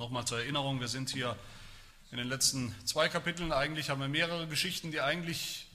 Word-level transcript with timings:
Nochmal 0.00 0.26
zur 0.26 0.38
Erinnerung, 0.38 0.80
wir 0.80 0.88
sind 0.88 1.10
hier 1.10 1.36
in 2.10 2.16
den 2.16 2.26
letzten 2.26 2.74
zwei 2.86 3.10
Kapiteln. 3.10 3.52
Eigentlich 3.52 3.90
haben 3.90 4.00
wir 4.00 4.08
mehrere 4.08 4.48
Geschichten, 4.48 4.90
die 4.90 5.02
eigentlich 5.02 5.66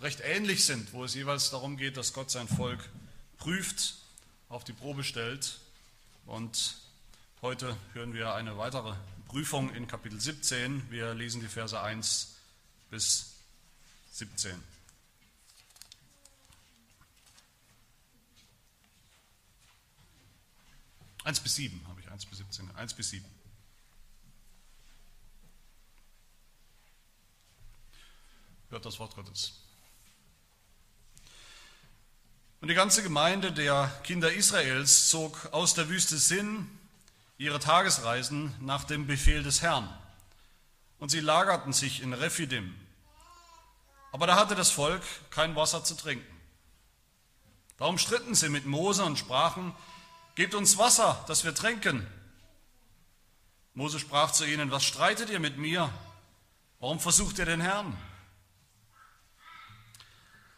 recht 0.00 0.18
ähnlich 0.24 0.64
sind, 0.64 0.92
wo 0.92 1.04
es 1.04 1.14
jeweils 1.14 1.50
darum 1.50 1.76
geht, 1.76 1.96
dass 1.96 2.12
Gott 2.12 2.32
sein 2.32 2.48
Volk 2.48 2.80
prüft, 3.38 3.94
auf 4.48 4.64
die 4.64 4.72
Probe 4.72 5.04
stellt. 5.04 5.60
Und 6.26 6.78
heute 7.42 7.76
hören 7.92 8.12
wir 8.12 8.34
eine 8.34 8.58
weitere 8.58 8.96
Prüfung 9.28 9.72
in 9.72 9.86
Kapitel 9.86 10.20
17. 10.20 10.90
Wir 10.90 11.14
lesen 11.14 11.40
die 11.40 11.46
Verse 11.46 11.80
1 11.80 12.34
bis 12.90 13.36
17. 14.14 14.60
1 21.22 21.38
bis 21.38 21.54
7 21.54 21.86
habe 21.86 22.00
ich, 22.00 22.10
1 22.10 22.26
bis 22.26 22.38
17, 22.38 22.74
1 22.74 22.94
bis 22.94 23.10
7. 23.10 23.43
Hört 28.74 28.86
das 28.86 28.98
Wort 28.98 29.14
Gottes. 29.14 29.52
Und 32.60 32.66
die 32.66 32.74
ganze 32.74 33.04
Gemeinde 33.04 33.52
der 33.52 33.86
Kinder 34.02 34.32
Israels 34.32 35.10
zog 35.10 35.48
aus 35.52 35.74
der 35.74 35.88
Wüste 35.88 36.18
Sinn 36.18 36.68
ihre 37.38 37.60
Tagesreisen 37.60 38.52
nach 38.58 38.82
dem 38.82 39.06
Befehl 39.06 39.44
des 39.44 39.62
Herrn. 39.62 39.88
Und 40.98 41.10
sie 41.10 41.20
lagerten 41.20 41.72
sich 41.72 42.02
in 42.02 42.14
Rephidim. 42.14 42.74
Aber 44.10 44.26
da 44.26 44.34
hatte 44.34 44.56
das 44.56 44.72
Volk 44.72 45.02
kein 45.30 45.54
Wasser 45.54 45.84
zu 45.84 45.94
trinken. 45.94 46.26
Darum 47.76 47.96
stritten 47.96 48.34
sie 48.34 48.48
mit 48.48 48.66
Mose 48.66 49.04
und 49.04 49.20
sprachen, 49.20 49.72
Gebt 50.34 50.56
uns 50.56 50.78
Wasser, 50.78 51.24
dass 51.28 51.44
wir 51.44 51.54
trinken. 51.54 52.04
Mose 53.74 54.00
sprach 54.00 54.32
zu 54.32 54.44
ihnen, 54.44 54.72
was 54.72 54.82
streitet 54.82 55.30
ihr 55.30 55.38
mit 55.38 55.58
mir? 55.58 55.94
Warum 56.80 56.98
versucht 56.98 57.38
ihr 57.38 57.46
den 57.46 57.60
Herrn? 57.60 57.96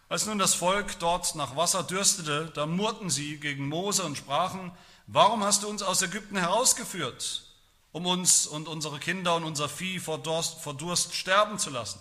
Als 0.08 0.26
nun 0.26 0.38
das 0.38 0.54
Volk 0.54 0.98
dort 1.00 1.34
nach 1.34 1.56
Wasser 1.56 1.82
dürstete, 1.82 2.50
da 2.54 2.66
murrten 2.66 3.10
sie 3.10 3.38
gegen 3.38 3.68
Mose 3.68 4.04
und 4.04 4.16
sprachen, 4.16 4.70
warum 5.08 5.42
hast 5.42 5.64
du 5.64 5.68
uns 5.68 5.82
aus 5.82 6.00
Ägypten 6.02 6.36
herausgeführt, 6.36 7.44
um 7.90 8.06
uns 8.06 8.46
und 8.46 8.68
unsere 8.68 9.00
Kinder 9.00 9.34
und 9.34 9.42
unser 9.42 9.68
Vieh 9.68 9.98
vor 9.98 10.18
Durst, 10.18 10.60
vor 10.60 10.74
Durst 10.74 11.14
sterben 11.14 11.58
zu 11.58 11.70
lassen? 11.70 11.98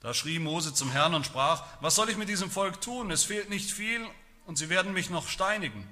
Da 0.00 0.14
schrie 0.14 0.38
Mose 0.38 0.72
zum 0.72 0.90
Herrn 0.90 1.14
und 1.14 1.26
sprach, 1.26 1.62
was 1.82 1.94
soll 1.94 2.08
ich 2.08 2.16
mit 2.16 2.30
diesem 2.30 2.50
Volk 2.50 2.80
tun? 2.80 3.10
Es 3.10 3.24
fehlt 3.24 3.50
nicht 3.50 3.70
viel 3.70 4.06
und 4.46 4.56
sie 4.56 4.70
werden 4.70 4.94
mich 4.94 5.10
noch 5.10 5.28
steinigen. 5.28 5.86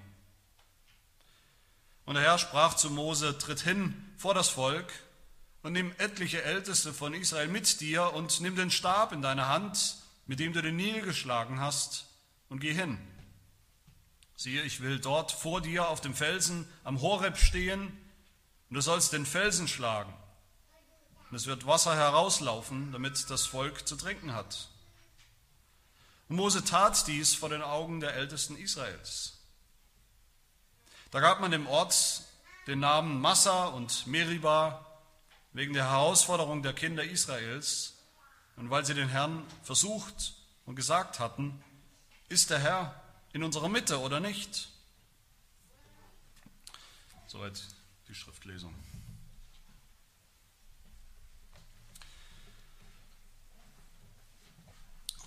Und 2.06 2.14
der 2.14 2.24
Herr 2.24 2.38
sprach 2.38 2.72
zu 2.72 2.88
Mose, 2.88 3.36
tritt 3.36 3.60
hin 3.60 3.94
vor 4.16 4.32
das 4.32 4.48
Volk 4.48 4.90
und 5.62 5.74
nimm 5.74 5.92
etliche 5.98 6.42
Älteste 6.42 6.94
von 6.94 7.12
Israel 7.12 7.48
mit 7.48 7.82
dir 7.82 8.14
und 8.14 8.40
nimm 8.40 8.56
den 8.56 8.70
Stab 8.70 9.12
in 9.12 9.20
deine 9.20 9.46
Hand, 9.48 9.96
mit 10.28 10.38
dem 10.38 10.52
du 10.52 10.62
den 10.62 10.76
Nil 10.76 11.00
geschlagen 11.00 11.58
hast, 11.58 12.06
und 12.48 12.60
geh 12.60 12.72
hin. 12.72 12.98
Siehe, 14.36 14.62
ich 14.62 14.80
will 14.80 15.00
dort 15.00 15.32
vor 15.32 15.60
dir 15.60 15.88
auf 15.88 16.00
dem 16.00 16.14
Felsen 16.14 16.70
am 16.84 17.00
Horeb 17.00 17.36
stehen, 17.38 17.88
und 18.68 18.74
du 18.74 18.80
sollst 18.80 19.12
den 19.12 19.26
Felsen 19.26 19.66
schlagen. 19.66 20.12
Und 21.30 21.36
es 21.36 21.46
wird 21.46 21.66
Wasser 21.66 21.96
herauslaufen, 21.96 22.92
damit 22.92 23.28
das 23.30 23.46
Volk 23.46 23.88
zu 23.88 23.96
trinken 23.96 24.34
hat. 24.34 24.68
Und 26.28 26.36
Mose 26.36 26.62
tat 26.62 27.06
dies 27.06 27.34
vor 27.34 27.48
den 27.48 27.62
Augen 27.62 28.00
der 28.00 28.14
Ältesten 28.14 28.56
Israels. 28.56 29.38
Da 31.10 31.20
gab 31.20 31.40
man 31.40 31.50
dem 31.50 31.66
Ort 31.66 32.22
den 32.66 32.80
Namen 32.80 33.18
Massa 33.18 33.66
und 33.68 34.06
Meriba 34.06 34.86
wegen 35.54 35.72
der 35.72 35.90
Herausforderung 35.90 36.62
der 36.62 36.74
Kinder 36.74 37.02
Israels 37.02 37.97
und 38.58 38.70
weil 38.70 38.84
sie 38.84 38.94
den 38.94 39.08
Herrn 39.08 39.46
versucht 39.62 40.34
und 40.66 40.74
gesagt 40.74 41.20
hatten, 41.20 41.62
ist 42.28 42.50
der 42.50 42.58
Herr 42.58 43.00
in 43.32 43.42
unserer 43.42 43.68
Mitte 43.68 44.00
oder 44.00 44.20
nicht? 44.20 44.68
Soweit 47.28 47.62
die 48.08 48.14
Schriftlesung. 48.14 48.74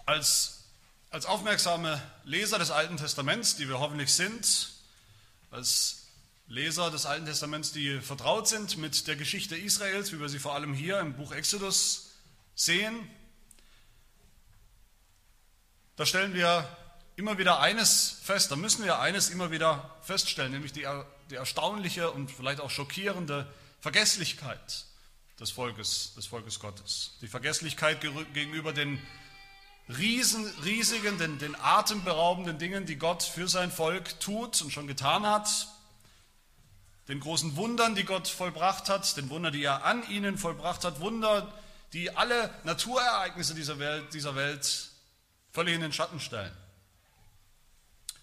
Als, 0.05 0.65
als 1.09 1.25
aufmerksame 1.25 2.01
Leser 2.25 2.59
des 2.59 2.69
Alten 2.69 2.97
Testaments, 2.97 3.55
die 3.55 3.69
wir 3.69 3.79
hoffentlich 3.79 4.13
sind, 4.13 4.73
als 5.51 6.07
Leser 6.47 6.91
des 6.91 7.05
Alten 7.05 7.25
Testaments, 7.25 7.71
die 7.71 8.01
vertraut 8.01 8.47
sind 8.49 8.77
mit 8.77 9.07
der 9.07 9.15
Geschichte 9.15 9.55
Israels, 9.55 10.11
wie 10.11 10.19
wir 10.19 10.27
sie 10.27 10.39
vor 10.39 10.53
allem 10.53 10.73
hier 10.73 10.99
im 10.99 11.13
Buch 11.15 11.31
Exodus 11.31 12.09
sehen, 12.55 13.09
da 16.01 16.05
stellen 16.07 16.33
wir 16.33 16.67
immer 17.15 17.37
wieder 17.37 17.59
eines 17.59 18.17
fest, 18.23 18.49
da 18.49 18.55
müssen 18.55 18.83
wir 18.83 18.97
eines 18.97 19.29
immer 19.29 19.51
wieder 19.51 19.95
feststellen, 20.01 20.51
nämlich 20.51 20.73
die, 20.73 20.87
die 21.29 21.35
erstaunliche 21.35 22.09
und 22.09 22.31
vielleicht 22.31 22.59
auch 22.59 22.71
schockierende 22.71 23.45
Vergesslichkeit 23.81 24.85
des 25.39 25.51
Volkes, 25.51 26.15
des 26.15 26.25
Volkes 26.25 26.59
Gottes. 26.59 27.17
Die 27.21 27.27
Vergesslichkeit 27.27 28.01
gegenüber 28.01 28.73
den 28.73 28.99
riesen, 29.95 30.43
riesigen, 30.65 31.19
den, 31.19 31.37
den 31.37 31.55
atemberaubenden 31.55 32.57
Dingen, 32.57 32.87
die 32.87 32.95
Gott 32.95 33.21
für 33.21 33.47
sein 33.47 33.69
Volk 33.69 34.19
tut 34.19 34.59
und 34.63 34.73
schon 34.73 34.87
getan 34.87 35.27
hat, 35.27 35.67
den 37.09 37.19
großen 37.19 37.55
Wundern, 37.57 37.93
die 37.93 38.05
Gott 38.05 38.27
vollbracht 38.27 38.89
hat, 38.89 39.17
den 39.17 39.29
Wunder, 39.29 39.51
die 39.51 39.63
er 39.63 39.85
an 39.85 40.01
ihnen 40.09 40.39
vollbracht 40.39 40.83
hat, 40.83 40.99
Wunder, 40.99 41.53
die 41.93 42.09
alle 42.17 42.49
Naturereignisse 42.63 43.53
dieser 43.53 43.77
Welt, 43.77 44.15
dieser 44.15 44.33
Welt 44.33 44.87
völlig 45.51 45.75
in 45.75 45.81
den 45.81 45.93
Schatten 45.93 46.19
stellen. 46.19 46.55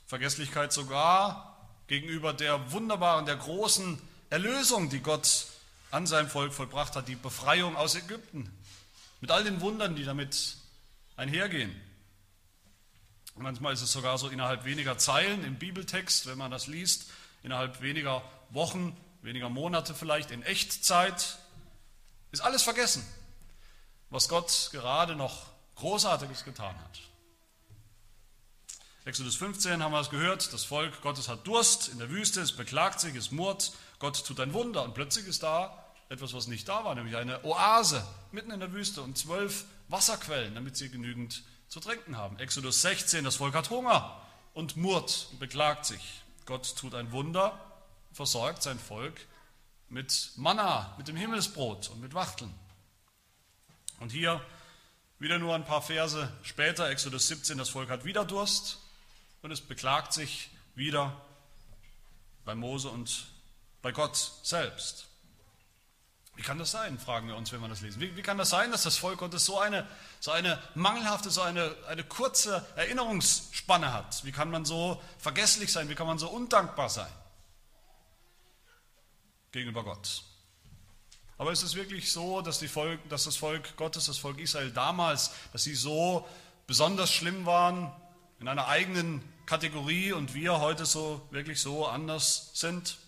Vergesslichkeit 0.06 0.72
sogar 0.72 1.68
gegenüber 1.86 2.32
der 2.32 2.72
wunderbaren, 2.72 3.26
der 3.26 3.36
großen 3.36 4.00
Erlösung, 4.30 4.90
die 4.90 5.00
Gott 5.00 5.46
an 5.90 6.06
seinem 6.06 6.28
Volk 6.28 6.52
vollbracht 6.52 6.96
hat, 6.96 7.08
die 7.08 7.16
Befreiung 7.16 7.76
aus 7.76 7.94
Ägypten, 7.94 8.50
mit 9.20 9.30
all 9.30 9.44
den 9.44 9.60
Wundern, 9.60 9.96
die 9.96 10.04
damit 10.04 10.56
einhergehen. 11.16 11.74
Manchmal 13.36 13.72
ist 13.72 13.82
es 13.82 13.92
sogar 13.92 14.18
so 14.18 14.28
innerhalb 14.28 14.64
weniger 14.64 14.98
Zeilen 14.98 15.44
im 15.44 15.58
Bibeltext, 15.58 16.26
wenn 16.26 16.38
man 16.38 16.50
das 16.50 16.66
liest, 16.66 17.10
innerhalb 17.42 17.80
weniger 17.80 18.22
Wochen, 18.50 18.96
weniger 19.22 19.48
Monate 19.48 19.94
vielleicht 19.94 20.30
in 20.30 20.42
Echtzeit, 20.42 21.38
ist 22.32 22.40
alles 22.40 22.62
vergessen, 22.62 23.06
was 24.10 24.28
Gott 24.28 24.70
gerade 24.72 25.14
noch 25.16 25.46
Großartiges 25.76 26.44
getan 26.44 26.76
hat. 26.78 27.00
Exodus 29.08 29.36
15 29.36 29.82
haben 29.82 29.92
wir 29.92 30.00
es 30.00 30.10
gehört, 30.10 30.52
das 30.52 30.64
Volk 30.64 31.00
Gottes 31.00 31.28
hat 31.28 31.46
Durst 31.46 31.88
in 31.88 31.98
der 31.98 32.10
Wüste, 32.10 32.42
es 32.42 32.52
beklagt 32.52 33.00
sich, 33.00 33.14
es 33.14 33.30
murrt, 33.30 33.72
Gott 34.00 34.22
tut 34.22 34.38
ein 34.38 34.52
Wunder 34.52 34.82
und 34.82 34.92
plötzlich 34.92 35.26
ist 35.26 35.42
da 35.42 35.82
etwas, 36.10 36.34
was 36.34 36.46
nicht 36.46 36.68
da 36.68 36.84
war, 36.84 36.94
nämlich 36.94 37.16
eine 37.16 37.42
Oase 37.42 38.06
mitten 38.32 38.50
in 38.50 38.60
der 38.60 38.74
Wüste 38.74 39.00
und 39.00 39.16
zwölf 39.16 39.64
Wasserquellen, 39.88 40.54
damit 40.54 40.76
sie 40.76 40.90
genügend 40.90 41.42
zu 41.68 41.80
trinken 41.80 42.18
haben. 42.18 42.38
Exodus 42.38 42.82
16, 42.82 43.24
das 43.24 43.36
Volk 43.36 43.54
hat 43.54 43.70
Hunger 43.70 44.20
und 44.52 44.76
murrt 44.76 45.28
und 45.30 45.38
beklagt 45.38 45.86
sich. 45.86 46.20
Gott 46.44 46.76
tut 46.76 46.94
ein 46.94 47.10
Wunder, 47.10 47.58
versorgt 48.12 48.62
sein 48.62 48.78
Volk 48.78 49.18
mit 49.88 50.32
Manna, 50.36 50.94
mit 50.98 51.08
dem 51.08 51.16
Himmelsbrot 51.16 51.88
und 51.88 52.02
mit 52.02 52.12
Wachteln. 52.12 52.52
Und 54.00 54.12
hier 54.12 54.42
wieder 55.18 55.38
nur 55.38 55.54
ein 55.54 55.64
paar 55.64 55.80
Verse 55.80 56.30
später, 56.42 56.90
Exodus 56.90 57.26
17, 57.28 57.56
das 57.56 57.70
Volk 57.70 57.88
hat 57.88 58.04
wieder 58.04 58.26
Durst 58.26 58.80
und 59.42 59.50
es 59.50 59.60
beklagt 59.60 60.12
sich 60.12 60.50
wieder 60.74 61.20
bei 62.44 62.54
Mose 62.54 62.88
und 62.88 63.26
bei 63.82 63.92
Gott 63.92 64.16
selbst. 64.42 65.06
Wie 66.38 66.42
kann 66.42 66.58
das 66.58 66.70
sein, 66.70 66.98
fragen 67.00 67.26
wir 67.26 67.36
uns, 67.36 67.50
wenn 67.50 67.60
wir 67.60 67.68
das 67.68 67.80
lesen. 67.80 68.00
Wie, 68.00 68.16
wie, 68.16 68.22
kann 68.22 68.38
das 68.38 68.50
sein, 68.50 68.70
dass 68.70 68.84
das 68.84 68.96
Volk 68.96 69.18
Gottes 69.18 69.44
so 69.44 69.58
eine, 69.58 69.88
so 70.20 70.30
eine 70.30 70.62
mangelhafte, 70.76 71.30
so 71.30 71.42
eine, 71.42 71.74
eine 71.88 72.04
kurze 72.04 72.64
Erinnerungsspanne 72.76 73.92
hat? 73.92 74.24
Wie 74.24 74.30
kann 74.30 74.48
man 74.48 74.64
so 74.64 75.02
vergesslich 75.18 75.72
sein? 75.72 75.88
Wie 75.88 75.96
kann 75.96 76.06
man 76.06 76.18
so 76.18 76.28
undankbar 76.28 76.90
sein 76.90 77.10
gegenüber 79.50 79.82
Gott? 79.82 80.22
Aber 81.38 81.50
ist 81.50 81.62
es 81.62 81.74
wirklich 81.74 82.12
so, 82.12 82.40
dass, 82.40 82.62
Volk, 82.64 83.08
dass 83.08 83.24
das 83.24 83.36
Volk 83.36 83.76
Gottes, 83.76 84.06
das 84.06 84.18
Volk 84.18 84.38
Israel 84.38 84.70
damals, 84.70 85.32
dass 85.52 85.64
sie 85.64 85.74
so 85.74 86.28
besonders 86.68 87.12
schlimm 87.12 87.46
waren 87.46 87.92
in 88.40 88.48
einer 88.48 88.68
eigenen 88.68 89.22
Kategorie 89.46 90.12
und 90.12 90.34
wir 90.34 90.60
heute 90.60 90.86
so 90.86 91.26
wirklich 91.30 91.60
so 91.60 91.86
anders 91.86 92.50
sind? 92.54 92.98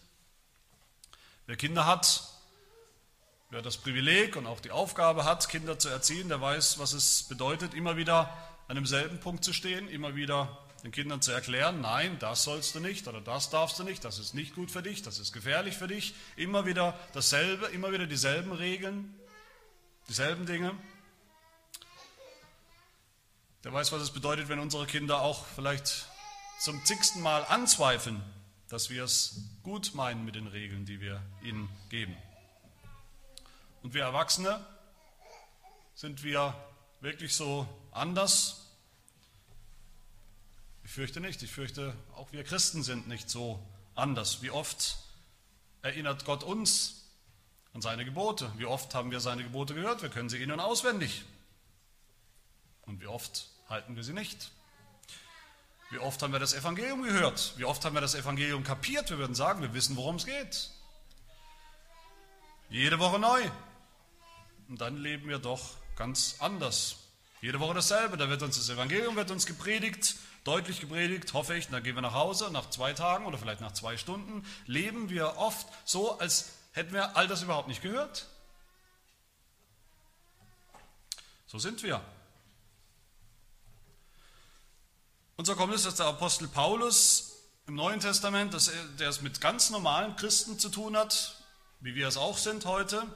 Wer 1.47 1.57
Kinder 1.57 1.87
hat, 1.87 2.31
Wer 3.53 3.63
das 3.63 3.79
Privileg 3.79 4.37
und 4.37 4.47
auch 4.47 4.61
die 4.61 4.71
Aufgabe 4.71 5.25
hat, 5.25 5.49
Kinder 5.49 5.77
zu 5.77 5.89
erziehen, 5.89 6.29
der 6.29 6.41
weiß, 6.41 6.79
was 6.79 6.93
es 6.93 7.25
bedeutet, 7.25 7.75
immer 7.75 7.97
wieder 7.97 8.33
an 8.69 8.77
demselben 8.77 9.19
Punkt 9.19 9.43
zu 9.43 9.53
stehen, 9.53 9.89
immer 9.89 10.15
wieder 10.15 10.57
den 10.85 10.93
Kindern 10.93 11.21
zu 11.21 11.33
erklären, 11.33 11.81
nein, 11.81 12.17
das 12.21 12.45
sollst 12.45 12.77
du 12.77 12.81
nicht 12.81 13.09
oder 13.09 13.21
das 13.21 13.51
darfst 13.51 13.77
du 13.81 13.83
nicht, 13.83 14.05
das 14.05 14.21
ist 14.21 14.35
nicht 14.35 14.55
gut 14.55 14.71
für 14.71 14.83
dich, 14.83 15.03
das 15.03 15.19
ist 15.19 15.33
gefährlich 15.33 15.77
für 15.77 15.89
dich. 15.89 16.15
Immer 16.37 16.65
wieder 16.65 16.97
dasselbe, 17.13 17.67
immer 17.67 17.91
wieder 17.91 18.07
dieselben 18.07 18.53
Regeln, 18.53 19.19
dieselben 20.09 20.47
Dinge. 20.47 20.71
Der 23.63 23.73
weiß, 23.75 23.93
was 23.93 24.01
es 24.01 24.11
bedeutet, 24.11 24.49
wenn 24.49 24.59
unsere 24.59 24.87
Kinder 24.87 25.21
auch 25.21 25.45
vielleicht 25.45 26.07
zum 26.61 26.83
zigsten 26.87 27.21
Mal 27.21 27.45
anzweifeln, 27.45 28.23
dass 28.69 28.89
wir 28.89 29.05
es 29.05 29.43
gut 29.63 29.95
meinen 29.95 30.25
mit 30.25 30.35
den 30.35 30.47
Regeln, 30.47 30.87
die 30.87 31.01
wir 31.01 31.23
ihnen 31.43 31.69
geben. 31.91 32.17
Und 33.83 33.93
wir 33.93 34.03
Erwachsene, 34.03 34.65
sind 35.95 36.23
wir 36.23 36.55
wirklich 37.03 37.35
so 37.35 37.69
anders? 37.93 38.67
Ich 40.83 40.91
fürchte 40.91 41.21
nicht. 41.21 41.43
Ich 41.43 41.51
fürchte, 41.51 41.95
auch 42.17 42.33
wir 42.33 42.45
Christen 42.45 42.83
sind 42.83 43.09
nicht 43.09 43.29
so 43.29 43.63
anders. 43.95 44.41
Wie 44.41 44.51
oft 44.51 44.97
erinnert 45.83 46.25
Gott 46.25 46.45
uns 46.45 47.11
an 47.75 47.83
seine 47.83 48.07
Gebote? 48.07 48.51
Wie 48.57 48.65
oft 48.65 48.95
haben 48.95 49.11
wir 49.11 49.21
seine 49.21 49.43
Gebote 49.43 49.75
gehört? 49.75 50.01
Wir 50.01 50.09
können 50.09 50.31
sie 50.31 50.43
ihnen 50.43 50.61
auswendig. 50.61 51.25
Und 52.91 53.01
wie 53.01 53.07
oft 53.07 53.47
halten 53.69 53.95
wir 53.95 54.03
sie 54.03 54.13
nicht? 54.13 54.51
Wie 55.91 56.01
oft 56.01 56.21
haben 56.23 56.33
wir 56.33 56.41
das 56.41 56.55
Evangelium 56.55 57.05
gehört? 57.05 57.55
Wie 57.57 57.65
oft 57.65 57.85
haben 57.85 57.95
wir 57.95 58.01
das 58.01 58.17
Evangelium 58.17 58.65
kapiert? 58.65 59.11
Wir 59.11 59.19
würden 59.19 59.37
sagen, 59.37 59.63
wir 59.63 59.73
wissen, 59.75 59.95
worum 59.95 60.17
es 60.17 60.27
geht. 60.27 60.71
Jede 62.69 62.99
Woche 62.99 63.21
neu. 63.21 63.49
Und 64.69 64.81
dann 64.81 64.97
leben 64.97 65.29
wir 65.29 65.39
doch 65.39 65.77
ganz 65.95 66.35
anders. 66.41 66.97
Jede 67.41 67.61
Woche 67.61 67.75
dasselbe. 67.75 68.17
Da 68.17 68.29
wird 68.29 68.43
uns 68.43 68.57
das 68.57 68.69
Evangelium 68.69 69.15
wird 69.15 69.31
uns 69.31 69.47
gepredigt, 69.47 70.17
deutlich 70.43 70.81
gepredigt, 70.81 71.33
hoffe 71.33 71.55
ich. 71.55 71.69
dann 71.69 71.85
gehen 71.85 71.95
wir 71.95 72.03
nach 72.03 72.15
Hause 72.15 72.51
nach 72.51 72.71
zwei 72.71 72.93
Tagen 72.93 73.25
oder 73.25 73.39
vielleicht 73.39 73.61
nach 73.61 73.73
zwei 73.73 73.97
Stunden. 73.99 74.45
Leben 74.67 75.11
wir 75.11 75.37
oft 75.37 75.69
so, 75.85 76.19
als 76.19 76.55
hätten 76.73 76.93
wir 76.93 77.17
all 77.17 77.29
das 77.29 77.45
überhaupt 77.45 77.69
nicht 77.69 77.83
gehört. 77.83 78.27
So 81.47 81.61
sind 81.61 81.85
wir. 81.85 82.03
Und 85.41 85.47
so 85.47 85.57
kommt 85.57 85.73
es, 85.73 85.85
dass 85.85 85.95
der 85.95 86.05
Apostel 86.05 86.49
Paulus 86.49 87.33
im 87.67 87.75
Neuen 87.75 87.99
Testament, 87.99 88.53
dass 88.53 88.69
er, 88.69 88.85
der 88.99 89.09
es 89.09 89.23
mit 89.23 89.41
ganz 89.41 89.71
normalen 89.71 90.15
Christen 90.17 90.59
zu 90.59 90.69
tun 90.69 90.95
hat, 90.99 91.35
wie 91.81 91.95
wir 91.95 92.09
es 92.09 92.19
auch 92.19 92.37
sind 92.37 92.67
heute, 92.67 93.07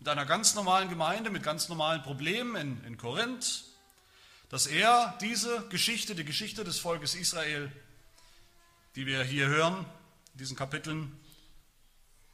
mit 0.00 0.08
einer 0.08 0.26
ganz 0.26 0.56
normalen 0.56 0.88
Gemeinde, 0.88 1.30
mit 1.30 1.44
ganz 1.44 1.68
normalen 1.68 2.02
Problemen 2.02 2.56
in, 2.56 2.84
in 2.86 2.98
Korinth, 2.98 3.66
dass 4.48 4.66
er 4.66 5.16
diese 5.20 5.64
Geschichte, 5.68 6.16
die 6.16 6.24
Geschichte 6.24 6.64
des 6.64 6.80
Volkes 6.80 7.14
Israel, 7.14 7.70
die 8.96 9.06
wir 9.06 9.22
hier 9.22 9.46
hören, 9.46 9.86
in 10.32 10.38
diesen 10.38 10.56
Kapiteln, 10.56 11.16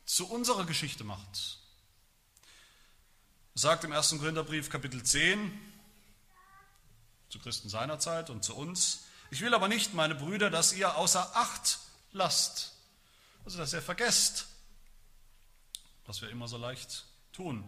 zu 0.06 0.26
unserer 0.30 0.64
Geschichte 0.64 1.04
macht. 1.04 1.58
Er 3.54 3.60
sagt 3.60 3.84
im 3.84 3.92
1. 3.92 4.16
Korintherbrief 4.18 4.70
Kapitel 4.70 5.02
10 5.02 5.52
zu 7.28 7.38
Christen 7.38 7.68
seiner 7.68 7.98
Zeit 7.98 8.30
und 8.30 8.42
zu 8.42 8.56
uns, 8.56 9.02
ich 9.36 9.42
will 9.42 9.52
aber 9.52 9.68
nicht, 9.68 9.92
meine 9.92 10.14
Brüder, 10.14 10.48
dass 10.48 10.72
ihr 10.72 10.96
außer 10.96 11.36
Acht 11.36 11.78
lasst, 12.12 12.72
also 13.44 13.58
dass 13.58 13.74
ihr 13.74 13.82
vergesst, 13.82 14.46
was 16.06 16.22
wir 16.22 16.30
immer 16.30 16.48
so 16.48 16.56
leicht 16.56 17.04
tun. 17.34 17.62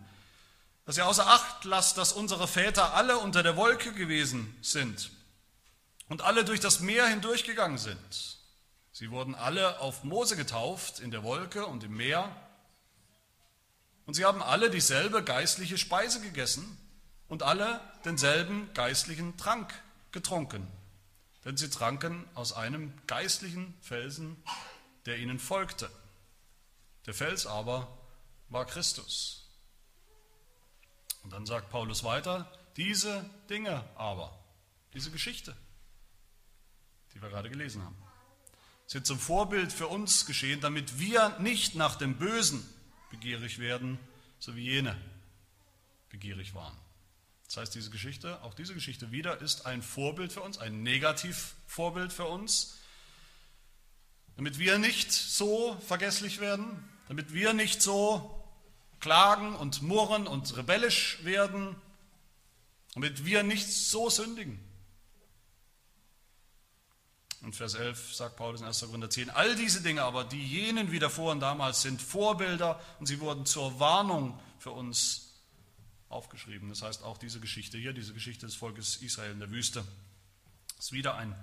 Dass 0.87 0.97
ihr 0.97 1.07
außer 1.07 1.27
Acht 1.27 1.67
lasst, 1.67 1.99
dass 1.99 2.15
unsere 2.15 2.49
Väter 2.49 2.95
alle 2.95 3.19
unter 3.19 3.43
der 3.43 3.59
Wolke 3.59 3.93
gewesen 3.93 4.57
sind 4.63 5.11
und 6.09 6.23
alle 6.23 6.47
durch 6.47 6.61
das 6.61 6.81
Meer 6.81 7.07
hindurchgegangen 7.07 7.77
sind. 7.77 8.39
Sie 8.91 9.11
wurden 9.11 9.35
alle 9.35 9.79
auf 9.81 10.05
Mose 10.05 10.37
getauft 10.37 11.01
in 11.01 11.11
der 11.11 11.23
Wolke 11.23 11.67
und 11.67 11.85
im 11.85 11.99
Meer. 11.99 12.35
Und 14.07 14.15
sie 14.15 14.25
haben 14.25 14.43
alle 14.43 14.71
dieselbe 14.71 15.23
geistliche 15.23 15.77
Speise 15.77 16.23
gegessen 16.23 16.79
und 17.29 17.43
alle 17.43 17.79
denselben 18.07 18.73
geistlichen 18.73 19.37
Trank 19.37 19.75
getrunken. 20.13 20.67
Denn 21.45 21.57
sie 21.57 21.71
tranken 21.71 22.29
aus 22.35 22.53
einem 22.53 22.93
geistlichen 23.07 23.75
Felsen, 23.81 24.43
der 25.07 25.19
ihnen 25.19 25.39
folgte. 25.39 25.91
Der 27.07 27.15
Fels 27.15 27.47
aber 27.47 27.97
war 28.49 28.67
Christus. 28.67 29.49
Und 31.23 31.33
dann 31.33 31.47
sagt 31.47 31.71
Paulus 31.71 32.05
weiter, 32.05 32.51
diese 32.77 33.29
Dinge 33.51 33.85
aber, 33.97 34.39
diese 34.95 35.11
Geschichte, 35.11 35.55
die 37.15 37.23
wir 37.23 37.29
gerade 37.29 37.51
gelesen 37.51 37.83
haben, 37.83 37.97
sind 38.87 39.07
zum 39.07 39.19
Vorbild 39.19 39.73
für 39.73 39.87
uns 39.87 40.27
geschehen, 40.27 40.61
damit 40.61 40.99
wir 40.99 41.39
nicht 41.41 41.75
nach 41.75 41.97
dem 41.97 42.17
Bösen 42.17 42.67
begierig 43.11 43.59
werden, 43.59 43.99
so 44.39 44.57
wie 44.57 44.65
jene 44.65 44.97
begierig 46.09 46.55
waren. 46.55 46.77
Das 47.49 47.57
heißt, 47.57 47.75
diese 47.75 47.89
Geschichte, 47.89 48.43
auch 48.43 48.53
diese 48.53 48.75
Geschichte 48.75 49.11
wieder, 49.11 49.41
ist 49.41 49.65
ein 49.65 49.81
Vorbild 49.83 50.33
für 50.35 50.43
uns, 50.43 50.59
ein 50.59 50.83
Negativvorbild 50.83 52.13
für 52.13 52.27
uns, 52.27 52.77
damit 54.37 54.59
wir 54.59 54.79
nicht 54.79 55.11
so 55.11 55.81
vergesslich 55.87 56.41
werden, 56.41 56.87
damit 57.09 57.33
wir 57.33 57.55
nicht 57.55 57.81
so 57.81 58.45
klagen 59.01 59.57
und 59.57 59.81
murren 59.81 60.27
und 60.27 60.59
rebellisch 60.59 61.21
werden, 61.23 61.75
damit 62.93 63.25
wir 63.25 63.43
nicht 63.43 63.67
so 63.67 64.11
sündigen. 64.11 64.61
Und 67.41 67.57
Vers 67.57 67.75
11 67.75 68.15
sagt 68.15 68.37
Paulus 68.37 68.61
in 68.61 68.67
1. 68.67 68.81
Korinther 68.81 69.09
10, 69.09 69.31
all 69.31 69.57
diese 69.57 69.81
Dinge 69.81 70.03
aber, 70.03 70.25
die 70.25 70.45
jenen 70.45 70.93
widerfuhren 70.93 71.41
damals, 71.41 71.81
sind 71.81 72.03
Vorbilder 72.03 72.79
und 72.99 73.07
sie 73.07 73.21
wurden 73.21 73.47
zur 73.47 73.81
Warnung 73.81 74.39
für 74.59 74.73
uns 74.73 75.28
aufgeschrieben. 76.09 76.69
Das 76.69 76.83
heißt, 76.83 77.03
auch 77.03 77.19
diese 77.19 77.41
Geschichte 77.41 77.79
hier, 77.79 77.93
diese 77.93 78.15
Geschichte 78.15 78.47
des 78.47 78.55
Volkes 78.55 78.97
Israel 78.97 79.33
in 79.33 79.41
der 79.41 79.51
Wüste, 79.51 79.85
ist 80.79 80.93
wieder 80.93 81.17
ein 81.17 81.35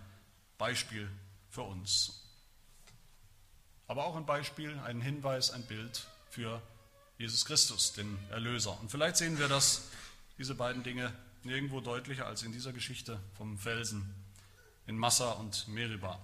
Beispiel 0.58 1.10
für 1.50 1.64
uns. 1.64 2.22
Aber 3.88 4.06
auch 4.06 4.16
ein 4.16 4.26
Beispiel, 4.26 4.78
ein 4.80 5.02
Hinweis, 5.02 5.52
ein 5.52 5.64
Bild 5.64 6.08
für 6.30 6.62
Jesus 7.18 7.46
Christus, 7.46 7.94
den 7.94 8.18
Erlöser. 8.30 8.80
Und 8.82 8.90
vielleicht 8.90 9.18
sehen 9.18 9.38
wir 9.38 9.48
das, 9.48 9.90
diese 10.38 10.56
beiden 10.56 10.84
Dinge 10.84 11.14
nirgendwo 11.44 11.80
deutlicher 11.80 12.26
als 12.26 12.44
in 12.44 12.52
dieser 12.52 12.74
Geschichte 12.74 13.20
vom 13.38 13.58
Felsen 13.58 14.14
in 14.88 14.98
Massa 14.98 15.32
und 15.32 15.68
Meribah. 15.68 16.20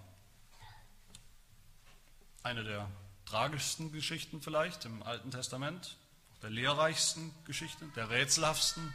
Eine 2.44 2.63
der 2.63 2.89
tragischsten 3.25 3.91
Geschichten 3.91 4.41
vielleicht 4.41 4.85
im 4.85 5.03
Alten 5.03 5.31
Testament, 5.31 5.95
der 6.41 6.49
lehrreichsten 6.49 7.31
Geschichten, 7.45 7.92
der 7.95 8.09
rätselhaftesten 8.09 8.94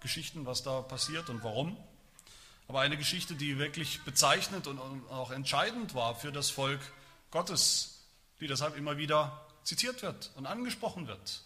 Geschichten, 0.00 0.46
was 0.46 0.62
da 0.62 0.80
passiert 0.82 1.28
und 1.28 1.42
warum. 1.44 1.76
Aber 2.68 2.80
eine 2.80 2.96
Geschichte, 2.96 3.34
die 3.34 3.58
wirklich 3.58 4.02
bezeichnend 4.02 4.66
und 4.66 4.78
auch 5.10 5.30
entscheidend 5.30 5.94
war 5.94 6.14
für 6.14 6.32
das 6.32 6.50
Volk 6.50 6.80
Gottes, 7.30 8.00
die 8.40 8.46
deshalb 8.46 8.76
immer 8.76 8.96
wieder 8.96 9.46
zitiert 9.64 10.02
wird 10.02 10.30
und 10.36 10.46
angesprochen 10.46 11.06
wird. 11.06 11.42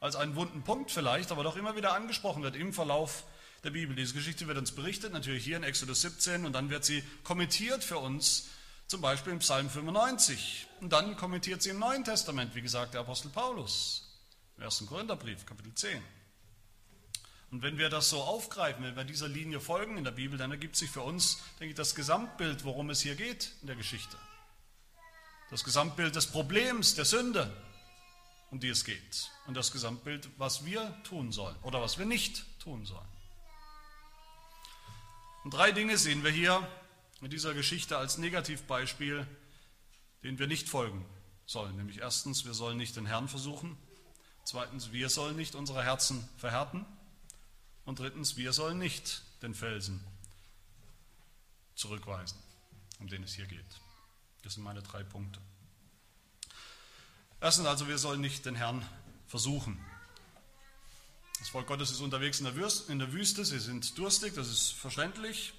Als 0.00 0.16
einen 0.16 0.34
wunden 0.36 0.62
Punkt 0.62 0.90
vielleicht, 0.90 1.30
aber 1.30 1.42
doch 1.42 1.56
immer 1.56 1.76
wieder 1.76 1.94
angesprochen 1.94 2.42
wird 2.42 2.56
im 2.56 2.72
Verlauf 2.72 3.24
der 3.62 3.70
Bibel. 3.70 3.94
Diese 3.94 4.14
Geschichte 4.14 4.46
wird 4.48 4.58
uns 4.58 4.72
berichtet, 4.72 5.12
natürlich 5.12 5.44
hier 5.44 5.56
in 5.56 5.62
Exodus 5.62 6.00
17, 6.02 6.44
und 6.44 6.52
dann 6.52 6.70
wird 6.70 6.84
sie 6.84 7.04
kommentiert 7.22 7.84
für 7.84 7.98
uns, 7.98 8.48
zum 8.88 9.00
Beispiel 9.00 9.32
im 9.32 9.38
Psalm 9.38 9.70
95. 9.70 10.66
Und 10.80 10.92
dann 10.92 11.16
kommentiert 11.16 11.62
sie 11.62 11.70
im 11.70 11.78
Neuen 11.78 12.04
Testament, 12.04 12.54
wie 12.54 12.62
gesagt, 12.62 12.94
der 12.94 13.02
Apostel 13.02 13.30
Paulus, 13.30 14.01
im 14.62 14.66
1. 14.66 14.86
Korintherbrief, 14.86 15.44
Kapitel 15.44 15.74
10. 15.74 16.02
Und 17.50 17.62
wenn 17.62 17.76
wir 17.76 17.90
das 17.90 18.08
so 18.08 18.22
aufgreifen, 18.22 18.82
wenn 18.84 18.96
wir 18.96 19.04
dieser 19.04 19.28
Linie 19.28 19.60
folgen 19.60 19.98
in 19.98 20.04
der 20.04 20.12
Bibel, 20.12 20.38
dann 20.38 20.50
ergibt 20.50 20.76
sich 20.76 20.88
für 20.90 21.02
uns, 21.02 21.42
denke 21.60 21.70
ich, 21.72 21.76
das 21.76 21.94
Gesamtbild, 21.94 22.64
worum 22.64 22.88
es 22.88 23.02
hier 23.02 23.14
geht 23.14 23.52
in 23.60 23.66
der 23.66 23.76
Geschichte 23.76 24.16
das 25.52 25.64
Gesamtbild 25.64 26.16
des 26.16 26.28
Problems, 26.28 26.94
der 26.94 27.04
Sünde, 27.04 27.54
um 28.50 28.58
die 28.58 28.70
es 28.70 28.86
geht. 28.86 29.30
Und 29.46 29.54
das 29.54 29.70
Gesamtbild, 29.70 30.30
was 30.38 30.64
wir 30.64 30.96
tun 31.04 31.30
sollen 31.30 31.54
oder 31.62 31.82
was 31.82 31.98
wir 31.98 32.06
nicht 32.06 32.46
tun 32.58 32.86
sollen. 32.86 33.06
Und 35.44 35.52
drei 35.52 35.70
Dinge 35.70 35.98
sehen 35.98 36.24
wir 36.24 36.30
hier 36.30 36.66
in 37.20 37.28
dieser 37.28 37.52
Geschichte 37.52 37.98
als 37.98 38.16
Negativbeispiel, 38.16 39.26
denen 40.22 40.38
wir 40.38 40.46
nicht 40.46 40.70
folgen 40.70 41.04
sollen. 41.44 41.76
Nämlich 41.76 41.98
erstens, 41.98 42.46
wir 42.46 42.54
sollen 42.54 42.78
nicht 42.78 42.96
den 42.96 43.04
Herrn 43.04 43.28
versuchen. 43.28 43.76
Zweitens, 44.44 44.92
wir 44.92 45.08
sollen 45.08 45.36
nicht 45.36 45.54
unsere 45.54 45.82
Herzen 45.82 46.28
verhärten. 46.36 46.84
Und 47.84 47.98
drittens, 47.98 48.36
wir 48.36 48.52
sollen 48.52 48.78
nicht 48.78 49.22
den 49.42 49.54
Felsen 49.54 50.04
zurückweisen, 51.74 52.38
um 53.00 53.08
den 53.08 53.22
es 53.24 53.34
hier 53.34 53.46
geht. 53.46 53.64
Das 54.42 54.54
sind 54.54 54.62
meine 54.62 54.82
drei 54.82 55.02
Punkte. 55.02 55.40
Erstens 57.40 57.66
also, 57.66 57.88
wir 57.88 57.98
sollen 57.98 58.20
nicht 58.20 58.46
den 58.46 58.54
Herrn 58.54 58.86
versuchen. 59.26 59.84
Das 61.38 61.48
Volk 61.48 61.66
Gottes 61.66 61.90
ist 61.90 62.00
unterwegs 62.00 62.38
in 62.38 62.98
der 63.00 63.12
Wüste, 63.12 63.44
sie 63.44 63.58
sind 63.58 63.98
durstig, 63.98 64.34
das 64.34 64.48
ist 64.48 64.74
verständlich. 64.74 65.52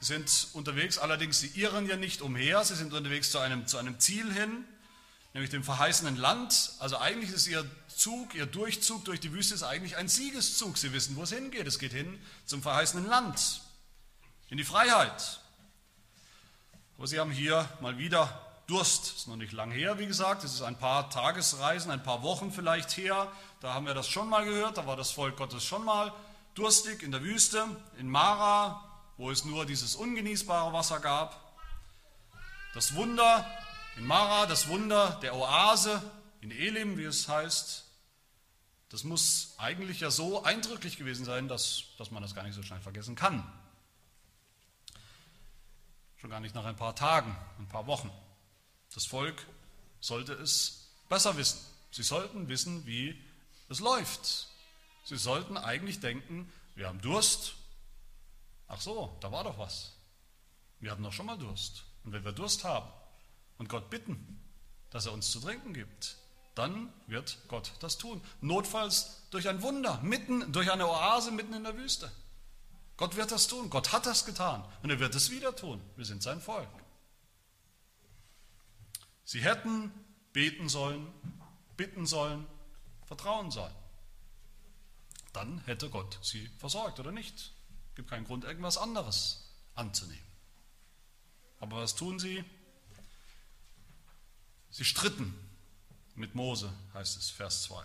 Sie 0.00 0.12
sind 0.12 0.48
unterwegs, 0.52 0.98
allerdings 0.98 1.40
sie 1.40 1.48
irren 1.58 1.86
ja 1.86 1.96
nicht 1.96 2.20
umher, 2.20 2.62
sie 2.64 2.74
sind 2.74 2.92
unterwegs 2.92 3.30
zu 3.30 3.38
einem, 3.38 3.66
zu 3.66 3.78
einem 3.78 3.98
Ziel 3.98 4.30
hin, 4.30 4.64
nämlich 5.32 5.50
dem 5.50 5.64
verheißenen 5.64 6.16
Land. 6.16 6.72
Also 6.78 6.98
eigentlich 6.98 7.30
ist 7.30 7.46
ihr 7.46 7.64
Zug, 7.88 8.34
ihr 8.34 8.46
Durchzug 8.46 9.04
durch 9.04 9.20
die 9.20 9.32
Wüste 9.32 9.54
ist 9.54 9.62
eigentlich 9.62 9.96
ein 9.96 10.08
Siegeszug. 10.08 10.78
Sie 10.78 10.92
wissen, 10.92 11.16
wo 11.16 11.22
es 11.22 11.32
hingeht. 11.32 11.66
Es 11.66 11.78
geht 11.78 11.92
hin 11.92 12.20
zum 12.46 12.62
verheißenen 12.62 13.06
Land, 13.06 13.60
in 14.48 14.56
die 14.56 14.64
Freiheit. 14.64 15.40
Aber 16.96 17.06
sie 17.06 17.18
haben 17.18 17.30
hier 17.30 17.68
mal 17.80 17.98
wieder 17.98 18.46
Durst. 18.66 19.16
Ist 19.16 19.28
noch 19.28 19.36
nicht 19.36 19.52
lang 19.52 19.70
her, 19.70 19.98
wie 19.98 20.06
gesagt. 20.06 20.44
Es 20.44 20.54
ist 20.54 20.62
ein 20.62 20.78
paar 20.78 21.10
Tagesreisen, 21.10 21.90
ein 21.90 22.02
paar 22.02 22.22
Wochen 22.22 22.52
vielleicht 22.52 22.96
her. 22.96 23.30
Da 23.60 23.74
haben 23.74 23.86
wir 23.86 23.94
das 23.94 24.08
schon 24.08 24.28
mal 24.28 24.44
gehört. 24.44 24.78
Da 24.78 24.86
war 24.86 24.96
das 24.96 25.10
Volk 25.10 25.36
Gottes 25.36 25.64
schon 25.64 25.84
mal 25.84 26.12
durstig 26.54 27.02
in 27.02 27.10
der 27.10 27.22
Wüste, 27.22 27.66
in 27.98 28.08
Mara, 28.08 28.84
wo 29.16 29.30
es 29.30 29.44
nur 29.44 29.66
dieses 29.66 29.94
ungenießbare 29.94 30.72
Wasser 30.72 31.00
gab. 31.00 31.54
Das 32.74 32.94
Wunder 32.94 33.44
in 33.96 34.06
Mara, 34.06 34.46
das 34.46 34.68
Wunder 34.68 35.18
der 35.22 35.34
Oase 35.34 36.02
in 36.40 36.50
Elim, 36.50 36.96
wie 36.96 37.04
es 37.04 37.28
heißt, 37.28 37.84
das 38.88 39.04
muss 39.04 39.54
eigentlich 39.58 40.00
ja 40.00 40.10
so 40.10 40.42
eindrücklich 40.42 40.96
gewesen 40.96 41.24
sein, 41.24 41.48
dass, 41.48 41.84
dass 41.98 42.10
man 42.10 42.22
das 42.22 42.34
gar 42.34 42.42
nicht 42.42 42.54
so 42.54 42.62
schnell 42.62 42.80
vergessen 42.80 43.14
kann. 43.14 43.44
Schon 46.16 46.30
gar 46.30 46.40
nicht 46.40 46.54
nach 46.54 46.64
ein 46.64 46.76
paar 46.76 46.96
Tagen, 46.96 47.36
ein 47.58 47.68
paar 47.68 47.86
Wochen. 47.86 48.10
Das 48.92 49.06
Volk 49.06 49.46
sollte 50.00 50.32
es 50.32 50.90
besser 51.08 51.36
wissen. 51.36 51.60
Sie 51.92 52.02
sollten 52.02 52.48
wissen, 52.48 52.84
wie 52.84 53.18
es 53.68 53.80
läuft. 53.80 54.48
Sie 55.04 55.16
sollten 55.16 55.56
eigentlich 55.56 56.00
denken, 56.00 56.52
wir 56.74 56.88
haben 56.88 57.00
Durst. 57.00 57.54
Ach 58.66 58.80
so, 58.80 59.16
da 59.20 59.30
war 59.30 59.44
doch 59.44 59.58
was. 59.58 59.92
Wir 60.80 60.90
hatten 60.90 61.02
doch 61.02 61.12
schon 61.12 61.26
mal 61.26 61.38
Durst. 61.38 61.84
Und 62.04 62.12
wenn 62.12 62.24
wir 62.24 62.32
Durst 62.32 62.64
haben 62.64 62.90
und 63.60 63.68
Gott 63.68 63.90
bitten, 63.90 64.40
dass 64.88 65.04
er 65.04 65.12
uns 65.12 65.30
zu 65.30 65.38
trinken 65.38 65.74
gibt, 65.74 66.16
dann 66.54 66.90
wird 67.06 67.36
Gott 67.46 67.72
das 67.80 67.98
tun. 67.98 68.22
Notfalls 68.40 69.28
durch 69.30 69.50
ein 69.50 69.60
Wunder, 69.60 70.00
mitten 70.02 70.50
durch 70.50 70.72
eine 70.72 70.88
Oase 70.88 71.30
mitten 71.30 71.52
in 71.52 71.64
der 71.64 71.76
Wüste. 71.76 72.10
Gott 72.96 73.16
wird 73.16 73.30
das 73.30 73.48
tun. 73.48 73.68
Gott 73.68 73.92
hat 73.92 74.06
das 74.06 74.24
getan 74.24 74.64
und 74.82 74.88
er 74.88 74.98
wird 74.98 75.14
es 75.14 75.30
wieder 75.30 75.54
tun. 75.54 75.78
Wir 75.96 76.06
sind 76.06 76.22
sein 76.22 76.40
Volk. 76.40 76.70
Sie 79.24 79.42
hätten 79.42 79.92
beten 80.32 80.70
sollen, 80.70 81.06
bitten 81.76 82.06
sollen, 82.06 82.46
vertrauen 83.04 83.50
sollen. 83.50 83.74
Dann 85.34 85.58
hätte 85.66 85.90
Gott 85.90 86.18
sie 86.22 86.46
versorgt 86.58 86.98
oder 86.98 87.12
nicht. 87.12 87.52
Es 87.90 87.94
gibt 87.94 88.08
keinen 88.08 88.24
Grund, 88.24 88.44
irgendwas 88.44 88.78
anderes 88.78 89.52
anzunehmen. 89.74 90.24
Aber 91.58 91.76
was 91.76 91.94
tun 91.94 92.18
sie? 92.18 92.42
Sie 94.70 94.84
stritten 94.84 95.34
mit 96.14 96.34
Mose, 96.34 96.72
heißt 96.94 97.16
es, 97.16 97.30
Vers 97.30 97.62
2. 97.64 97.84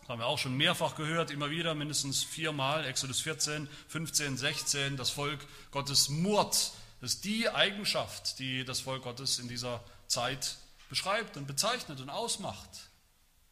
Das 0.00 0.08
haben 0.08 0.20
wir 0.20 0.26
auch 0.26 0.38
schon 0.38 0.56
mehrfach 0.56 0.94
gehört, 0.94 1.32
immer 1.32 1.50
wieder, 1.50 1.74
mindestens 1.74 2.22
viermal, 2.22 2.84
Exodus 2.84 3.20
14, 3.20 3.68
15, 3.88 4.36
16, 4.36 4.96
das 4.96 5.10
Volk 5.10 5.44
Gottes 5.72 6.08
murrt. 6.08 6.72
Das 7.00 7.14
ist 7.14 7.24
die 7.24 7.48
Eigenschaft, 7.48 8.38
die 8.38 8.64
das 8.64 8.80
Volk 8.80 9.02
Gottes 9.02 9.40
in 9.40 9.48
dieser 9.48 9.82
Zeit 10.06 10.56
beschreibt 10.88 11.36
und 11.36 11.46
bezeichnet 11.46 12.00
und 12.00 12.10
ausmacht. 12.10 12.68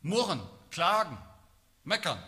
Murren, 0.00 0.40
klagen, 0.70 1.18
meckern. 1.82 2.22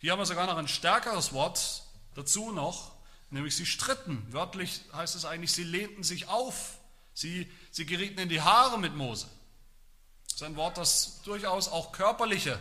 Hier 0.00 0.12
haben 0.12 0.20
wir 0.20 0.26
sogar 0.26 0.46
noch 0.46 0.56
ein 0.56 0.68
stärkeres 0.68 1.32
Wort 1.32 1.82
dazu 2.14 2.52
noch, 2.52 2.92
nämlich 3.30 3.56
sie 3.56 3.66
stritten. 3.66 4.24
Wörtlich 4.30 4.82
heißt 4.92 5.16
es 5.16 5.24
eigentlich, 5.24 5.52
sie 5.52 5.64
lehnten 5.64 6.04
sich 6.04 6.28
auf. 6.28 6.78
Sie, 7.14 7.50
sie 7.72 7.86
gerieten 7.86 8.20
in 8.20 8.28
die 8.28 8.40
Haare 8.40 8.78
mit 8.78 8.94
Mose. 8.94 9.26
Das 10.26 10.34
ist 10.36 10.42
ein 10.44 10.56
Wort, 10.56 10.78
das 10.78 11.22
durchaus 11.24 11.68
auch 11.68 11.90
körperliche 11.90 12.58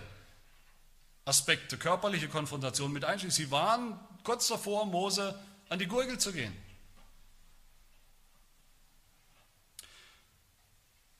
Aspekte, 1.26 1.78
körperliche 1.78 2.28
Konfrontation 2.28 2.92
mit 2.92 3.06
einschließt. 3.06 3.38
Sie 3.38 3.52
waren 3.52 4.00
kurz 4.24 4.48
davor, 4.48 4.88
Mose 4.88 5.40
an 5.70 5.78
die 5.78 5.88
Gurgel 5.88 6.18
zu 6.18 6.34
gehen. 6.34 6.56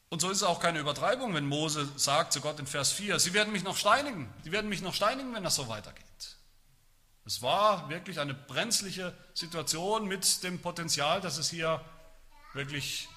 Und 0.10 0.20
so 0.20 0.30
ist 0.30 0.38
es 0.38 0.44
auch 0.44 0.60
keine 0.60 0.80
Übertreibung, 0.80 1.34
wenn 1.34 1.46
Mose 1.46 1.88
sagt 1.96 2.34
zu 2.34 2.42
Gott 2.42 2.60
in 2.60 2.68
Vers 2.68 2.92
4, 2.92 3.18
sie 3.20 3.34
werden 3.34 3.54
mich 3.54 3.64
noch 3.64 3.78
steinigen, 3.78 4.34
sie 4.44 4.52
werden 4.52 4.70
mich 4.70 4.82
noch 4.82 4.94
steinigen, 4.94 5.34
wenn 5.34 5.44
das 5.44 5.56
so 5.56 5.70
weitergeht. 5.70 6.04
Es 7.24 7.42
war 7.42 7.88
wirklich 7.88 8.20
eine 8.20 8.34
brenzliche 8.34 9.16
Situation 9.34 10.08
mit 10.08 10.44
dem 10.44 10.60
Potenzial, 10.60 11.22
dass 11.22 11.38
es 11.38 11.50
hier 11.50 11.80
wirklich 12.54 13.08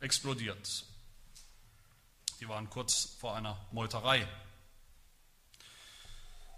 explodiert. 0.00 0.84
Die 2.40 2.48
waren 2.48 2.68
kurz 2.70 3.16
vor 3.18 3.34
einer 3.36 3.58
Meuterei. 3.72 4.26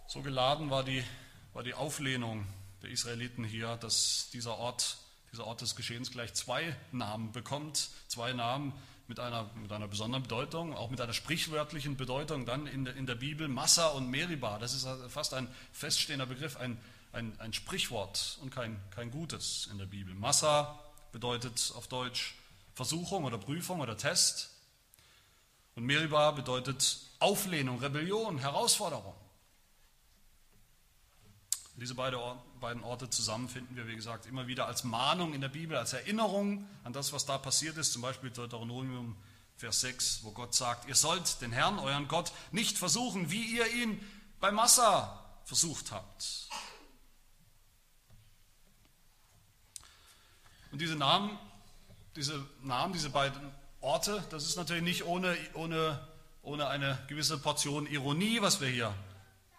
So 0.09 0.23
geladen 0.23 0.71
war 0.71 0.85
die, 0.85 1.05
war 1.53 1.63
die 1.63 1.75
Auflehnung 1.75 2.47
der 2.83 2.91
Israeliten 2.91 3.45
hier, 3.45 3.77
dass 3.77 4.31
dieser 4.33 4.57
Ort, 4.57 4.99
dieser 5.33 5.47
Ort 5.47 5.61
des 5.61 5.77
Geschehens 5.77 6.11
gleich 6.11 6.35
zwei 6.35 6.77
Namen 6.93 7.33
bekommt, 7.33 7.91
zwei 8.09 8.33
Namen, 8.33 8.73
mit 9.09 9.21
einer, 9.21 9.51
mit 9.55 9.71
einer 9.73 9.89
besonderen 9.89 10.23
Bedeutung, 10.23 10.75
auch 10.75 10.91
mit 10.91 11.01
einer 11.01 11.13
sprichwörtlichen 11.13 11.97
Bedeutung 11.97 12.45
dann 12.45 12.67
in 12.67 12.85
der, 12.85 12.97
in 12.97 13.07
der 13.07 13.15
Bibel, 13.15 13.49
Massa 13.49 13.89
und 13.89 14.11
Meribah. 14.11 14.59
Das 14.59 14.75
ist 14.75 14.87
fast 15.09 15.35
ein 15.35 15.49
feststehender 15.73 16.27
Begriff, 16.27 16.57
ein, 16.57 16.81
ein, 17.13 17.39
ein 17.39 17.53
Sprichwort 17.53 18.39
und 18.43 18.51
kein, 18.51 18.81
kein 18.91 19.11
gutes 19.11 19.69
in 19.71 19.79
der 19.79 19.87
Bibel. 19.87 20.15
Massa 20.15 20.79
bedeutet 21.13 21.73
auf 21.77 21.87
Deutsch 21.87 22.35
Versuchung 22.77 23.25
oder 23.25 23.39
Prüfung 23.39 23.81
oder 23.81 23.97
Test. 23.97 24.51
Und 25.75 25.85
Meribah 25.85 26.31
bedeutet 26.31 27.01
Auflehnung, 27.19 27.81
Rebellion, 27.81 28.39
Herausforderung. 28.39 29.15
Diese 31.79 31.95
beiden 31.95 32.85
Orte 32.85 33.11
zusammen 33.11 33.49
finden 33.49 33.77
wir, 33.77 33.87
wie 33.87 33.97
gesagt, 33.97 34.27
immer 34.27 34.47
wieder 34.47 34.67
als 34.67 34.85
Mahnung 34.85 35.35
in 35.35 35.41
der 35.41 35.49
Bibel, 35.49 35.77
als 35.77 35.93
Erinnerung 35.93 36.67
an 36.85 36.93
das, 36.93 37.13
was 37.13 37.27
da 37.27 37.37
passiert 37.37 37.77
ist. 37.77 37.93
Zum 37.93 38.03
Beispiel 38.03 38.31
Deuteronomium 38.31 39.17
Vers 39.57 39.81
6, 39.81 40.21
wo 40.23 40.31
Gott 40.33 40.55
sagt, 40.55 40.87
ihr 40.87 40.95
sollt 40.95 41.41
den 41.41 41.53
Herrn, 41.53 41.79
euren 41.79 42.09
Gott, 42.09 42.33
nicht 42.51 42.79
versuchen, 42.79 43.31
wie 43.31 43.57
ihr 43.57 43.67
ihn 43.73 44.01
bei 44.39 44.51
Massa 44.51 45.23
versucht 45.45 45.93
habt. 45.93 46.49
Und 50.73 50.81
diese 50.81 50.97
Namen, 50.97 51.39
diese 52.17 52.45
Namen, 52.63 52.93
diese 52.93 53.11
beiden 53.11 53.41
Orte, 53.81 54.25
das 54.31 54.45
ist 54.45 54.57
natürlich 54.57 54.83
nicht 54.83 55.05
ohne, 55.05 55.37
ohne, 55.55 56.01
ohne 56.43 56.69
eine 56.69 56.99
gewisse 57.09 57.39
Portion 57.39 57.87
Ironie, 57.87 58.41
was 58.41 58.61
wir 58.61 58.69
hier 58.69 58.95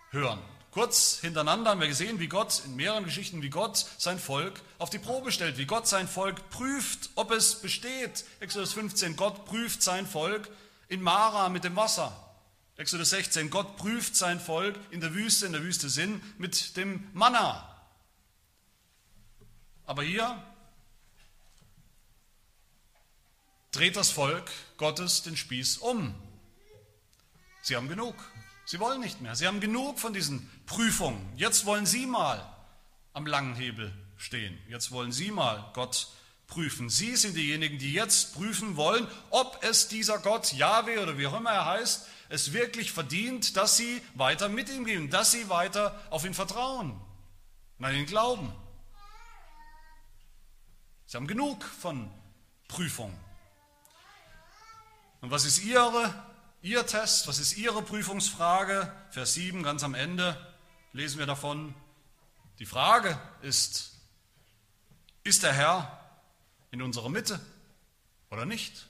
hören. 0.09 0.39
Kurz 0.71 1.19
hintereinander 1.21 1.71
haben 1.71 1.81
wir 1.81 1.87
gesehen, 1.87 2.19
wie 2.19 2.27
Gott 2.27 2.63
in 2.65 2.75
mehreren 2.75 3.05
Geschichten, 3.05 3.41
wie 3.41 3.49
Gott 3.49 3.85
sein 3.97 4.19
Volk 4.19 4.61
auf 4.79 4.89
die 4.89 4.99
Probe 4.99 5.31
stellt, 5.31 5.57
wie 5.57 5.65
Gott 5.65 5.87
sein 5.87 6.07
Volk 6.07 6.49
prüft, 6.49 7.09
ob 7.15 7.31
es 7.31 7.61
besteht. 7.61 8.25
Exodus 8.39 8.73
15, 8.73 9.15
Gott 9.15 9.45
prüft 9.45 9.81
sein 9.81 10.05
Volk 10.05 10.49
in 10.87 11.01
Mara 11.01 11.49
mit 11.49 11.63
dem 11.63 11.75
Wasser. 11.75 12.11
Exodus 12.75 13.09
16, 13.11 13.49
Gott 13.49 13.77
prüft 13.77 14.15
sein 14.15 14.39
Volk 14.39 14.75
in 14.91 15.01
der 15.01 15.13
Wüste, 15.15 15.47
in 15.47 15.53
der 15.53 15.63
Wüste 15.63 15.89
Sinn, 15.89 16.21
mit 16.37 16.77
dem 16.77 17.09
Manna. 17.13 17.75
Aber 19.87 20.03
hier 20.03 20.43
dreht 23.77 23.95
das 23.95 24.09
Volk 24.09 24.49
Gottes 24.77 25.21
den 25.21 25.37
Spieß 25.37 25.77
um. 25.77 26.15
Sie 27.61 27.75
haben 27.75 27.87
genug. 27.87 28.15
Sie 28.65 28.79
wollen 28.79 28.99
nicht 28.99 29.21
mehr. 29.21 29.35
Sie 29.35 29.45
haben 29.45 29.59
genug 29.59 29.99
von 29.99 30.13
diesen 30.13 30.49
Prüfungen. 30.65 31.31
Jetzt 31.35 31.65
wollen 31.65 31.85
Sie 31.85 32.07
mal 32.07 32.43
am 33.13 33.27
langen 33.27 33.55
Hebel 33.55 33.93
stehen. 34.17 34.57
Jetzt 34.67 34.91
wollen 34.91 35.11
Sie 35.11 35.29
mal 35.29 35.69
Gott 35.73 36.07
prüfen. 36.47 36.89
Sie 36.89 37.15
sind 37.15 37.35
diejenigen, 37.35 37.77
die 37.77 37.93
jetzt 37.93 38.33
prüfen 38.33 38.77
wollen, 38.77 39.07
ob 39.29 39.59
es 39.63 39.87
dieser 39.87 40.17
Gott, 40.19 40.53
Yahweh 40.53 40.97
oder 40.97 41.19
wie 41.19 41.27
auch 41.27 41.37
immer 41.37 41.51
er 41.51 41.65
heißt, 41.65 42.07
es 42.29 42.53
wirklich 42.53 42.91
verdient, 42.91 43.57
dass 43.57 43.77
Sie 43.77 44.01
weiter 44.15 44.49
mit 44.49 44.69
ihm 44.69 44.85
gehen, 44.85 45.11
dass 45.11 45.31
Sie 45.31 45.49
weiter 45.49 46.01
auf 46.09 46.25
ihn 46.25 46.33
vertrauen 46.33 46.99
und 47.77 47.85
an 47.85 47.95
ihn 47.95 48.07
glauben. 48.07 48.51
Sie 51.05 51.15
haben 51.15 51.27
genug 51.27 51.63
von 51.63 52.09
Prüfungen. 52.67 53.26
Und 55.27 55.31
was 55.31 55.43
ist 55.43 55.61
Ihre 55.61 56.13
Ihr 56.61 56.87
Test, 56.87 57.27
was 57.27 57.37
ist 57.37 57.57
Ihre 57.57 57.81
Prüfungsfrage? 57.81 58.89
Vers 59.09 59.33
7, 59.33 59.61
ganz 59.61 59.83
am 59.83 59.93
Ende 59.93 60.37
lesen 60.93 61.19
wir 61.19 61.25
davon. 61.25 61.75
Die 62.59 62.65
Frage 62.65 63.19
ist, 63.41 63.91
ist 65.25 65.43
der 65.43 65.51
Herr 65.51 65.99
in 66.71 66.81
unserer 66.81 67.09
Mitte 67.09 67.41
oder 68.31 68.45
nicht? 68.45 68.87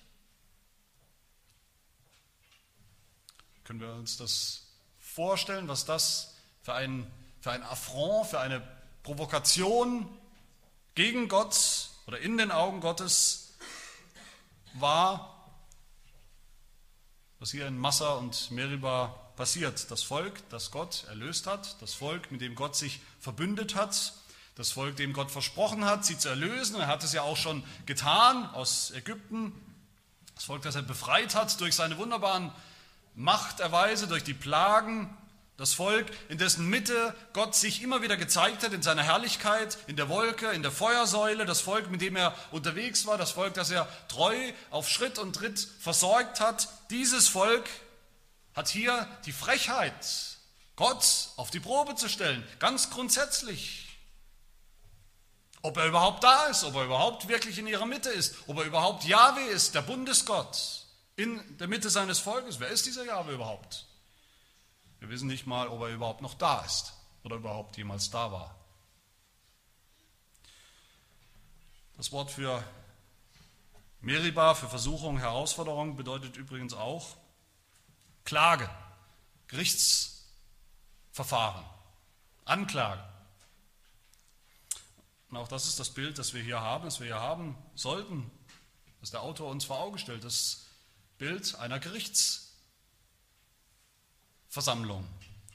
Können 3.63 3.79
wir 3.79 3.94
uns 3.96 4.17
das 4.17 4.67
vorstellen, 5.00 5.67
was 5.67 5.86
das 5.86 6.36
für 6.62 6.75
ein, 6.75 7.12
für 7.41 7.50
ein 7.50 7.63
Affront, 7.63 8.27
für 8.27 8.39
eine 8.39 8.62
Provokation 9.01 10.08
Gegen 10.94 11.29
Gott 11.29 11.89
oder 12.06 12.20
in 12.20 12.38
den 12.38 12.51
Augen 12.51 12.79
Gottes 12.79 13.56
war, 14.75 15.37
was 17.39 17.51
hier 17.51 17.67
in 17.67 17.77
Massa 17.77 18.13
und 18.13 18.51
Meriba 18.51 19.15
passiert. 19.36 19.91
Das 19.91 20.01
Volk, 20.03 20.41
das 20.50 20.72
Gott 20.72 21.06
erlöst 21.08 21.46
hat, 21.46 21.82
das 21.82 21.94
Volk, 21.94 22.32
mit 22.32 22.41
dem 22.41 22.56
Gott 22.56 22.75
sich 22.75 23.00
verbündet 23.20 23.75
hat, 23.75 24.13
das 24.56 24.72
Volk, 24.72 24.96
dem 24.96 25.13
Gott 25.13 25.29
versprochen 25.29 25.86
hat, 25.86 26.03
sie 26.03 26.17
zu 26.17 26.29
erlösen. 26.29 26.77
Er 26.79 26.88
hat 26.88 27.03
es 27.03 27.13
ja 27.13 27.22
auch 27.22 27.38
schon 27.38 27.63
getan 27.86 28.50
aus 28.50 28.91
Ägypten. 28.91 29.53
Das 30.34 30.46
Volk, 30.46 30.63
das 30.63 30.75
er 30.75 30.82
befreit 30.82 31.36
hat 31.36 31.60
durch 31.62 31.75
seine 31.75 31.98
wunderbaren 31.98 32.51
Machterweise, 33.13 34.08
durch 34.08 34.24
die 34.24 34.34
Plagen. 34.34 35.15
Das 35.58 35.74
Volk, 35.74 36.06
in 36.30 36.38
dessen 36.38 36.70
Mitte 36.70 37.16
Gott 37.34 37.56
sich 37.56 37.82
immer 37.82 38.04
wieder 38.04 38.16
gezeigt 38.16 38.62
hat, 38.62 38.74
in 38.74 38.84
seiner 38.84 39.02
Herrlichkeit, 39.02 39.80
in 39.88 39.96
der 39.96 40.08
Wolke, 40.08 40.52
in 40.52 40.62
der 40.62 40.72
Feuersäule. 40.72 41.46
Das 41.46 41.62
Volk, 41.62 41.90
mit 41.90 42.02
dem 42.02 42.16
er 42.16 42.36
unterwegs 42.52 43.08
war. 43.08 43.18
Das 43.18 43.32
Volk, 43.32 43.56
das 43.56 43.72
er 43.72 43.88
treu 44.08 44.36
auf 44.70 44.88
Schritt 44.88 45.18
und 45.18 45.34
Tritt 45.34 45.68
versorgt 45.80 46.40
hat. 46.40 46.70
Dieses 46.92 47.28
Volk 47.28 47.68
hat 48.56 48.68
hier 48.70 49.08
die 49.26 49.32
Frechheit, 49.32 49.94
Gott 50.76 51.30
auf 51.38 51.50
die 51.50 51.60
Probe 51.60 51.96
zu 51.96 52.08
stellen. 52.08 52.48
Ganz 52.60 52.92
grundsätzlich. 52.92 53.88
Ob 55.64 55.76
er 55.78 55.88
überhaupt 55.88 56.24
da 56.24 56.46
ist, 56.46 56.66
ob 56.66 56.76
er 56.76 56.86
überhaupt 56.86 57.28
wirklich 57.30 57.58
in 57.58 57.66
ihrer 57.66 57.88
Mitte 57.88 58.10
ist, 58.10 58.36
ob 58.46 58.60
er 58.60 58.66
überhaupt 58.66 59.06
Jahwe 59.06 59.42
ist, 59.42 59.74
der 59.74 59.82
Bundesgott 59.82 60.86
in 61.16 61.58
der 61.58 61.68
Mitte 61.68 61.90
seines 61.90 62.20
Volkes. 62.20 62.60
Wer 62.60 62.70
ist 62.70 62.86
dieser 62.86 63.06
Jahwe 63.06 63.34
überhaupt? 63.34 63.88
Wir 65.00 65.10
wissen 65.10 65.27
nicht 65.27 65.46
mal, 65.46 65.68
ob 65.68 65.82
er 65.82 65.89
überhaupt 65.89 66.22
noch 66.22 66.34
da 66.34 66.62
ist 66.62 66.94
oder 67.24 67.36
überhaupt 67.36 67.77
jemals 67.77 68.10
da 68.10 68.32
war. 68.32 68.56
Das 71.98 72.12
Wort 72.12 72.32
für 72.32 72.63
Meriba, 74.01 74.54
für 74.54 74.70
Versuchung, 74.70 75.18
Herausforderung 75.18 75.96
bedeutet 75.96 76.38
übrigens 76.38 76.74
auch 76.74 77.18
Klage, 78.24 78.70
Gerichtsverfahren, 79.48 81.66
Anklage. 82.46 83.04
Und 85.30 85.38
auch 85.38 85.48
das 85.48 85.68
ist 85.68 85.80
das 85.80 85.89
Bild, 85.89 86.20
das 86.20 86.34
wir 86.34 86.42
hier 86.42 86.62
haben, 86.62 86.86
das 86.86 87.00
wir 87.00 87.08
hier 87.08 87.20
haben 87.20 87.58
sollten, 87.75 88.32
das 89.01 89.12
der 89.12 89.22
Autor 89.22 89.50
uns 89.50 89.66
vor 89.66 89.80
Augen 89.80 89.98
stellt, 89.98 90.24
das 90.24 90.68
Bild 91.18 91.56
einer 91.56 91.80
Gerichtsversammlung, 94.48 95.08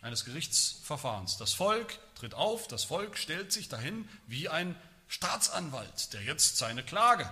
eines 0.03 0.25
Gerichtsverfahrens. 0.25 1.39
Das 1.39 1.55
Volk 1.55 1.99
tritt 2.15 2.35
auf, 2.35 2.69
das 2.69 2.85
Volk 2.85 3.17
stellt 3.17 3.51
sich 3.51 3.69
dahin 3.69 4.09
wie 4.27 4.49
ein 4.49 4.77
Staatsanwalt, 5.09 6.13
der 6.13 6.23
jetzt 6.23 6.59
seine 6.59 6.85
Klage 6.85 7.29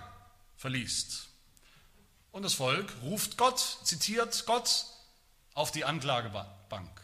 verliest. 0.57 1.27
Und 2.31 2.43
das 2.43 2.55
Volk 2.55 2.91
ruft 3.03 3.37
Gott, 3.37 3.59
zitiert 3.83 4.45
Gott 4.45 4.85
auf 5.53 5.71
die 5.71 5.85
Anklagebank. 5.85 7.01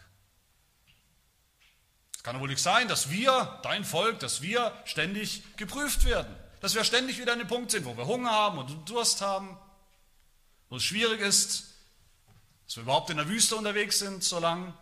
Kann 2.23 2.35
doch 2.35 2.41
wohl 2.41 2.49
nicht 2.49 2.61
sein, 2.61 2.87
dass 2.87 3.09
wir, 3.09 3.59
dein 3.63 3.85
Volk, 3.85 4.19
dass 4.19 4.41
wir 4.41 4.73
ständig 4.85 5.43
geprüft 5.55 6.03
werden. 6.03 6.35
Dass 6.59 6.75
wir 6.75 6.83
ständig 6.83 7.19
wieder 7.19 7.33
an 7.33 7.39
dem 7.39 7.47
Punkt 7.47 7.71
sind, 7.71 7.85
wo 7.85 7.95
wir 7.95 8.07
Hunger 8.07 8.31
haben 8.31 8.57
und 8.57 8.89
Durst 8.89 9.21
haben, 9.21 9.57
wo 10.69 10.75
es 10.77 10.83
schwierig 10.83 11.21
ist, 11.21 11.66
dass 12.67 12.75
wir 12.75 12.83
überhaupt 12.83 13.09
in 13.09 13.17
der 13.17 13.27
Wüste 13.27 13.55
unterwegs 13.55 13.97
sind 13.97 14.23
so 14.23 14.39
lang. 14.39 14.77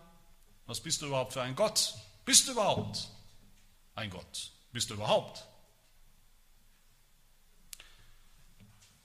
Was 0.65 0.81
bist 0.81 1.01
du 1.01 1.05
überhaupt 1.05 1.33
für 1.33 1.43
ein 1.43 1.55
Gott? 1.55 1.93
Bist 2.25 2.47
du 2.47 2.53
überhaupt 2.53 3.09
ein 3.93 4.09
Gott? 4.09 4.51
Bist 4.71 4.89
du 4.89 4.95
überhaupt? 4.95 5.45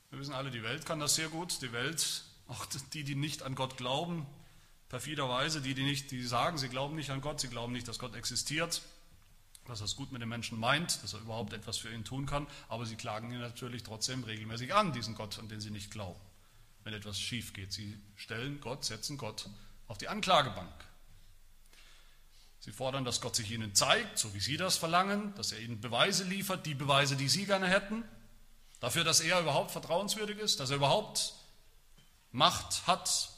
Wir 0.08 0.18
wissen 0.18 0.32
alle, 0.32 0.50
die 0.50 0.62
Welt 0.62 0.86
kann 0.86 0.98
das 0.98 1.14
sehr 1.14 1.28
gut. 1.28 1.60
Die 1.62 1.72
Welt, 1.72 2.24
auch 2.48 2.66
die, 2.94 3.04
die 3.04 3.14
nicht 3.14 3.42
an 3.42 3.54
Gott 3.54 3.76
glauben, 3.76 4.26
perfiderweise, 4.88 5.60
die, 5.60 5.74
die 5.74 5.84
nicht, 5.84 6.10
die 6.10 6.22
sagen, 6.24 6.58
sie 6.58 6.68
glauben 6.68 6.96
nicht 6.96 7.10
an 7.10 7.20
Gott, 7.20 7.40
sie 7.40 7.48
glauben 7.48 7.72
nicht, 7.72 7.86
dass 7.86 7.98
Gott 7.98 8.16
existiert, 8.16 8.82
dass 9.66 9.80
er 9.80 9.84
es 9.84 9.94
gut 9.94 10.10
mit 10.10 10.20
den 10.20 10.28
Menschen 10.28 10.58
meint, 10.58 11.02
dass 11.04 11.12
er 11.12 11.20
überhaupt 11.20 11.52
etwas 11.52 11.76
für 11.76 11.92
ihn 11.92 12.04
tun 12.04 12.26
kann, 12.26 12.46
aber 12.68 12.86
sie 12.86 12.96
klagen 12.96 13.30
ihn 13.30 13.40
natürlich 13.40 13.84
trotzdem 13.84 14.24
regelmäßig 14.24 14.74
an, 14.74 14.92
diesen 14.92 15.14
Gott, 15.14 15.38
an 15.38 15.48
den 15.48 15.60
sie 15.60 15.70
nicht 15.70 15.92
glauben, 15.92 16.18
wenn 16.84 16.94
etwas 16.94 17.18
schief 17.20 17.52
geht. 17.52 17.72
Sie 17.72 17.98
stellen 18.16 18.60
Gott, 18.60 18.84
setzen 18.84 19.18
Gott 19.18 19.48
auf 19.86 19.98
die 19.98 20.08
Anklagebank. 20.08 20.72
Sie 22.60 22.72
fordern, 22.72 23.04
dass 23.04 23.20
Gott 23.20 23.36
sich 23.36 23.50
ihnen 23.50 23.74
zeigt, 23.74 24.18
so 24.18 24.34
wie 24.34 24.40
sie 24.40 24.56
das 24.56 24.76
verlangen, 24.76 25.34
dass 25.34 25.52
er 25.52 25.60
ihnen 25.60 25.80
Beweise 25.80 26.24
liefert, 26.24 26.66
die 26.66 26.74
Beweise, 26.74 27.16
die 27.16 27.28
sie 27.28 27.46
gerne 27.46 27.68
hätten, 27.68 28.04
dafür, 28.80 29.02
dass 29.02 29.20
er 29.20 29.40
überhaupt 29.40 29.70
vertrauenswürdig 29.70 30.38
ist, 30.38 30.60
dass 30.60 30.70
er 30.70 30.76
überhaupt 30.76 31.34
Macht 32.32 32.86
hat, 32.86 33.30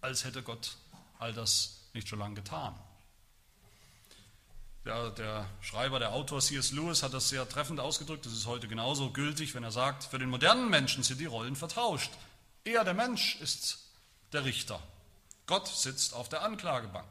als 0.00 0.24
hätte 0.24 0.42
Gott 0.42 0.76
all 1.18 1.32
das 1.32 1.88
nicht 1.94 2.06
schon 2.06 2.18
lange 2.18 2.34
getan. 2.34 2.78
Der, 4.84 5.10
der, 5.10 5.46
Schreiber, 5.62 5.98
der 5.98 6.12
Autor 6.12 6.40
C.S. 6.40 6.72
Lewis 6.72 7.02
hat 7.02 7.14
das 7.14 7.30
sehr 7.30 7.48
treffend 7.48 7.80
ausgedrückt. 7.80 8.26
Das 8.26 8.34
ist 8.34 8.46
heute 8.46 8.68
genauso 8.68 9.10
gültig, 9.10 9.54
wenn 9.54 9.64
er 9.64 9.72
sagt, 9.72 10.04
für 10.04 10.18
den 10.18 10.28
modernen 10.28 10.68
Menschen 10.68 11.02
sind 11.02 11.20
die 11.20 11.24
Rollen 11.24 11.56
vertauscht. 11.56 12.10
Er, 12.64 12.84
der 12.84 12.92
Mensch, 12.92 13.40
ist 13.40 13.78
der 14.32 14.44
Richter. 14.44 14.80
Gott 15.46 15.68
sitzt 15.68 16.12
auf 16.12 16.28
der 16.28 16.42
Anklagebank. 16.42 17.06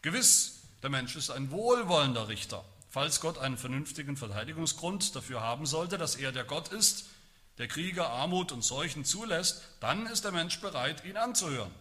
Gewiss, 0.00 0.60
der 0.82 0.90
Mensch 0.90 1.14
ist 1.16 1.30
ein 1.30 1.50
wohlwollender 1.50 2.28
Richter. 2.28 2.64
Falls 2.88 3.20
Gott 3.20 3.38
einen 3.38 3.58
vernünftigen 3.58 4.16
Verteidigungsgrund 4.16 5.14
dafür 5.14 5.42
haben 5.42 5.66
sollte, 5.66 5.98
dass 5.98 6.14
er 6.14 6.32
der 6.32 6.44
Gott 6.44 6.68
ist, 6.68 7.06
der 7.58 7.68
Kriege, 7.68 8.06
Armut 8.06 8.50
und 8.50 8.62
Seuchen 8.62 9.04
zulässt, 9.04 9.62
dann 9.80 10.06
ist 10.06 10.24
der 10.24 10.32
Mensch 10.32 10.60
bereit, 10.60 11.04
ihn 11.04 11.16
anzuhören. 11.16 11.74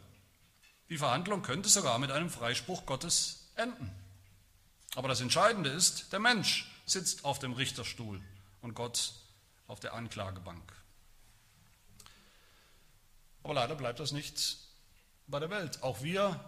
Die 0.90 0.98
Verhandlung 0.98 1.44
könnte 1.44 1.70
sogar 1.70 1.98
mit 1.98 2.12
einem 2.12 2.30
Freispruch 2.30 2.86
Gottes 2.86 3.52
enden. 3.56 4.03
Aber 4.96 5.08
das 5.08 5.22
Entscheidende 5.22 5.70
ist, 5.70 6.12
der 6.12 6.20
Mensch 6.20 6.70
sitzt 6.86 7.26
auf 7.26 7.40
dem 7.40 7.54
Richterstuhl 7.54 8.22
und 8.62 8.76
Gott 8.76 9.14
auf 9.68 9.80
der 9.80 9.94
Anklagebank. 9.94 10.72
Aber 13.44 13.56
leider 13.56 13.76
bleibt 13.76 14.00
das 14.00 14.12
nicht 14.12 14.58
bei 15.28 15.40
der 15.40 15.50
Welt. 15.50 15.82
Auch 15.82 16.02
wir, 16.04 16.40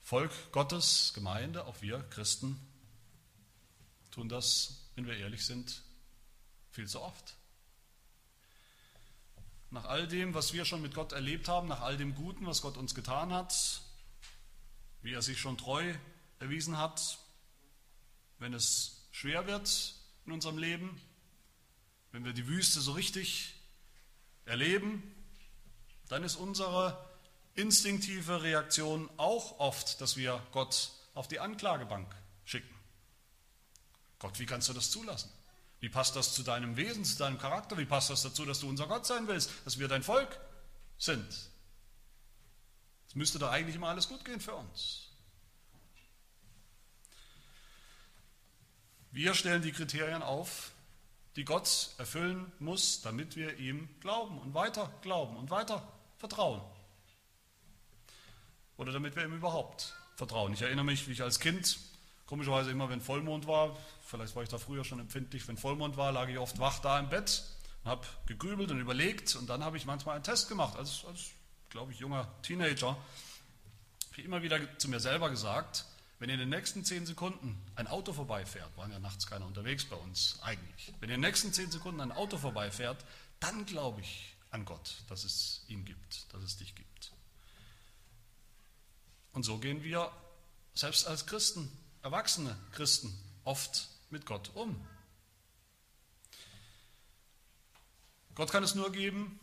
Volk 0.00 0.32
Gottes, 0.52 1.12
Gemeinde, 1.14 1.66
auch 1.66 1.82
wir 1.82 2.02
Christen, 2.10 2.58
tun 4.10 4.28
das, 4.28 4.88
wenn 4.94 5.06
wir 5.06 5.16
ehrlich 5.16 5.44
sind, 5.44 5.82
viel 6.70 6.88
zu 6.88 7.00
oft. 7.00 7.34
Nach 9.70 9.84
all 9.84 10.08
dem, 10.08 10.32
was 10.32 10.54
wir 10.54 10.64
schon 10.64 10.80
mit 10.80 10.94
Gott 10.94 11.12
erlebt 11.12 11.48
haben, 11.48 11.68
nach 11.68 11.82
all 11.82 11.96
dem 11.96 12.14
Guten, 12.14 12.46
was 12.46 12.62
Gott 12.62 12.78
uns 12.78 12.94
getan 12.94 13.32
hat, 13.32 13.82
wie 15.02 15.12
er 15.12 15.22
sich 15.22 15.38
schon 15.38 15.58
treu 15.58 15.94
erwiesen 16.38 16.78
hat, 16.78 17.18
wenn 18.38 18.54
es 18.54 19.08
schwer 19.10 19.46
wird 19.46 19.94
in 20.26 20.32
unserem 20.32 20.58
Leben, 20.58 21.00
wenn 22.12 22.24
wir 22.24 22.32
die 22.32 22.46
Wüste 22.46 22.80
so 22.80 22.92
richtig 22.92 23.54
erleben, 24.44 25.02
dann 26.08 26.24
ist 26.24 26.36
unsere 26.36 26.98
instinktive 27.54 28.42
Reaktion 28.42 29.10
auch 29.16 29.58
oft, 29.58 30.00
dass 30.00 30.16
wir 30.16 30.42
Gott 30.52 30.92
auf 31.14 31.28
die 31.28 31.40
Anklagebank 31.40 32.14
schicken. 32.44 32.74
Gott, 34.18 34.38
wie 34.38 34.46
kannst 34.46 34.68
du 34.68 34.72
das 34.72 34.90
zulassen? 34.90 35.30
Wie 35.80 35.88
passt 35.88 36.16
das 36.16 36.34
zu 36.34 36.42
deinem 36.42 36.76
Wesen, 36.76 37.04
zu 37.04 37.18
deinem 37.18 37.38
Charakter? 37.38 37.78
Wie 37.78 37.84
passt 37.84 38.10
das 38.10 38.22
dazu, 38.22 38.44
dass 38.44 38.60
du 38.60 38.68
unser 38.68 38.86
Gott 38.86 39.06
sein 39.06 39.28
willst, 39.28 39.50
dass 39.64 39.78
wir 39.78 39.88
dein 39.88 40.02
Volk 40.02 40.40
sind? 40.98 41.28
Es 43.06 43.14
müsste 43.14 43.38
doch 43.38 43.50
eigentlich 43.50 43.76
immer 43.76 43.88
alles 43.88 44.08
gut 44.08 44.24
gehen 44.24 44.40
für 44.40 44.54
uns. 44.54 45.07
Wir 49.10 49.34
stellen 49.34 49.62
die 49.62 49.72
Kriterien 49.72 50.22
auf, 50.22 50.72
die 51.36 51.44
Gott 51.44 51.90
erfüllen 51.98 52.52
muss, 52.58 53.02
damit 53.02 53.36
wir 53.36 53.58
ihm 53.58 53.88
glauben 54.00 54.38
und 54.38 54.54
weiter 54.54 54.92
glauben 55.02 55.36
und 55.36 55.50
weiter 55.50 55.86
vertrauen. 56.18 56.60
Oder 58.76 58.92
damit 58.92 59.16
wir 59.16 59.24
ihm 59.24 59.34
überhaupt 59.34 59.94
vertrauen. 60.16 60.52
Ich 60.52 60.62
erinnere 60.62 60.84
mich, 60.84 61.08
wie 61.08 61.12
ich 61.12 61.22
als 61.22 61.40
Kind 61.40 61.78
Komischerweise 62.28 62.70
immer, 62.70 62.90
wenn 62.90 63.00
Vollmond 63.00 63.46
war, 63.46 63.74
vielleicht 64.02 64.36
war 64.36 64.42
ich 64.42 64.50
da 64.50 64.58
früher 64.58 64.84
schon 64.84 65.00
empfindlich, 65.00 65.48
wenn 65.48 65.56
Vollmond 65.56 65.96
war, 65.96 66.12
lag 66.12 66.28
ich 66.28 66.36
oft 66.36 66.58
wach 66.58 66.78
da 66.78 66.98
im 66.98 67.08
Bett 67.08 67.42
und 67.84 67.90
habe 67.90 68.06
gegrübelt 68.26 68.70
und 68.70 68.78
überlegt 68.80 69.34
und 69.36 69.48
dann 69.48 69.64
habe 69.64 69.78
ich 69.78 69.86
manchmal 69.86 70.16
einen 70.16 70.24
Test 70.24 70.46
gemacht, 70.46 70.76
als, 70.76 71.06
als 71.06 71.30
glaube 71.70 71.92
ich, 71.92 72.00
junger 72.00 72.28
Teenager. 72.42 72.88
Habe 72.88 74.18
ich 74.18 74.26
immer 74.26 74.42
wieder 74.42 74.58
zu 74.76 74.90
mir 74.90 75.00
selber 75.00 75.30
gesagt, 75.30 75.86
wenn 76.18 76.30
in 76.30 76.38
den 76.38 76.48
nächsten 76.48 76.84
zehn 76.84 77.06
Sekunden 77.06 77.60
ein 77.76 77.86
Auto 77.86 78.12
vorbeifährt, 78.12 78.76
waren 78.76 78.90
ja 78.90 78.98
nachts 78.98 79.26
keiner 79.26 79.46
unterwegs 79.46 79.84
bei 79.84 79.96
uns 79.96 80.38
eigentlich, 80.42 80.92
wenn 81.00 81.10
in 81.10 81.20
den 81.20 81.28
nächsten 81.28 81.52
zehn 81.52 81.70
Sekunden 81.70 82.00
ein 82.00 82.12
Auto 82.12 82.38
vorbeifährt, 82.38 83.04
dann 83.38 83.66
glaube 83.66 84.00
ich 84.00 84.34
an 84.50 84.64
Gott, 84.64 84.96
dass 85.08 85.24
es 85.24 85.62
ihn 85.68 85.84
gibt, 85.84 86.32
dass 86.32 86.42
es 86.42 86.56
dich 86.56 86.74
gibt. 86.74 87.12
Und 89.32 89.44
so 89.44 89.58
gehen 89.58 89.84
wir, 89.84 90.10
selbst 90.74 91.06
als 91.06 91.26
Christen, 91.26 91.70
erwachsene 92.02 92.56
Christen, 92.72 93.16
oft 93.44 93.88
mit 94.10 94.26
Gott 94.26 94.50
um. 94.54 94.84
Gott 98.34 98.50
kann 98.50 98.64
es 98.64 98.74
nur 98.74 98.90
geben, 98.90 99.38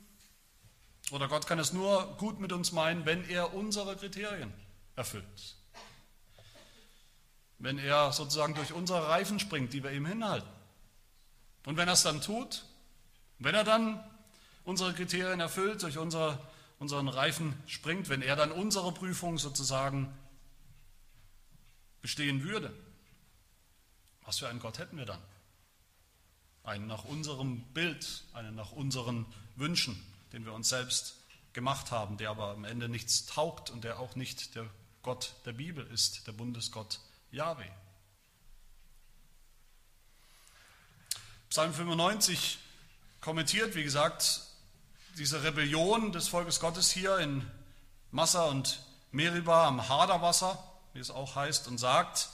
oder 1.12 1.28
Gott 1.28 1.48
kann 1.48 1.60
es 1.60 1.72
nur 1.72 2.18
gut 2.18 2.40
mit 2.40 2.52
uns 2.52 2.72
meinen, 2.72 3.06
wenn 3.06 3.30
er 3.30 3.54
unsere 3.54 3.96
Kriterien 3.96 4.54
erfüllt. 4.96 5.56
Wenn 7.58 7.78
er 7.78 8.12
sozusagen 8.12 8.54
durch 8.54 8.74
unsere 8.74 9.08
Reifen 9.08 9.40
springt, 9.40 9.74
die 9.74 9.84
wir 9.84 9.92
ihm 9.92 10.06
hinhalten. 10.06 10.50
Und 11.66 11.78
wenn 11.78 11.88
er 11.88 11.94
es 11.94 12.04
dann 12.04 12.22
tut, 12.22 12.66
wenn 13.40 13.56
er 13.56 13.64
dann 13.64 14.04
unsere 14.64 14.94
Kriterien 14.94 15.40
erfüllt, 15.40 15.84
durch 15.84 15.98
unsere, 15.98 16.40
unseren 16.80 17.08
Reifen 17.08 17.54
springt, 17.68 18.10
wenn 18.10 18.22
er 18.22 18.36
dann 18.36 18.52
unsere 18.52 18.92
Prüfung 18.92 19.38
sozusagen 19.38 20.14
bestehen 22.02 22.44
würde, 22.44 22.74
was 24.24 24.40
für 24.40 24.48
einen 24.48 24.60
Gott 24.60 24.80
hätten 24.80 24.98
wir 24.98 25.06
dann? 25.06 25.22
Einen 26.64 26.88
nach 26.88 27.04
unserem 27.06 27.62
Bild, 27.74 28.24
einen 28.34 28.56
nach 28.56 28.72
unseren 28.72 29.26
Wünschen, 29.56 30.02
den 30.34 30.46
wir 30.46 30.54
uns 30.54 30.70
selbst 30.70 31.16
gemacht 31.54 31.92
haben, 31.92 32.18
der 32.18 32.32
aber 32.32 32.50
am 32.50 32.66
Ende 32.66 32.90
nichts 32.90 33.26
taugt 33.26 33.70
und 33.70 33.84
der 33.84 34.00
auch 34.00 34.16
nicht 34.16 34.56
der 34.56 34.68
Gott 35.04 35.36
der 35.46 35.54
Bibel 35.54 35.86
ist, 35.88 36.26
der 36.28 36.32
Bundesgott 36.32 37.00
Yahweh. 37.36 37.70
Psalm 41.50 41.74
95 41.74 42.58
kommentiert, 43.20 43.76
wie 43.76 43.84
gesagt, 43.84 44.40
diese 45.18 45.44
Rebellion 45.44 46.14
des 46.14 46.30
Volkes 46.30 46.62
Gottes 46.62 46.90
hier 46.90 47.20
in 47.20 47.46
Massa 48.12 48.46
und 48.46 48.82
Meribah 49.12 49.68
am 49.68 49.90
Haderwasser, 49.90 50.64
wie 50.94 51.00
es 51.00 51.12
auch 51.12 51.36
heißt, 51.36 51.68
und 51.68 51.78
sagt, 51.78 52.30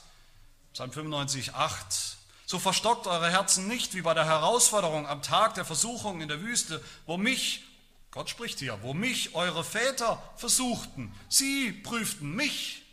Psalm 0.73 0.91
95, 0.91 1.55
8, 1.55 2.17
so 2.45 2.59
verstockt 2.59 3.07
eure 3.07 3.31
Herzen 3.31 3.67
nicht 3.67 3.95
wie 3.95 4.03
bei 4.03 4.13
der 4.13 4.25
Herausforderung 4.25 5.07
am 5.07 5.23
Tag 5.23 5.55
der 5.55 5.65
Versuchung 5.65 6.21
in 6.21 6.27
der 6.27 6.41
Wüste, 6.41 6.79
wo 7.07 7.17
mich, 7.17 7.63
Gott 8.11 8.29
spricht 8.29 8.59
hier, 8.59 8.77
wo 8.83 8.93
mich 8.93 9.33
eure 9.33 9.63
Väter 9.63 10.21
versuchten. 10.35 11.11
Sie 11.27 11.71
prüften 11.71 12.35
mich 12.35 12.83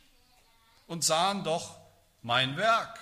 und 0.87 1.05
sahen 1.05 1.45
doch 1.45 1.77
mein 2.23 2.57
Werk. 2.57 2.99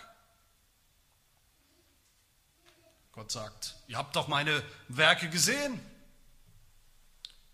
Gott 3.13 3.33
sagt, 3.33 3.77
ihr 3.87 3.97
habt 3.97 4.15
doch 4.15 4.29
meine 4.29 4.63
Werke 4.89 5.31
gesehen. 5.31 5.81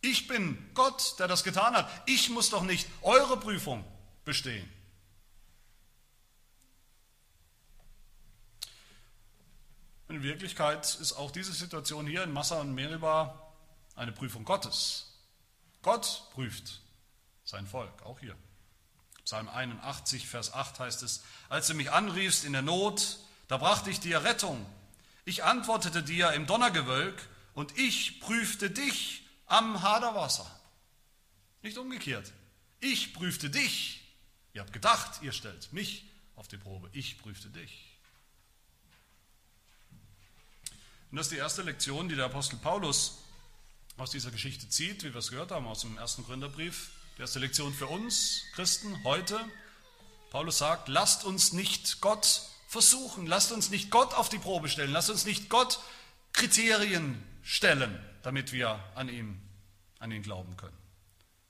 Ich 0.00 0.26
bin 0.26 0.70
Gott, 0.74 1.14
der 1.20 1.28
das 1.28 1.44
getan 1.44 1.74
hat. 1.74 1.88
Ich 2.06 2.28
muss 2.28 2.50
doch 2.50 2.62
nicht 2.62 2.88
eure 3.02 3.38
Prüfung 3.38 3.84
bestehen. 4.24 4.68
In 10.08 10.22
Wirklichkeit 10.22 10.84
ist 10.96 11.12
auch 11.12 11.30
diese 11.30 11.52
Situation 11.52 12.06
hier 12.06 12.24
in 12.24 12.32
Massa 12.32 12.60
und 12.60 12.74
Meribah 12.74 13.54
eine 13.94 14.12
Prüfung 14.12 14.44
Gottes. 14.44 15.06
Gott 15.80 16.28
prüft 16.32 16.82
sein 17.44 17.66
Volk, 17.66 18.02
auch 18.02 18.18
hier. 18.18 18.36
Psalm 19.24 19.48
81, 19.48 20.26
Vers 20.26 20.52
8 20.52 20.80
heißt 20.80 21.02
es, 21.02 21.22
als 21.48 21.66
du 21.66 21.74
mich 21.74 21.90
anriefst 21.92 22.44
in 22.44 22.52
der 22.52 22.62
Not, 22.62 23.18
da 23.48 23.56
brachte 23.56 23.90
ich 23.90 24.00
dir 24.00 24.24
Rettung. 24.24 24.64
Ich 25.24 25.44
antwortete 25.44 26.02
dir 26.02 26.32
im 26.32 26.46
Donnergewölk 26.46 27.28
und 27.54 27.78
ich 27.78 28.20
prüfte 28.20 28.70
dich 28.70 29.26
am 29.46 29.82
Haderwasser. 29.82 30.50
Nicht 31.62 31.78
umgekehrt. 31.78 32.32
Ich 32.80 33.14
prüfte 33.14 33.50
dich. 33.50 34.00
Ihr 34.54 34.60
habt 34.60 34.72
gedacht, 34.72 35.22
ihr 35.22 35.32
stellt 35.32 35.72
mich 35.72 36.10
auf 36.34 36.48
die 36.48 36.56
Probe. 36.56 36.88
Ich 36.92 37.18
prüfte 37.18 37.48
dich. 37.48 37.92
Und 41.10 41.16
das 41.16 41.26
ist 41.26 41.32
die 41.32 41.38
erste 41.38 41.62
Lektion, 41.62 42.08
die 42.08 42.16
der 42.16 42.24
Apostel 42.24 42.56
Paulus 42.56 43.18
aus 43.98 44.10
dieser 44.10 44.30
Geschichte 44.30 44.68
zieht, 44.68 45.04
wie 45.04 45.12
wir 45.12 45.18
es 45.18 45.30
gehört 45.30 45.50
haben 45.50 45.66
aus 45.66 45.82
dem 45.82 45.98
ersten 45.98 46.24
Gründerbrief. 46.24 46.90
Die 47.18 47.20
erste 47.20 47.40
Lektion 47.40 47.74
für 47.74 47.88
uns 47.88 48.44
Christen 48.54 49.04
heute. 49.04 49.38
Paulus 50.30 50.56
sagt, 50.56 50.88
lasst 50.88 51.24
uns 51.24 51.52
nicht 51.52 52.00
Gott 52.00 52.40
versuchen, 52.68 53.26
lasst 53.26 53.52
uns 53.52 53.68
nicht 53.68 53.90
Gott 53.90 54.14
auf 54.14 54.30
die 54.30 54.38
Probe 54.38 54.70
stellen, 54.70 54.90
lasst 54.92 55.10
uns 55.10 55.26
nicht 55.26 55.50
Gott 55.50 55.78
Kriterien 56.32 57.22
stellen, 57.42 58.02
damit 58.22 58.52
wir 58.52 58.82
an 58.94 59.10
ihm, 59.10 59.38
an 59.98 60.10
ihn 60.10 60.22
glauben 60.22 60.56
können. 60.56 60.76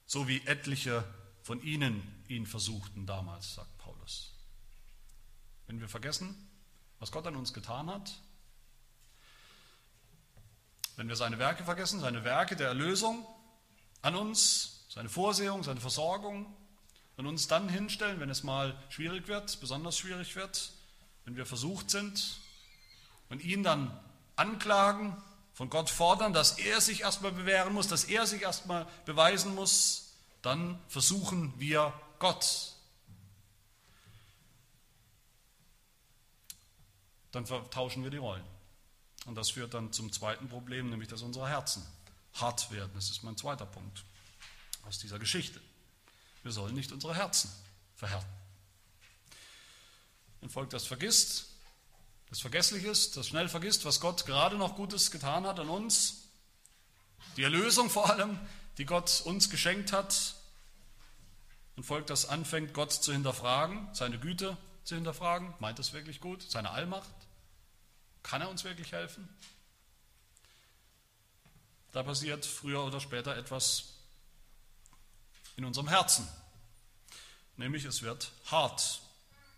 So 0.04 0.26
wie 0.26 0.44
etliche 0.46 1.04
von 1.44 1.62
ihnen 1.62 2.02
ihn 2.26 2.44
versuchten 2.44 3.06
damals, 3.06 3.54
sagt 3.54 3.78
Paulus. 3.78 4.32
Wenn 5.68 5.80
wir 5.80 5.88
vergessen, 5.88 6.50
was 6.98 7.12
Gott 7.12 7.26
an 7.28 7.36
uns 7.36 7.52
getan 7.52 7.88
hat, 7.88 8.14
wenn 10.96 11.08
wir 11.08 11.16
seine 11.16 11.38
Werke 11.38 11.62
vergessen, 11.62 12.00
seine 12.00 12.24
Werke 12.24 12.56
der 12.56 12.66
Erlösung 12.66 13.24
an 14.02 14.16
uns, 14.16 14.71
seine 14.92 15.08
Vorsehung, 15.08 15.62
seine 15.62 15.80
Versorgung, 15.80 16.54
und 17.16 17.26
uns 17.26 17.46
dann 17.46 17.68
hinstellen, 17.68 18.20
wenn 18.20 18.30
es 18.30 18.42
mal 18.42 18.78
schwierig 18.90 19.28
wird, 19.28 19.58
besonders 19.60 19.96
schwierig 19.96 20.34
wird, 20.36 20.72
wenn 21.24 21.36
wir 21.36 21.46
versucht 21.46 21.90
sind 21.90 22.40
und 23.28 23.42
ihn 23.42 23.62
dann 23.62 23.98
anklagen, 24.36 25.16
von 25.54 25.68
Gott 25.68 25.90
fordern, 25.90 26.32
dass 26.32 26.58
er 26.58 26.80
sich 26.80 27.02
erstmal 27.02 27.32
bewähren 27.32 27.74
muss, 27.74 27.86
dass 27.86 28.04
er 28.04 28.26
sich 28.26 28.42
erstmal 28.42 28.86
beweisen 29.04 29.54
muss, 29.54 30.14
dann 30.40 30.80
versuchen 30.88 31.52
wir 31.58 31.92
Gott. 32.18 32.72
Dann 37.32 37.44
vertauschen 37.46 38.02
wir 38.02 38.10
die 38.10 38.16
Rollen. 38.16 38.44
Und 39.26 39.36
das 39.36 39.50
führt 39.50 39.74
dann 39.74 39.92
zum 39.92 40.10
zweiten 40.10 40.48
Problem, 40.48 40.88
nämlich 40.88 41.08
dass 41.08 41.20
unsere 41.20 41.48
Herzen 41.48 41.86
hart 42.34 42.70
werden. 42.70 42.90
Das 42.94 43.10
ist 43.10 43.22
mein 43.22 43.36
zweiter 43.36 43.66
Punkt 43.66 44.04
aus 44.82 44.98
dieser 44.98 45.18
Geschichte. 45.18 45.60
Wir 46.42 46.52
sollen 46.52 46.74
nicht 46.74 46.92
unsere 46.92 47.14
Herzen 47.14 47.50
verhärten. 47.94 48.28
Ein 50.42 50.50
Volk, 50.50 50.70
das 50.70 50.86
vergisst, 50.86 51.46
das 52.28 52.40
vergesslich 52.40 52.84
ist, 52.84 53.16
das 53.16 53.28
schnell 53.28 53.48
vergisst, 53.48 53.84
was 53.84 54.00
Gott 54.00 54.26
gerade 54.26 54.56
noch 54.56 54.74
Gutes 54.74 55.10
getan 55.10 55.46
hat 55.46 55.60
an 55.60 55.68
uns, 55.68 56.28
die 57.36 57.44
Erlösung 57.44 57.90
vor 57.90 58.10
allem, 58.10 58.38
die 58.78 58.84
Gott 58.84 59.22
uns 59.24 59.50
geschenkt 59.50 59.92
hat. 59.92 60.34
Ein 61.76 61.84
Volk, 61.84 62.06
das 62.06 62.26
anfängt, 62.26 62.74
Gott 62.74 62.92
zu 62.92 63.12
hinterfragen, 63.12 63.88
seine 63.94 64.18
Güte 64.18 64.56
zu 64.84 64.94
hinterfragen, 64.94 65.54
meint 65.60 65.78
es 65.78 65.92
wirklich 65.92 66.20
gut, 66.20 66.42
seine 66.50 66.70
Allmacht. 66.70 67.08
Kann 68.22 68.42
er 68.42 68.50
uns 68.50 68.64
wirklich 68.64 68.92
helfen? 68.92 69.28
Da 71.92 72.02
passiert 72.02 72.46
früher 72.46 72.82
oder 72.84 73.00
später 73.00 73.36
etwas 73.36 73.91
in 75.56 75.64
unserem 75.64 75.88
Herzen, 75.88 76.26
nämlich 77.56 77.84
es 77.84 78.02
wird 78.02 78.32
hart. 78.50 79.00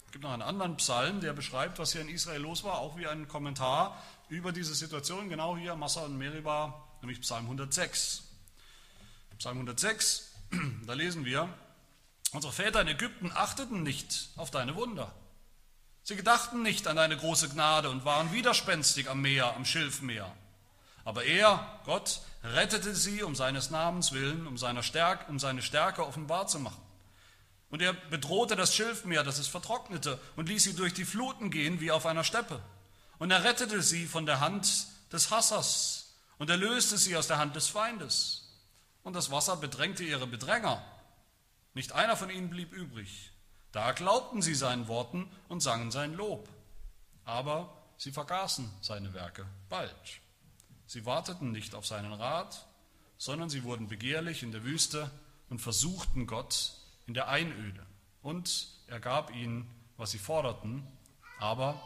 Es 0.07 0.13
gibt 0.13 0.25
noch 0.25 0.33
einen 0.33 0.43
anderen 0.43 0.77
Psalm, 0.77 1.21
der 1.21 1.33
beschreibt, 1.33 1.79
was 1.79 1.93
hier 1.93 2.01
in 2.01 2.09
Israel 2.09 2.41
los 2.41 2.65
war, 2.65 2.79
auch 2.79 2.97
wie 2.97 3.07
ein 3.07 3.29
Kommentar 3.29 4.01
über 4.29 4.53
diese 4.53 4.75
Situation, 4.75 5.29
genau 5.29 5.57
hier 5.57 5.77
Massa 5.77 6.03
und 6.03 6.17
Meribah, 6.19 6.87
nämlich 7.01 7.21
Psalm 7.21 7.45
106. 7.45 8.23
Psalm 9.39 9.57
106, 9.57 10.31
da 10.87 10.93
lesen 10.95 11.25
wir, 11.25 11.49
unsere 12.33 12.53
Väter 12.53 12.81
in 12.81 12.89
Ägypten 12.89 13.33
achteten 13.33 13.83
nicht 13.83 14.31
auf 14.37 14.51
deine 14.51 14.77
Wunder 14.77 15.13
Sie 16.07 16.17
gedachten 16.17 16.63
nicht 16.63 16.87
an 16.87 16.97
deine 16.97 17.17
große 17.17 17.49
Gnade 17.49 17.89
und 17.89 18.05
waren 18.05 18.31
widerspenstig 18.31 19.09
am 19.09 19.23
Meer, 19.23 19.57
am 19.57 19.65
Schilfmeer. 19.65 20.31
Aber 21.03 21.25
er, 21.25 21.81
Gott, 21.87 22.21
rettete 22.45 22.95
sie 22.95 23.23
um 23.23 23.35
seines 23.35 23.71
Namens 23.71 24.13
willen, 24.13 24.47
um, 24.47 24.59
seiner 24.59 24.83
Stärke, 24.83 25.31
um 25.31 25.39
seine 25.39 25.63
Stärke 25.63 26.07
offenbar 26.07 26.47
zu 26.47 26.61
machen. 26.61 26.83
Und 27.71 27.83
er 27.83 27.93
bedrohte 27.93 28.55
das 28.55 28.75
Schilfmeer, 28.75 29.25
dass 29.25 29.39
es 29.39 29.49
vertrocknete, 29.49 30.21
und 30.37 30.49
ließ 30.49 30.63
sie 30.63 30.77
durch 30.77 30.95
die 30.95 31.05
Fluten 31.05 31.51
gehen 31.51 31.81
wie 31.81 31.91
auf 31.91 32.07
einer 32.07 32.23
Steppe. 32.23 32.61
Und 33.19 33.31
er 33.31 33.43
rettete 33.43 33.83
sie 33.83 34.07
von 34.07 34.27
der 34.27 34.41
Hand 34.41 34.87
des 35.13 35.31
Hassers 35.31 36.15
und 36.39 36.51
erlöste 36.51 36.99
sie 36.99 37.17
aus 37.17 37.27
der 37.27 37.39
Hand 37.39 37.57
des 37.57 37.69
Feindes. 37.69 38.43
Und 39.03 39.15
das 39.15 39.31
Wasser 39.31 39.57
bedrängte 39.57 40.05
ihre 40.05 40.27
Bedränger. 40.27 40.85
Nicht 41.73 41.93
einer 41.93 42.17
von 42.17 42.31
ihnen 42.31 42.51
blieb 42.51 42.73
übrig. 42.73 43.33
Da 43.73 43.93
glaubten 43.93 44.41
sie 44.41 44.55
seinen 44.55 44.87
Worten 44.87 45.31
und 45.49 45.61
sangen 45.61 45.91
sein 45.91 46.15
Lob. 46.15 46.49
Aber 47.25 47.75
sie 47.97 48.13
vergaßen 48.13 48.71
seine 48.81 49.15
Werke 49.15 49.47
bald. 49.69 50.21
Sie 50.87 51.07
warteten 51.07 51.53
nicht 51.53 51.75
auf 51.75 51.87
seinen 51.87 52.13
Rat, 52.13 52.67
sondern 53.19 53.49
sie 53.49 53.65
wurden 53.65 53.89
begehrlich 53.89 54.43
in 54.43 54.53
der 54.53 54.65
Wüste 54.65 55.11
und 55.49 55.61
versuchten 55.61 56.27
Gott 56.27 56.73
in 57.07 57.15
der 57.15 57.29
Einöde. 57.29 57.87
Und 58.23 58.69
er 58.87 59.01
gab 59.01 59.35
ihnen, 59.35 59.69
was 59.97 60.11
sie 60.11 60.19
forderten, 60.19 60.87
aber 61.39 61.81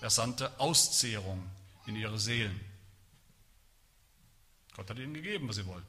er 0.00 0.10
sandte 0.10 0.58
Auszehrung 0.60 1.48
in 1.86 1.96
ihre 1.96 2.18
Seelen. 2.18 2.60
Gott 4.74 4.88
hat 4.90 4.98
ihnen 4.98 5.14
gegeben, 5.14 5.48
was 5.48 5.56
sie 5.56 5.66
wollten. 5.66 5.86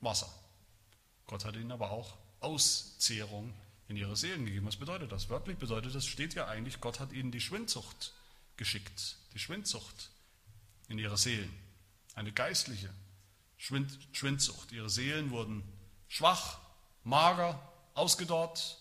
Wasser. 0.00 0.32
Gott 1.26 1.44
hat 1.44 1.56
ihnen 1.56 1.72
aber 1.72 1.90
auch 1.90 2.16
Auszehrung 2.40 3.54
in 3.88 3.96
ihre 3.96 4.16
Seelen 4.16 4.46
gegeben. 4.46 4.66
Was 4.66 4.76
bedeutet 4.76 5.12
das? 5.12 5.28
Wörtlich 5.28 5.58
bedeutet 5.58 5.94
das, 5.94 6.06
steht 6.06 6.34
ja 6.34 6.46
eigentlich, 6.46 6.80
Gott 6.80 7.00
hat 7.00 7.12
ihnen 7.12 7.30
die 7.30 7.40
Schwindsucht 7.40 8.12
geschickt, 8.56 9.16
die 9.32 9.38
Schwindsucht 9.38 10.10
in 10.88 10.98
ihre 10.98 11.16
Seelen. 11.16 11.52
eine 12.14 12.32
geistliche 12.32 12.92
Schwind 13.56 13.98
Schwindsucht. 14.12 14.72
Ihre 14.72 14.90
Seelen 14.90 15.30
wurden 15.30 15.64
schwach, 16.08 16.58
mager, 17.02 17.60
ausgedorrt, 17.94 18.78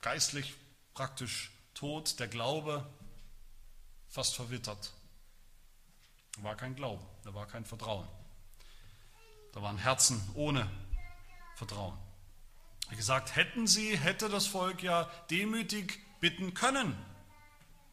geistlich 0.00 0.54
praktisch 0.94 1.50
tot, 1.74 2.18
der 2.20 2.28
Glaube 2.28 2.86
fast 4.08 4.34
verwittert. 4.36 4.92
Da 6.36 6.42
war 6.42 6.56
kein 6.56 6.74
Glauben, 6.76 7.04
da 7.24 7.34
war 7.34 7.46
kein 7.46 7.64
Vertrauen. 7.64 8.06
Da 9.52 9.62
waren 9.62 9.78
Herzen 9.78 10.20
ohne 10.34 10.70
Vertrauen. 11.54 11.96
Wie 12.90 12.96
gesagt, 12.96 13.34
hätten 13.34 13.66
sie, 13.66 13.96
hätte 13.96 14.28
das 14.28 14.46
Volk 14.46 14.82
ja 14.82 15.10
demütig 15.30 15.98
bitten 16.20 16.54
können, 16.54 16.96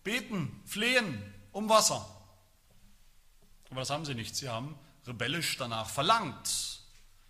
beten, 0.04 0.62
flehen 0.66 1.34
um 1.52 1.70
Wasser. 1.70 2.06
Aber 3.74 3.82
das 3.82 3.90
haben 3.90 4.06
sie 4.06 4.14
nicht. 4.14 4.36
Sie 4.36 4.50
haben 4.50 4.78
rebellisch 5.08 5.58
danach 5.58 5.90
verlangt, 5.90 6.80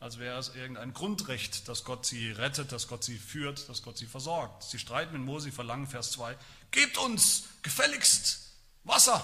als 0.01 0.19
wäre 0.19 0.37
es 0.37 0.53
irgendein 0.53 0.93
Grundrecht, 0.93 1.69
dass 1.69 1.85
Gott 1.85 2.05
sie 2.05 2.31
rettet, 2.31 2.73
dass 2.73 2.89
Gott 2.89 3.01
sie 3.01 3.17
führt, 3.17 3.69
dass 3.69 3.81
Gott 3.81 3.97
sie 3.97 4.07
versorgt. 4.07 4.63
Sie 4.63 4.77
streiten 4.77 5.13
mit 5.13 5.21
Mose, 5.21 5.53
verlangen, 5.53 5.87
Vers 5.87 6.11
2, 6.11 6.37
gebt 6.71 6.97
uns 6.97 7.45
gefälligst 7.61 8.51
Wasser, 8.83 9.23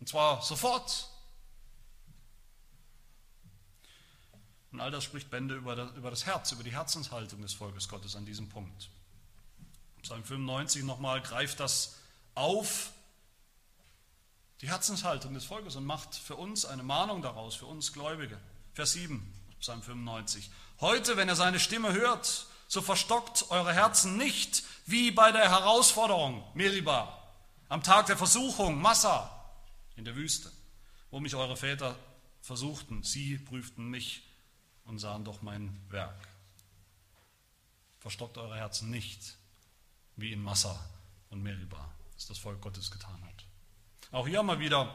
und 0.00 0.08
zwar 0.08 0.42
sofort. 0.42 1.08
Und 4.72 4.80
all 4.80 4.90
das 4.90 5.04
spricht 5.04 5.30
Bände 5.30 5.54
über 5.54 6.10
das 6.10 6.26
Herz, 6.26 6.50
über 6.50 6.64
die 6.64 6.72
Herzenshaltung 6.72 7.42
des 7.42 7.54
Volkes 7.54 7.88
Gottes 7.88 8.16
an 8.16 8.26
diesem 8.26 8.48
Punkt. 8.48 8.90
Psalm 10.02 10.24
95 10.24 10.82
nochmal 10.82 11.22
greift 11.22 11.60
das 11.60 11.94
auf, 12.34 12.90
die 14.64 14.70
Herzenshaltung 14.70 15.34
des 15.34 15.44
Volkes 15.44 15.76
und 15.76 15.84
macht 15.84 16.14
für 16.14 16.36
uns 16.36 16.64
eine 16.64 16.82
Mahnung 16.82 17.20
daraus, 17.20 17.54
für 17.54 17.66
uns 17.66 17.92
Gläubige. 17.92 18.40
Vers 18.72 18.92
7, 18.92 19.22
Psalm 19.60 19.82
95. 19.82 20.50
Heute, 20.80 21.18
wenn 21.18 21.28
ihr 21.28 21.36
seine 21.36 21.60
Stimme 21.60 21.92
hört, 21.92 22.46
so 22.66 22.80
verstockt 22.80 23.50
eure 23.50 23.74
Herzen 23.74 24.16
nicht 24.16 24.64
wie 24.86 25.10
bei 25.10 25.32
der 25.32 25.50
Herausforderung 25.50 26.42
Meriba, 26.54 27.22
am 27.68 27.82
Tag 27.82 28.06
der 28.06 28.16
Versuchung 28.16 28.80
Massa 28.80 29.30
in 29.96 30.06
der 30.06 30.16
Wüste, 30.16 30.50
wo 31.10 31.20
mich 31.20 31.34
eure 31.34 31.58
Väter 31.58 31.94
versuchten. 32.40 33.02
Sie 33.02 33.36
prüften 33.36 33.90
mich 33.90 34.22
und 34.86 34.98
sahen 34.98 35.26
doch 35.26 35.42
mein 35.42 35.78
Werk. 35.90 36.26
Verstockt 37.98 38.38
eure 38.38 38.56
Herzen 38.56 38.88
nicht, 38.88 39.36
wie 40.16 40.32
in 40.32 40.42
Massa 40.42 40.82
und 41.28 41.42
Meribah, 41.42 41.92
das 42.14 42.28
das 42.28 42.38
Volk 42.38 42.62
Gottes 42.62 42.90
getan 42.90 43.22
hat. 43.26 43.44
Auch 44.14 44.28
hier 44.28 44.44
mal 44.44 44.60
wieder 44.60 44.94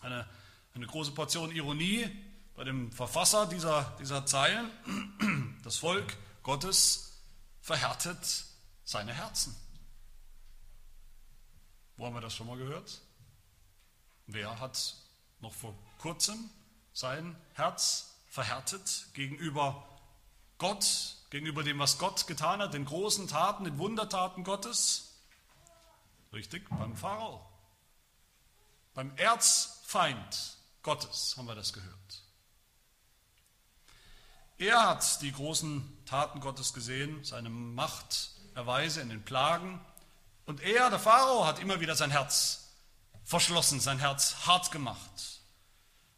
eine, 0.00 0.26
eine 0.74 0.86
große 0.86 1.12
Portion 1.12 1.52
Ironie 1.52 2.08
bei 2.56 2.64
dem 2.64 2.90
Verfasser 2.90 3.44
dieser, 3.44 3.94
dieser 4.00 4.24
Zeilen. 4.24 4.70
Das 5.62 5.76
Volk 5.76 6.16
Gottes 6.42 7.20
verhärtet 7.60 8.46
seine 8.82 9.12
Herzen. 9.12 9.54
Wo 11.98 12.06
haben 12.06 12.14
wir 12.14 12.22
das 12.22 12.34
schon 12.34 12.46
mal 12.46 12.56
gehört? 12.56 13.02
Wer 14.26 14.58
hat 14.58 14.96
noch 15.40 15.52
vor 15.52 15.74
kurzem 15.98 16.48
sein 16.94 17.36
Herz 17.52 18.14
verhärtet 18.26 19.08
gegenüber 19.12 19.86
Gott, 20.56 21.16
gegenüber 21.28 21.62
dem, 21.62 21.78
was 21.78 21.98
Gott 21.98 22.26
getan 22.26 22.62
hat, 22.62 22.72
den 22.72 22.86
großen 22.86 23.28
Taten, 23.28 23.64
den 23.64 23.76
Wundertaten 23.76 24.44
Gottes? 24.44 25.20
Richtig, 26.32 26.66
beim 26.70 26.96
Pharao. 26.96 27.49
Beim 29.00 29.16
Erzfeind 29.16 30.58
Gottes 30.82 31.34
haben 31.38 31.46
wir 31.46 31.54
das 31.54 31.72
gehört. 31.72 32.22
Er 34.58 34.90
hat 34.90 35.22
die 35.22 35.32
großen 35.32 36.04
Taten 36.04 36.40
Gottes 36.40 36.74
gesehen, 36.74 37.24
seine 37.24 37.48
Macht 37.48 38.32
erweise 38.54 39.00
in 39.00 39.08
den 39.08 39.24
Plagen. 39.24 39.80
Und 40.44 40.60
er, 40.60 40.90
der 40.90 40.98
Pharao, 40.98 41.46
hat 41.46 41.60
immer 41.60 41.80
wieder 41.80 41.96
sein 41.96 42.10
Herz 42.10 42.74
verschlossen, 43.24 43.80
sein 43.80 43.98
Herz 43.98 44.44
hart 44.44 44.70
gemacht 44.70 45.40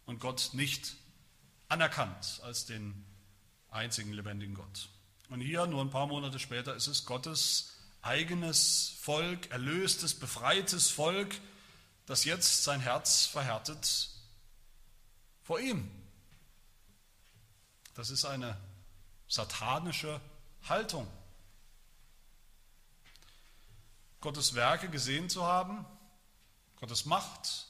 und 0.04 0.18
Gott 0.18 0.50
nicht 0.52 0.96
anerkannt 1.68 2.40
als 2.42 2.66
den 2.66 3.04
einzigen 3.70 4.12
lebendigen 4.12 4.56
Gott. 4.56 4.88
Und 5.28 5.40
hier, 5.40 5.66
nur 5.66 5.82
ein 5.82 5.90
paar 5.90 6.08
Monate 6.08 6.40
später, 6.40 6.74
ist 6.74 6.88
es 6.88 7.04
Gottes 7.04 7.74
eigenes 8.00 8.96
Volk, 9.00 9.52
erlöstes, 9.52 10.18
befreites 10.18 10.90
Volk, 10.90 11.36
das 12.06 12.24
jetzt 12.24 12.64
sein 12.64 12.80
Herz 12.80 13.26
verhärtet 13.26 14.10
vor 15.42 15.60
ihm. 15.60 15.90
Das 17.94 18.10
ist 18.10 18.24
eine 18.24 18.56
satanische 19.28 20.20
Haltung. 20.68 21.06
Gottes 24.20 24.54
Werke 24.54 24.88
gesehen 24.88 25.28
zu 25.28 25.44
haben, 25.44 25.84
Gottes 26.76 27.04
Macht, 27.06 27.66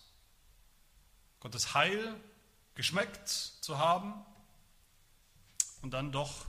Gottes 1.40 1.74
Heil 1.74 2.14
geschmeckt 2.74 3.28
zu 3.28 3.78
haben 3.78 4.14
und 5.80 5.92
dann 5.92 6.12
doch 6.12 6.46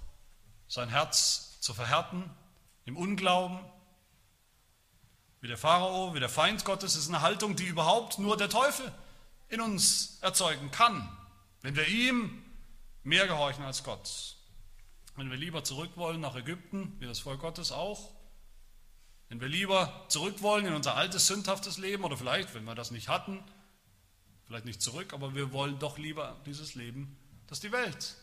sein 0.67 0.89
Herz 0.89 1.59
zu 1.61 1.73
verhärten 1.73 2.29
im 2.85 2.97
Unglauben, 2.97 3.59
wie 5.43 5.49
der 5.49 5.57
Pharao, 5.57 6.15
wie 6.15 6.21
der 6.21 6.29
Feind 6.29 6.63
Gottes, 6.63 6.95
ist 6.95 7.09
eine 7.09 7.19
Haltung, 7.19 7.57
die 7.57 7.65
überhaupt 7.65 8.17
nur 8.17 8.37
der 8.37 8.47
Teufel 8.47 8.89
in 9.49 9.59
uns 9.59 10.17
erzeugen 10.21 10.71
kann, 10.71 11.09
wenn 11.61 11.75
wir 11.75 11.85
ihm 11.85 12.41
mehr 13.03 13.27
gehorchen 13.27 13.65
als 13.65 13.83
Gott. 13.83 14.37
Wenn 15.17 15.29
wir 15.29 15.35
lieber 15.35 15.65
zurück 15.65 15.91
wollen 15.95 16.21
nach 16.21 16.37
Ägypten, 16.37 16.95
wie 16.99 17.07
das 17.07 17.19
Volk 17.19 17.41
Gottes 17.41 17.73
auch, 17.73 18.11
wenn 19.27 19.41
wir 19.41 19.49
lieber 19.49 20.05
zurück 20.07 20.41
wollen 20.41 20.65
in 20.65 20.73
unser 20.75 20.95
altes, 20.95 21.27
sündhaftes 21.27 21.77
Leben 21.77 22.05
oder 22.05 22.15
vielleicht, 22.15 22.53
wenn 22.53 22.63
wir 22.63 22.73
das 22.73 22.91
nicht 22.91 23.09
hatten, 23.09 23.43
vielleicht 24.45 24.63
nicht 24.63 24.81
zurück, 24.81 25.11
aber 25.11 25.35
wir 25.35 25.51
wollen 25.51 25.77
doch 25.77 25.97
lieber 25.97 26.39
dieses 26.45 26.73
Leben, 26.75 27.17
das 27.47 27.59
die 27.59 27.73
Welt 27.73 28.15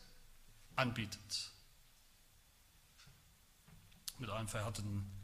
anbietet. 0.75 1.51
Mit 4.19 4.31
einem 4.31 4.49
verhärteten 4.49 5.20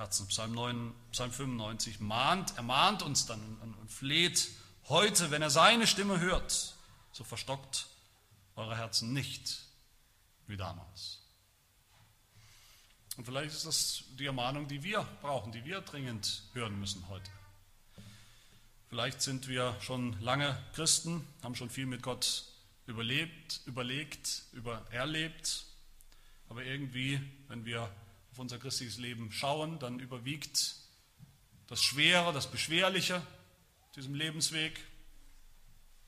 Herzen. 0.00 0.26
Psalm, 0.28 0.52
9, 0.54 0.94
Psalm 1.12 1.30
95 1.30 2.00
mahnt, 2.00 2.56
ermahnt 2.56 3.02
uns 3.02 3.26
dann 3.26 3.58
und 3.60 3.90
fleht 3.90 4.48
heute, 4.88 5.30
wenn 5.30 5.42
er 5.42 5.50
seine 5.50 5.86
Stimme 5.86 6.18
hört, 6.20 6.74
so 7.12 7.22
verstockt 7.22 7.86
eure 8.56 8.76
Herzen 8.76 9.12
nicht 9.12 9.60
wie 10.46 10.56
damals. 10.56 11.18
Und 13.18 13.26
vielleicht 13.26 13.54
ist 13.54 13.66
das 13.66 14.04
die 14.18 14.24
Ermahnung, 14.24 14.68
die 14.68 14.82
wir 14.82 15.06
brauchen, 15.20 15.52
die 15.52 15.64
wir 15.66 15.82
dringend 15.82 16.44
hören 16.54 16.80
müssen 16.80 17.06
heute. 17.10 17.30
Vielleicht 18.88 19.20
sind 19.20 19.48
wir 19.48 19.76
schon 19.80 20.18
lange 20.22 20.58
Christen, 20.72 21.26
haben 21.42 21.54
schon 21.54 21.68
viel 21.68 21.84
mit 21.84 22.02
Gott 22.02 22.46
überlebt, 22.86 23.60
überlegt, 23.66 24.44
über 24.52 24.82
erlebt, 24.90 25.66
aber 26.48 26.64
irgendwie, 26.64 27.20
wenn 27.48 27.66
wir 27.66 27.90
auf 28.32 28.38
unser 28.38 28.58
christliches 28.58 28.98
Leben 28.98 29.32
schauen, 29.32 29.78
dann 29.78 29.98
überwiegt 29.98 30.76
das 31.66 31.82
Schwere, 31.82 32.32
das 32.32 32.50
Beschwerliche 32.50 33.22
diesem 33.96 34.14
Lebensweg, 34.14 34.80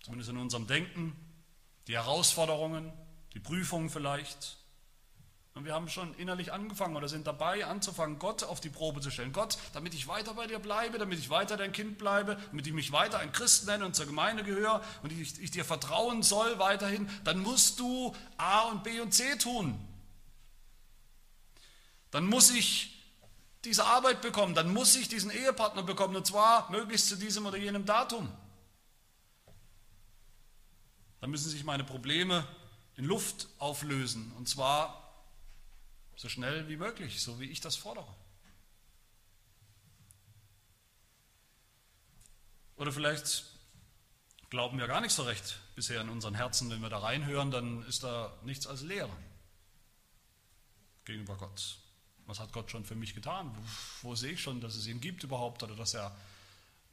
zumindest 0.02 0.30
in 0.30 0.37
unserem 0.37 0.66
Denken, 0.66 1.16
die 1.88 1.94
Herausforderungen, 1.94 2.92
die 3.35 3.40
Prüfungen 3.40 3.90
vielleicht. 3.90 4.56
Und 5.54 5.66
wir 5.66 5.74
haben 5.74 5.88
schon 5.88 6.14
innerlich 6.14 6.52
angefangen 6.52 6.96
oder 6.96 7.08
sind 7.08 7.26
dabei 7.26 7.66
anzufangen, 7.66 8.18
Gott 8.18 8.42
auf 8.42 8.61
die 8.61 8.70
Probe 8.70 9.02
zu 9.02 9.11
stellen. 9.11 9.32
Gott, 9.32 9.58
damit 9.74 9.92
ich 9.92 10.08
weiter 10.08 10.32
bei 10.32 10.46
dir 10.46 10.58
bleibe, 10.58 10.96
damit 10.96 11.18
ich 11.18 11.28
weiter 11.28 11.58
dein 11.58 11.72
Kind 11.72 11.98
bleibe, 11.98 12.38
damit 12.50 12.66
ich 12.66 12.72
mich 12.72 12.90
weiter 12.92 13.18
ein 13.18 13.32
Christ 13.32 13.66
nenne 13.66 13.85
und 13.85 13.94
zur 13.94 14.06
Gemeinde 14.06 14.44
gehöre 14.44 14.82
und 15.02 15.12
ich, 15.12 15.38
ich 15.40 15.50
dir 15.50 15.64
vertrauen 15.64 16.22
soll 16.22 16.58
weiterhin, 16.58 17.11
dann 17.24 17.40
musst 17.40 17.80
du 17.80 18.14
A 18.38 18.70
und 18.70 18.82
B 18.82 19.00
und 19.00 19.12
C 19.12 19.37
tun. 19.37 19.78
Dann 22.12 22.27
muss 22.27 22.51
ich 22.51 22.92
diese 23.64 23.85
Arbeit 23.85 24.20
bekommen, 24.22 24.55
dann 24.55 24.72
muss 24.72 24.94
ich 24.96 25.09
diesen 25.09 25.31
Ehepartner 25.31 25.83
bekommen 25.83 26.14
und 26.14 26.27
zwar 26.27 26.70
möglichst 26.70 27.09
zu 27.09 27.16
diesem 27.16 27.46
oder 27.46 27.57
jenem 27.57 27.85
Datum. 27.85 28.31
Dann 31.20 31.31
müssen 31.31 31.48
sich 31.48 31.64
meine 31.64 31.85
Probleme 31.85 32.46
in 32.96 33.05
Luft 33.05 33.48
auflösen 33.59 34.33
und 34.37 34.48
zwar 34.48 35.25
so 36.16 36.29
schnell 36.29 36.68
wie 36.68 36.77
möglich, 36.77 37.22
so 37.22 37.40
wie 37.40 37.46
ich 37.46 37.61
das 37.61 37.77
fordere. 37.77 38.14
Oder 42.77 42.92
vielleicht 42.92 43.44
glauben 44.51 44.79
wir 44.79 44.87
gar 44.87 45.01
nicht 45.01 45.14
so 45.14 45.22
recht 45.22 45.61
bisher 45.77 46.01
in 46.01 46.09
unseren 46.09 46.35
Herzen. 46.35 46.68
Wenn 46.68 46.83
wir 46.83 46.90
da 46.90 46.98
reinhören, 46.98 47.51
dann 47.51 47.87
ist 47.87 48.03
da 48.03 48.37
nichts 48.42 48.66
als 48.66 48.83
Leere 48.83 49.16
gegenüber 51.05 51.37
Gott. 51.37 51.82
Was 52.26 52.40
hat 52.40 52.52
Gott 52.52 52.70
schon 52.70 52.85
für 52.85 52.94
mich 52.94 53.14
getan? 53.14 53.54
Wo, 53.54 54.08
wo 54.08 54.14
sehe 54.14 54.32
ich 54.32 54.40
schon, 54.40 54.61
dass 54.61 54.74
es 54.74 54.87
ihn 54.87 55.00
gibt 55.00 55.24
überhaupt 55.24 55.62
oder 55.62 55.74
dass 55.74 55.94
er 55.94 56.14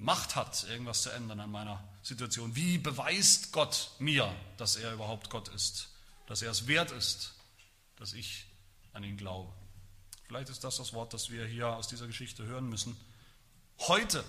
Macht 0.01 0.37
hat, 0.37 0.63
irgendwas 0.69 1.01
zu 1.01 1.09
ändern 1.09 1.41
an 1.41 1.51
meiner 1.51 1.83
Situation. 2.03 2.55
Wie 2.55 2.77
beweist 2.77 3.51
Gott 3.51 3.91
mir, 3.99 4.33
dass 4.55 4.77
er 4.77 4.93
überhaupt 4.93 5.29
Gott 5.29 5.49
ist, 5.49 5.89
dass 6.25 6.41
er 6.41 6.51
es 6.51 6.67
wert 6.67 6.91
ist, 6.91 7.33
dass 7.97 8.13
ich 8.13 8.45
an 8.93 9.03
ihn 9.03 9.17
glaube? 9.17 9.51
Vielleicht 10.23 10.49
ist 10.49 10.63
das 10.63 10.77
das 10.77 10.93
Wort, 10.93 11.13
das 11.13 11.31
wir 11.31 11.45
hier 11.45 11.67
aus 11.67 11.89
dieser 11.89 12.07
Geschichte 12.07 12.45
hören 12.45 12.69
müssen. 12.69 12.95
Heute, 13.79 14.23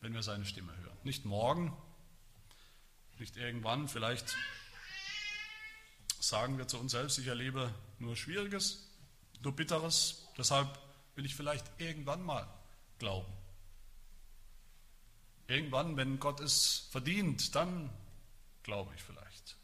wenn 0.00 0.14
wir 0.14 0.22
seine 0.22 0.46
Stimme 0.46 0.74
hören. 0.78 0.96
Nicht 1.04 1.26
morgen, 1.26 1.76
nicht 3.18 3.36
irgendwann, 3.36 3.86
vielleicht 3.86 4.34
sagen 6.20 6.56
wir 6.56 6.68
zu 6.68 6.78
uns 6.78 6.92
selbst, 6.92 7.18
ich 7.18 7.26
erlebe 7.26 7.74
nur 7.98 8.16
Schwieriges, 8.16 8.88
nur 9.42 9.54
Bitteres, 9.54 10.26
deshalb 10.36 10.78
will 11.14 11.24
ich 11.24 11.34
vielleicht 11.34 11.64
irgendwann 11.78 12.22
mal 12.22 12.46
glauben. 12.98 13.32
Irgendwann, 15.48 15.96
wenn 15.96 16.18
Gott 16.18 16.40
es 16.40 16.88
verdient, 16.90 17.54
dann 17.54 17.90
glaube 18.62 18.92
ich 18.94 19.02
vielleicht. 19.02 19.56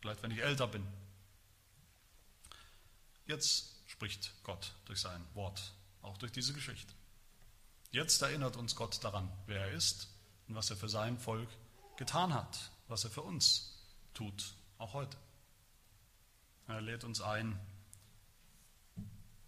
Vielleicht, 0.00 0.22
wenn 0.22 0.30
ich 0.30 0.42
älter 0.42 0.66
bin. 0.66 0.86
Jetzt 3.26 3.76
spricht 3.86 4.32
Gott 4.42 4.74
durch 4.86 5.00
sein 5.00 5.24
Wort, 5.34 5.72
auch 6.02 6.16
durch 6.18 6.32
diese 6.32 6.52
Geschichte. 6.52 6.92
Jetzt 7.90 8.20
erinnert 8.22 8.56
uns 8.56 8.74
Gott 8.74 9.02
daran, 9.02 9.30
wer 9.46 9.60
er 9.60 9.72
ist 9.72 10.08
und 10.46 10.54
was 10.54 10.70
er 10.70 10.76
für 10.76 10.88
sein 10.88 11.18
Volk 11.18 11.48
getan 11.96 12.34
hat, 12.34 12.70
was 12.86 13.04
er 13.04 13.10
für 13.10 13.22
uns 13.22 13.78
tut, 14.14 14.54
auch 14.78 14.94
heute. 14.94 15.16
Er 16.66 16.80
lädt 16.80 17.04
uns 17.04 17.20
ein, 17.20 17.58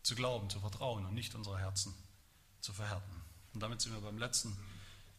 zu 0.03 0.15
glauben, 0.15 0.51
zu 0.51 0.61
vertrauen 0.61 1.07
und 1.07 1.15
nicht 1.15 1.35
unsere 1.35 1.59
Herzen 1.59 1.95
zu 2.61 2.73
verhärten. 2.73 3.23
Und 3.55 3.61
damit 3.61 3.81
sind 3.81 3.93
wir 3.93 4.01
beim 4.01 4.19
letzten 4.19 4.57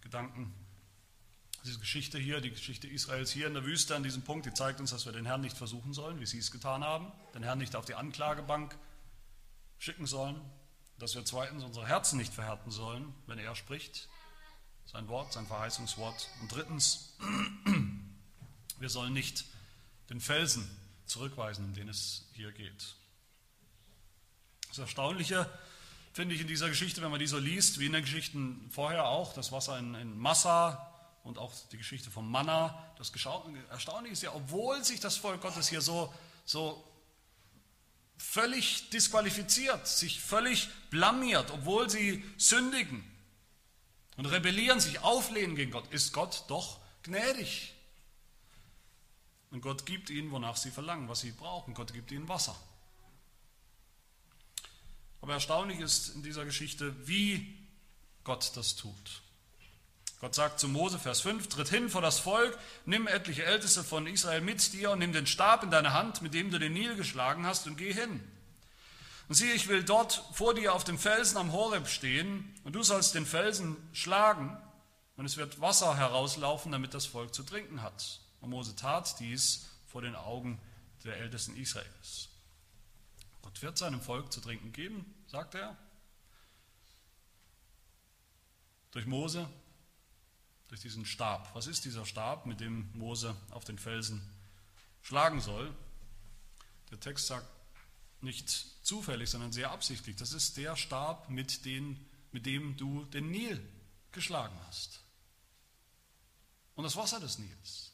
Gedanken. 0.02 0.54
Diese 1.64 1.80
Geschichte 1.80 2.18
hier, 2.18 2.42
die 2.42 2.50
Geschichte 2.50 2.88
Israels 2.88 3.32
hier 3.32 3.48
in 3.48 3.54
der 3.54 3.66
Wüste 3.66 3.96
an 3.96 4.04
diesem 4.04 4.24
Punkt, 4.24 4.46
die 4.46 4.54
zeigt 4.54 4.80
uns, 4.80 4.92
dass 4.92 5.06
wir 5.06 5.12
den 5.12 5.26
Herrn 5.26 5.42
nicht 5.42 5.58
versuchen 5.58 5.94
sollen, 5.94 6.20
wie 6.20 6.26
sie 6.26 6.40
es 6.40 6.52
getan 6.52 6.84
haben, 6.84 7.12
den 7.36 7.44
Herrn 7.44 7.60
nicht 7.60 7.76
auf 7.76 7.86
die 7.86 7.94
Anklagebank 7.94 8.76
schicken 9.78 10.08
sollen, 10.08 10.40
dass 10.98 11.14
wir 11.16 11.24
zweitens 11.26 11.64
unsere 11.64 11.88
Herzen 11.88 12.18
nicht 12.18 12.34
verhärten 12.34 12.72
sollen, 12.72 13.14
wenn 13.28 13.38
er 13.38 13.56
spricht, 13.56 14.10
sein 14.86 15.08
Wort, 15.08 15.34
sein 15.34 15.46
Verheißungswort. 15.46 16.30
Und 16.42 16.52
drittens, 16.52 17.16
wir 18.80 18.90
sollen 18.90 19.14
nicht 19.14 19.46
den 20.10 20.20
Felsen 20.20 20.68
zurückweisen, 21.06 21.66
um 21.66 21.74
den 21.74 21.90
es 21.90 22.30
hier 22.34 22.52
geht. 22.52 22.96
Das 24.72 24.80
Erstaunliche 24.80 25.50
finde 26.14 26.34
ich 26.34 26.40
in 26.40 26.48
dieser 26.48 26.70
Geschichte, 26.70 27.02
wenn 27.02 27.12
man 27.12 27.20
die 27.20 27.28
so 27.28 27.38
liest, 27.38 27.80
wie 27.80 27.88
in 27.88 27.92
den 27.92 28.04
Geschichten 28.04 28.70
vorher 28.72 29.06
auch, 29.06 29.34
das 29.34 29.52
Wasser 29.52 29.78
in, 29.78 29.96
in 29.96 30.18
Massa 30.18 30.90
und 31.26 31.38
auch 31.38 31.54
die 31.74 31.78
Geschichte 31.78 32.10
vom 32.10 32.32
Manna, 32.32 32.82
das 32.98 33.12
Erstaunliche 33.70 34.14
ist 34.14 34.24
ja, 34.24 34.34
obwohl 34.34 34.82
sich 34.86 35.02
das 35.02 35.18
Volk 35.18 35.42
Gottes 35.42 35.68
hier 35.68 35.82
so, 35.82 36.14
so 36.46 36.82
völlig 38.18 38.90
disqualifiziert, 38.92 39.86
sich 39.86 40.22
völlig 40.22 40.70
blamiert, 40.90 41.52
obwohl 41.52 41.90
sie 41.90 42.24
sündigen 42.38 43.04
und 44.16 44.26
rebellieren, 44.26 44.80
sich 44.80 45.00
auflehnen 45.00 45.58
gegen 45.58 45.72
Gott, 45.72 45.92
ist 45.92 46.14
Gott 46.14 46.46
doch 46.48 46.80
gnädig. 47.04 47.74
Und 49.50 49.60
Gott 49.60 49.86
gibt 49.86 50.10
ihnen, 50.10 50.32
wonach 50.32 50.56
sie 50.56 50.72
verlangen, 50.72 51.10
was 51.10 51.20
sie 51.20 51.32
brauchen. 51.32 51.74
Gott 51.74 51.92
gibt 51.92 52.14
ihnen 52.14 52.30
Wasser. 52.30 52.56
Aber 55.22 55.34
erstaunlich 55.34 55.80
ist 55.80 56.16
in 56.16 56.24
dieser 56.24 56.46
Geschichte, 56.46 56.96
wie 57.08 57.58
Gott 58.24 58.52
das 58.56 58.76
tut. 58.76 59.22
Gott 60.20 60.36
sagt 60.36 60.60
zu 60.60 60.68
Mose, 60.68 61.00
Vers 61.00 61.22
5, 61.22 61.48
tritt 61.48 61.70
hin 61.70 61.90
vor 61.90 62.02
das 62.02 62.20
Volk, 62.20 62.58
nimm 62.86 63.08
etliche 63.08 63.44
Älteste 63.44 63.84
von 63.84 64.06
Israel 64.06 64.42
mit 64.42 64.74
dir 64.74 64.92
und 64.92 65.00
nimm 65.00 65.14
den 65.14 65.26
Stab 65.26 65.64
in 65.64 65.72
deine 65.72 65.94
Hand, 65.94 66.22
mit 66.22 66.36
dem 66.36 66.52
du 66.52 66.60
den 66.60 66.74
Nil 66.74 66.96
geschlagen 66.96 67.46
hast, 67.46 67.66
und 67.66 67.76
geh 67.76 67.92
hin. 67.92 68.22
Und 69.28 69.36
siehe, 69.36 69.54
ich 69.54 69.68
will 69.68 69.84
dort 69.84 70.24
vor 70.34 70.54
dir 70.54 70.76
auf 70.76 70.84
dem 70.84 71.00
Felsen 71.00 71.38
am 71.38 71.52
Horeb 71.52 71.88
stehen, 71.88 72.54
und 72.64 72.74
du 72.74 72.84
sollst 72.84 73.16
den 73.16 73.26
Felsen 73.26 73.78
schlagen, 73.94 74.56
und 75.18 75.26
es 75.26 75.38
wird 75.38 75.60
Wasser 75.60 75.98
herauslaufen, 75.98 76.72
damit 76.72 76.94
das 76.94 77.08
Volk 77.08 77.34
zu 77.34 77.42
trinken 77.42 77.82
hat. 77.82 78.20
Und 78.42 78.52
Mose 78.52 78.76
tat 78.76 79.20
dies 79.20 79.68
vor 79.88 80.02
den 80.02 80.16
Augen 80.16 80.60
der 81.04 81.18
Ältesten 81.18 81.56
Israels. 81.56 82.31
Gott 83.42 83.62
wird 83.62 83.78
seinem 83.78 84.02
Volk 84.02 84.32
zu 84.32 84.42
trinken 84.42 84.72
geben, 84.72 85.06
sagt 85.28 85.56
er. 85.56 85.78
Durch 88.92 89.06
Mose, 89.06 89.50
durch 90.68 90.82
diesen 90.82 91.06
Stab. 91.06 91.54
Was 91.56 91.68
ist 91.68 91.86
dieser 91.86 92.06
Stab, 92.06 92.46
mit 92.46 92.60
dem 92.60 92.90
Mose 92.94 93.36
auf 93.52 93.64
den 93.64 93.80
Felsen 93.80 94.22
schlagen 95.02 95.42
soll? 95.42 95.74
Der 96.92 97.00
Text 97.00 97.28
sagt 97.28 97.48
nicht 98.22 98.50
zufällig, 98.86 99.30
sondern 99.30 99.52
sehr 99.52 99.72
absichtlich. 99.72 100.16
Das 100.16 100.34
ist 100.34 100.58
der 100.58 100.76
Stab, 100.76 101.30
mit, 101.30 101.66
den, 101.66 102.06
mit 102.32 102.46
dem 102.46 102.78
du 102.78 103.06
den 103.06 103.32
Nil 103.32 103.62
geschlagen 104.12 104.58
hast. 104.68 105.00
Und 106.76 106.84
das 106.84 106.96
Wasser 106.96 107.20
des 107.20 107.40
Nils. 107.40 107.92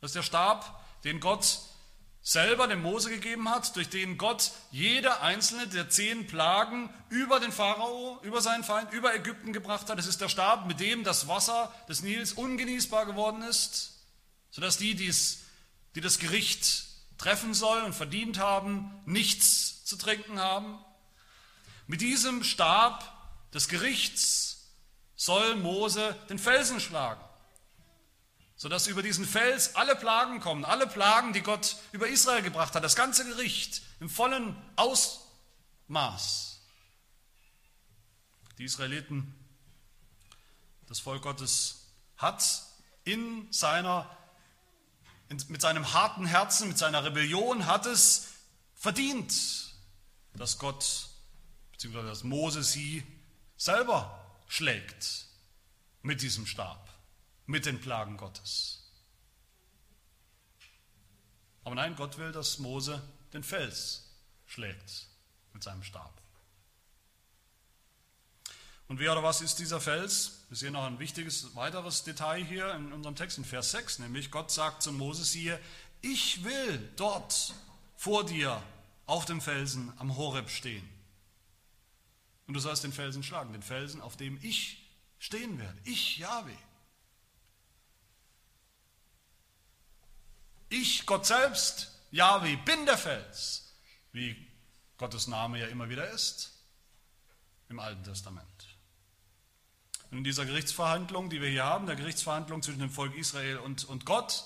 Das 0.00 0.10
ist 0.10 0.16
der 0.16 0.22
Stab, 0.22 0.84
den 1.04 1.20
Gott 1.20 1.60
selber 2.22 2.68
dem 2.68 2.82
Mose 2.82 3.10
gegeben 3.10 3.50
hat, 3.50 3.74
durch 3.74 3.88
den 3.88 4.16
Gott 4.16 4.52
jede 4.70 5.20
einzelne 5.20 5.66
der 5.66 5.90
zehn 5.90 6.26
Plagen 6.28 6.88
über 7.08 7.40
den 7.40 7.50
Pharao, 7.50 8.20
über 8.22 8.40
seinen 8.40 8.62
Feind, 8.62 8.92
über 8.92 9.14
Ägypten 9.14 9.52
gebracht 9.52 9.90
hat. 9.90 9.98
Es 9.98 10.06
ist 10.06 10.20
der 10.20 10.28
Stab, 10.28 10.66
mit 10.66 10.78
dem 10.78 11.02
das 11.02 11.26
Wasser 11.26 11.74
des 11.88 12.02
Nils 12.02 12.32
ungenießbar 12.32 13.06
geworden 13.06 13.42
ist, 13.42 13.94
sodass 14.50 14.78
die, 14.78 14.94
die's, 14.94 15.40
die 15.96 16.00
das 16.00 16.20
Gericht 16.20 16.84
treffen 17.18 17.54
sollen 17.54 17.84
und 17.84 17.94
verdient 17.94 18.38
haben, 18.38 19.00
nichts 19.04 19.84
zu 19.84 19.96
trinken 19.96 20.38
haben. 20.38 20.78
Mit 21.88 22.00
diesem 22.00 22.44
Stab 22.44 23.04
des 23.52 23.68
Gerichts 23.68 24.68
soll 25.16 25.56
Mose 25.56 26.16
den 26.28 26.38
Felsen 26.38 26.78
schlagen 26.78 27.22
sodass 28.62 28.86
über 28.86 29.02
diesen 29.02 29.26
Fels 29.26 29.74
alle 29.74 29.96
Plagen 29.96 30.38
kommen, 30.38 30.64
alle 30.64 30.86
Plagen, 30.86 31.32
die 31.32 31.40
Gott 31.40 31.74
über 31.90 32.06
Israel 32.06 32.42
gebracht 32.42 32.76
hat, 32.76 32.84
das 32.84 32.94
ganze 32.94 33.24
Gericht 33.24 33.82
im 33.98 34.08
vollen 34.08 34.56
Ausmaß. 34.76 36.60
Die 38.58 38.64
Israeliten, 38.64 39.34
das 40.86 41.00
Volk 41.00 41.22
Gottes, 41.22 41.88
hat 42.16 42.62
in 43.02 43.52
seiner, 43.52 44.08
mit 45.48 45.60
seinem 45.60 45.92
harten 45.92 46.24
Herzen, 46.24 46.68
mit 46.68 46.78
seiner 46.78 47.02
Rebellion, 47.02 47.66
hat 47.66 47.86
es 47.86 48.28
verdient, 48.76 49.34
dass 50.34 50.60
Gott 50.60 51.08
bzw. 51.72 52.04
dass 52.04 52.22
Mose 52.22 52.62
sie 52.62 53.04
selber 53.56 54.24
schlägt 54.46 55.26
mit 56.02 56.22
diesem 56.22 56.46
Stab 56.46 56.91
mit 57.46 57.66
den 57.66 57.80
Plagen 57.80 58.16
Gottes. 58.16 58.82
Aber 61.64 61.74
nein, 61.74 61.96
Gott 61.96 62.18
will, 62.18 62.32
dass 62.32 62.58
Mose 62.58 63.02
den 63.32 63.42
Fels 63.42 64.10
schlägt 64.46 65.06
mit 65.52 65.62
seinem 65.62 65.82
Stab. 65.82 66.20
Und 68.88 68.98
wer 68.98 69.12
oder 69.12 69.22
was 69.22 69.40
ist 69.40 69.58
dieser 69.58 69.80
Fels? 69.80 70.40
Wir 70.48 70.56
sehen 70.56 70.74
noch 70.74 70.84
ein 70.84 70.98
wichtiges 70.98 71.54
weiteres 71.54 72.04
Detail 72.04 72.44
hier 72.44 72.74
in 72.74 72.92
unserem 72.92 73.16
Text 73.16 73.38
in 73.38 73.44
Vers 73.44 73.70
6, 73.70 74.00
nämlich 74.00 74.30
Gott 74.30 74.50
sagt 74.50 74.82
zu 74.82 74.92
Mose, 74.92 75.24
siehe, 75.24 75.58
ich 76.02 76.44
will 76.44 76.90
dort 76.96 77.54
vor 77.96 78.26
dir 78.26 78.62
auf 79.06 79.24
dem 79.24 79.40
Felsen 79.40 79.92
am 79.98 80.16
Horeb 80.16 80.50
stehen. 80.50 80.86
Und 82.46 82.54
du 82.54 82.60
sollst 82.60 82.84
den 82.84 82.92
Felsen 82.92 83.22
schlagen, 83.22 83.52
den 83.52 83.62
Felsen, 83.62 84.00
auf 84.00 84.16
dem 84.16 84.38
ich 84.42 84.90
stehen 85.18 85.58
werde. 85.58 85.78
Ich, 85.84 86.18
Yahweh. 86.18 86.56
Ich, 90.72 91.04
Gott 91.04 91.26
selbst, 91.26 91.92
Yahweh, 92.12 92.56
bin 92.56 92.86
der 92.86 92.96
Fels, 92.96 93.74
wie 94.12 94.34
Gottes 94.96 95.26
Name 95.26 95.60
ja 95.60 95.66
immer 95.66 95.90
wieder 95.90 96.08
ist 96.08 96.50
im 97.68 97.78
Alten 97.78 98.02
Testament. 98.04 98.46
Und 100.10 100.16
in 100.16 100.24
dieser 100.24 100.46
Gerichtsverhandlung, 100.46 101.28
die 101.28 101.42
wir 101.42 101.50
hier 101.50 101.64
haben, 101.64 101.84
der 101.84 101.96
Gerichtsverhandlung 101.96 102.62
zwischen 102.62 102.78
dem 102.78 102.88
Volk 102.88 103.14
Israel 103.16 103.58
und, 103.58 103.84
und 103.84 104.06
Gott, 104.06 104.44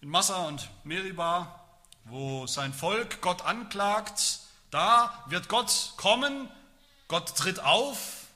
in 0.00 0.08
Massa 0.08 0.48
und 0.48 0.68
Meribah, 0.82 1.78
wo 2.02 2.48
sein 2.48 2.74
Volk 2.74 3.20
Gott 3.20 3.42
anklagt, 3.42 4.40
da 4.72 5.24
wird 5.28 5.48
Gott 5.48 5.92
kommen, 5.96 6.50
Gott 7.06 7.36
tritt 7.36 7.60
auf 7.60 8.26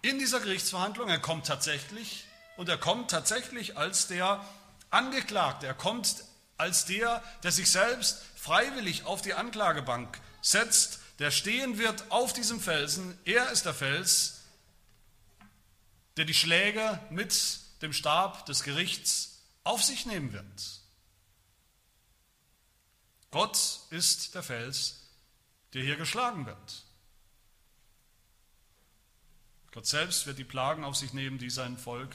in 0.00 0.20
dieser 0.20 0.38
Gerichtsverhandlung, 0.38 1.08
er 1.08 1.18
kommt 1.18 1.48
tatsächlich 1.48 2.24
und 2.56 2.68
er 2.68 2.78
kommt 2.78 3.10
tatsächlich 3.10 3.76
als 3.76 4.06
der 4.06 4.44
Angeklagte. 4.92 5.66
Er 5.66 5.74
kommt 5.74 6.24
als 6.56 6.84
der, 6.84 7.22
der 7.42 7.50
sich 7.50 7.70
selbst 7.70 8.22
freiwillig 8.36 9.04
auf 9.04 9.22
die 9.22 9.34
Anklagebank 9.34 10.20
setzt, 10.40 11.00
der 11.18 11.30
stehen 11.30 11.78
wird 11.78 12.10
auf 12.10 12.32
diesem 12.32 12.60
Felsen. 12.60 13.18
Er 13.24 13.50
ist 13.50 13.64
der 13.64 13.74
Fels, 13.74 14.42
der 16.16 16.24
die 16.24 16.34
Schläge 16.34 17.00
mit 17.10 17.60
dem 17.82 17.92
Stab 17.92 18.46
des 18.46 18.62
Gerichts 18.62 19.42
auf 19.64 19.82
sich 19.82 20.06
nehmen 20.06 20.32
wird. 20.32 20.80
Gott 23.30 23.80
ist 23.90 24.34
der 24.34 24.42
Fels, 24.42 25.00
der 25.72 25.82
hier 25.82 25.96
geschlagen 25.96 26.44
wird. 26.46 26.84
Gott 29.72 29.86
selbst 29.86 30.26
wird 30.26 30.38
die 30.38 30.44
Plagen 30.44 30.84
auf 30.84 30.96
sich 30.96 31.14
nehmen, 31.14 31.38
die 31.38 31.48
sein 31.48 31.78
Volk 31.78 32.14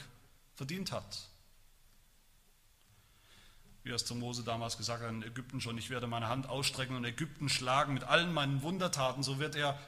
verdient 0.54 0.92
hat. 0.92 1.27
Wie 3.88 3.92
er 3.92 3.96
es 3.96 4.04
zu 4.04 4.14
Mose 4.14 4.44
damals 4.44 4.76
gesagt 4.76 5.02
hat, 5.02 5.08
in 5.08 5.22
Ägypten 5.22 5.62
schon, 5.62 5.78
ich 5.78 5.88
werde 5.88 6.06
meine 6.06 6.28
Hand 6.28 6.46
ausstrecken 6.46 6.94
und 6.94 7.06
Ägypten 7.06 7.48
schlagen 7.48 7.94
mit 7.94 8.04
allen 8.04 8.34
meinen 8.34 8.60
Wundertaten, 8.60 9.22
so 9.22 9.38
wird 9.38 9.56
er 9.56 9.80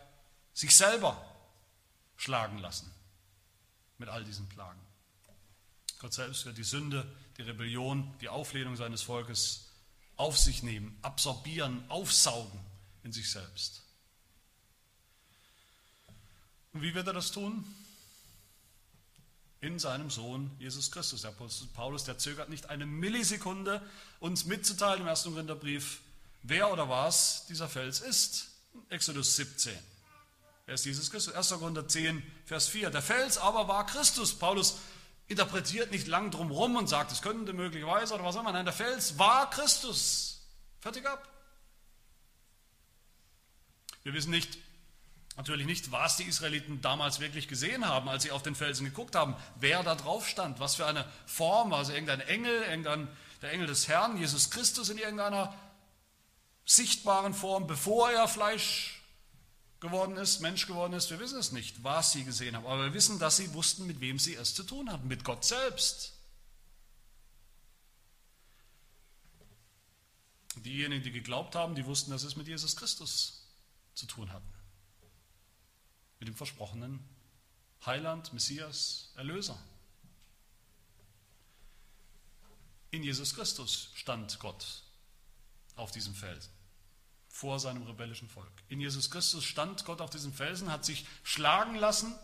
sich 0.54 0.74
selber 0.74 1.22
schlagen 2.16 2.56
lassen 2.56 2.90
mit 3.98 4.08
all 4.08 4.24
diesen 4.24 4.48
Plagen. 4.48 4.80
Gott 5.98 6.14
selbst 6.14 6.46
wird 6.46 6.56
die 6.56 6.64
Sünde, 6.64 7.14
die 7.36 7.42
Rebellion, 7.42 8.10
die 8.22 8.30
Auflehnung 8.30 8.74
seines 8.74 9.02
Volkes 9.02 9.68
auf 10.16 10.38
sich 10.38 10.62
nehmen, 10.62 10.98
absorbieren, 11.02 11.84
aufsaugen 11.90 12.58
in 13.02 13.12
sich 13.12 13.30
selbst. 13.30 13.82
Und 16.72 16.80
wie 16.80 16.94
wird 16.94 17.06
er 17.06 17.12
das 17.12 17.32
tun? 17.32 17.66
In 19.60 19.78
seinem 19.78 20.10
Sohn 20.10 20.50
Jesus 20.58 20.90
Christus. 20.90 21.22
Der 21.22 21.30
Apostel 21.30 21.68
Paulus, 21.74 22.04
der 22.04 22.16
zögert 22.16 22.48
nicht 22.48 22.70
eine 22.70 22.86
Millisekunde, 22.86 23.82
uns 24.18 24.46
mitzuteilen 24.46 25.02
im 25.02 25.06
ersten 25.06 25.32
Korintherbrief, 25.32 26.00
wer 26.42 26.72
oder 26.72 26.88
was 26.88 27.46
dieser 27.46 27.68
Fels 27.68 28.00
ist. 28.00 28.48
Exodus 28.88 29.36
17. 29.36 29.72
Wer 30.66 30.74
ist 30.74 30.86
Jesus 30.86 31.10
Christus? 31.10 31.34
1. 31.34 31.50
Korinther 31.50 31.86
10, 31.86 32.22
Vers 32.46 32.68
4. 32.68 32.90
Der 32.90 33.02
Fels 33.02 33.38
aber 33.38 33.68
war 33.68 33.84
Christus. 33.86 34.34
Paulus 34.34 34.78
interpretiert 35.26 35.90
nicht 35.90 36.06
lang 36.06 36.30
drum 36.30 36.50
rum 36.50 36.76
und 36.76 36.88
sagt, 36.88 37.12
es 37.12 37.22
könnte 37.22 37.52
möglicherweise 37.52 38.14
oder 38.14 38.24
was 38.24 38.36
auch 38.36 38.40
immer. 38.40 38.52
Nein, 38.52 38.64
der 38.64 38.74
Fels 38.74 39.18
war 39.18 39.50
Christus. 39.50 40.40
Fertig 40.80 41.06
ab. 41.06 41.28
Wir 44.02 44.14
wissen 44.14 44.30
nicht, 44.30 44.58
natürlich 45.40 45.66
nicht, 45.66 45.90
was 45.90 46.18
die 46.18 46.24
Israeliten 46.24 46.82
damals 46.82 47.18
wirklich 47.18 47.48
gesehen 47.48 47.86
haben, 47.86 48.10
als 48.10 48.24
sie 48.24 48.30
auf 48.30 48.42
den 48.42 48.54
Felsen 48.54 48.84
geguckt 48.84 49.16
haben, 49.16 49.34
wer 49.56 49.82
da 49.82 49.94
drauf 49.94 50.28
stand, 50.28 50.60
was 50.60 50.74
für 50.74 50.84
eine 50.84 51.10
Form, 51.24 51.72
also 51.72 51.92
irgendein 51.92 52.20
Engel, 52.20 52.62
irgendein, 52.62 53.08
der 53.40 53.50
Engel 53.52 53.66
des 53.66 53.88
Herrn, 53.88 54.18
Jesus 54.18 54.50
Christus 54.50 54.90
in 54.90 54.98
irgendeiner 54.98 55.54
sichtbaren 56.66 57.32
Form, 57.32 57.66
bevor 57.66 58.10
er 58.10 58.28
Fleisch 58.28 59.02
geworden 59.80 60.18
ist, 60.18 60.40
Mensch 60.40 60.66
geworden 60.66 60.92
ist. 60.92 61.08
Wir 61.08 61.18
wissen 61.18 61.38
es 61.38 61.52
nicht, 61.52 61.82
was 61.82 62.12
sie 62.12 62.24
gesehen 62.24 62.54
haben, 62.54 62.66
aber 62.66 62.84
wir 62.84 62.94
wissen, 62.94 63.18
dass 63.18 63.38
sie 63.38 63.54
wussten, 63.54 63.86
mit 63.86 64.00
wem 64.00 64.18
sie 64.18 64.34
es 64.34 64.54
zu 64.54 64.62
tun 64.62 64.92
hatten, 64.92 65.08
mit 65.08 65.24
Gott 65.24 65.46
selbst. 65.46 66.12
Diejenigen, 70.56 71.02
die 71.02 71.12
geglaubt 71.12 71.54
haben, 71.54 71.74
die 71.74 71.86
wussten, 71.86 72.10
dass 72.10 72.24
es 72.24 72.36
mit 72.36 72.46
Jesus 72.46 72.76
Christus 72.76 73.48
zu 73.94 74.04
tun 74.04 74.30
hatten. 74.30 74.59
Mit 76.20 76.28
dem 76.28 76.36
versprochenen 76.36 77.00
Heiland, 77.84 78.32
Messias, 78.32 79.12
Erlöser. 79.16 79.58
In 82.90 83.02
Jesus 83.02 83.34
Christus 83.34 83.90
stand 83.94 84.38
Gott 84.38 84.82
auf 85.76 85.90
diesem 85.90 86.14
Felsen 86.14 86.52
vor 87.28 87.58
seinem 87.58 87.84
rebellischen 87.84 88.28
Volk. 88.28 88.52
In 88.68 88.80
Jesus 88.80 89.10
Christus 89.10 89.44
stand 89.44 89.84
Gott 89.86 90.00
auf 90.00 90.10
diesem 90.10 90.32
Felsen, 90.32 90.70
hat 90.70 90.84
sich 90.84 91.06
schlagen 91.22 91.76
lassen 91.76 92.14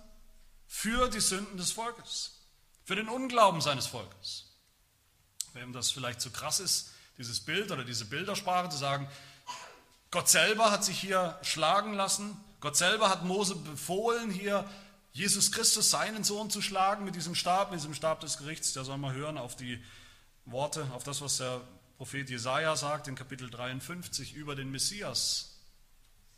für 0.67 1.09
die 1.09 1.21
Sünden 1.21 1.57
des 1.57 1.73
Volkes, 1.73 2.41
für 2.85 2.97
den 2.97 3.09
Unglauben 3.09 3.61
seines 3.61 3.87
Volkes. 3.87 4.53
Wem 5.55 5.73
das 5.73 5.91
vielleicht 5.91 6.21
zu 6.21 6.31
krass 6.31 6.61
ist, 6.61 6.91
dieses 7.17 7.41
Bild 7.41 7.71
oder 7.71 7.85
diese 7.85 8.05
Bildersprache 8.05 8.69
zu 8.69 8.77
sagen, 8.77 9.09
Gott 10.11 10.29
selber 10.29 10.71
hat 10.71 10.85
sich 10.85 11.01
hier 11.01 11.39
schlagen 11.43 11.95
lassen, 11.95 12.37
Gott 12.67 12.77
selber 12.77 13.11
hat 13.11 13.25
Mose 13.25 13.55
befohlen, 13.55 14.29
hier 14.29 14.69
Jesus 15.13 15.53
Christus, 15.53 15.89
seinen 15.89 16.25
Sohn, 16.25 16.51
zu 16.51 16.61
schlagen 16.61 17.05
mit 17.05 17.15
diesem 17.15 17.37
Stab, 17.37 17.71
mit 17.71 17.79
diesem 17.79 17.95
Stab 17.95 18.19
des 18.23 18.39
Gerichts. 18.39 18.73
Der 18.73 18.83
soll 18.83 18.99
mal 18.99 19.15
hören 19.15 19.39
auf 19.39 19.55
die 19.55 19.81
Worte, 20.47 20.85
auf 20.93 21.05
das, 21.05 21.21
was 21.21 21.37
der 21.37 21.61
Prophet 21.97 22.29
Jesaja 22.29 22.75
sagt 22.75 23.07
in 23.07 23.15
Kapitel 23.15 23.49
53 23.51 24.35
über 24.35 24.57
den 24.57 24.73
Messias 24.73 25.61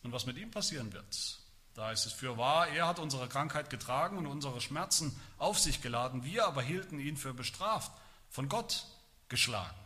und 0.02 0.12
was 0.12 0.26
mit 0.26 0.36
ihm 0.36 0.50
passieren 0.50 0.92
wird. 0.92 1.38
Da 1.72 1.92
ist 1.92 2.04
es 2.04 2.12
für 2.12 2.36
wahr, 2.36 2.68
er 2.68 2.86
hat 2.86 2.98
unsere 2.98 3.26
Krankheit 3.26 3.70
getragen 3.70 4.18
und 4.18 4.26
unsere 4.26 4.60
Schmerzen 4.60 5.18
auf 5.38 5.58
sich 5.58 5.80
geladen. 5.80 6.24
Wir 6.24 6.44
aber 6.44 6.60
hielten 6.60 7.00
ihn 7.00 7.16
für 7.16 7.32
bestraft, 7.32 7.90
von 8.28 8.50
Gott 8.50 8.84
geschlagen. 9.30 9.78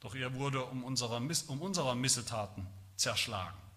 Doch 0.00 0.14
er 0.14 0.32
wurde 0.32 0.64
um 0.64 0.82
unserer, 0.82 1.18
um 1.48 1.60
unserer 1.60 1.94
Missetaten 1.94 2.66
zerschlagen. 2.96 3.67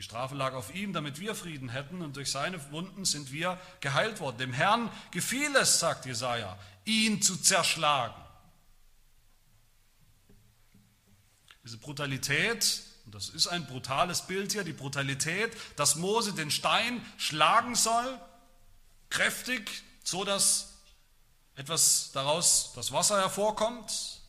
Die 0.00 0.04
Strafe 0.04 0.34
lag 0.34 0.54
auf 0.54 0.74
ihm, 0.74 0.94
damit 0.94 1.20
wir 1.20 1.34
Frieden 1.34 1.68
hätten, 1.68 2.00
und 2.00 2.16
durch 2.16 2.30
seine 2.30 2.72
Wunden 2.72 3.04
sind 3.04 3.32
wir 3.32 3.60
geheilt 3.80 4.18
worden. 4.18 4.38
Dem 4.38 4.54
Herrn 4.54 4.90
gefiel 5.10 5.54
es, 5.56 5.78
sagt 5.78 6.06
Jesaja, 6.06 6.58
ihn 6.86 7.20
zu 7.20 7.36
zerschlagen. 7.36 8.14
Diese 11.64 11.76
Brutalität, 11.76 12.80
und 13.04 13.14
das 13.14 13.28
ist 13.28 13.46
ein 13.46 13.66
brutales 13.66 14.22
Bild 14.22 14.52
hier, 14.52 14.64
die 14.64 14.72
Brutalität, 14.72 15.54
dass 15.76 15.96
Mose 15.96 16.32
den 16.32 16.50
Stein 16.50 17.04
schlagen 17.18 17.74
soll, 17.74 18.18
kräftig, 19.10 19.82
so 20.02 20.24
dass 20.24 20.78
etwas 21.56 22.10
daraus, 22.14 22.72
das 22.74 22.90
Wasser 22.90 23.18
hervorkommt. 23.18 24.22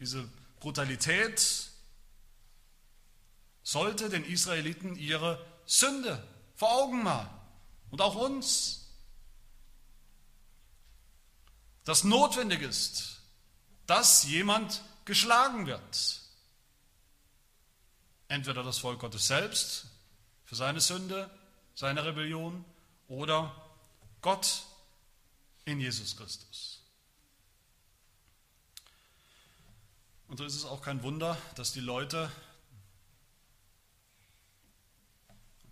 Diese 0.00 0.28
Brutalität 0.58 1.70
sollte 3.66 4.08
den 4.08 4.24
Israeliten 4.24 4.94
ihre 4.94 5.44
Sünde 5.66 6.22
vor 6.54 6.70
Augen 6.70 7.02
malen 7.02 7.28
und 7.90 8.00
auch 8.00 8.14
uns 8.14 8.84
dass 11.82 12.04
notwendig 12.04 12.62
ist, 12.62 13.20
dass 13.86 14.22
jemand 14.22 14.82
geschlagen 15.04 15.66
wird. 15.66 16.20
Entweder 18.28 18.62
das 18.62 18.78
Volk 18.78 19.00
Gottes 19.00 19.26
selbst 19.26 19.86
für 20.44 20.54
seine 20.54 20.80
Sünde, 20.80 21.28
seine 21.74 22.04
Rebellion 22.04 22.64
oder 23.08 23.52
Gott 24.22 24.62
in 25.64 25.80
Jesus 25.80 26.16
Christus. 26.16 26.82
Und 30.28 30.38
so 30.38 30.44
ist 30.44 30.54
es 30.54 30.64
auch 30.64 30.82
kein 30.82 31.02
Wunder, 31.02 31.36
dass 31.56 31.72
die 31.72 31.80
Leute 31.80 32.30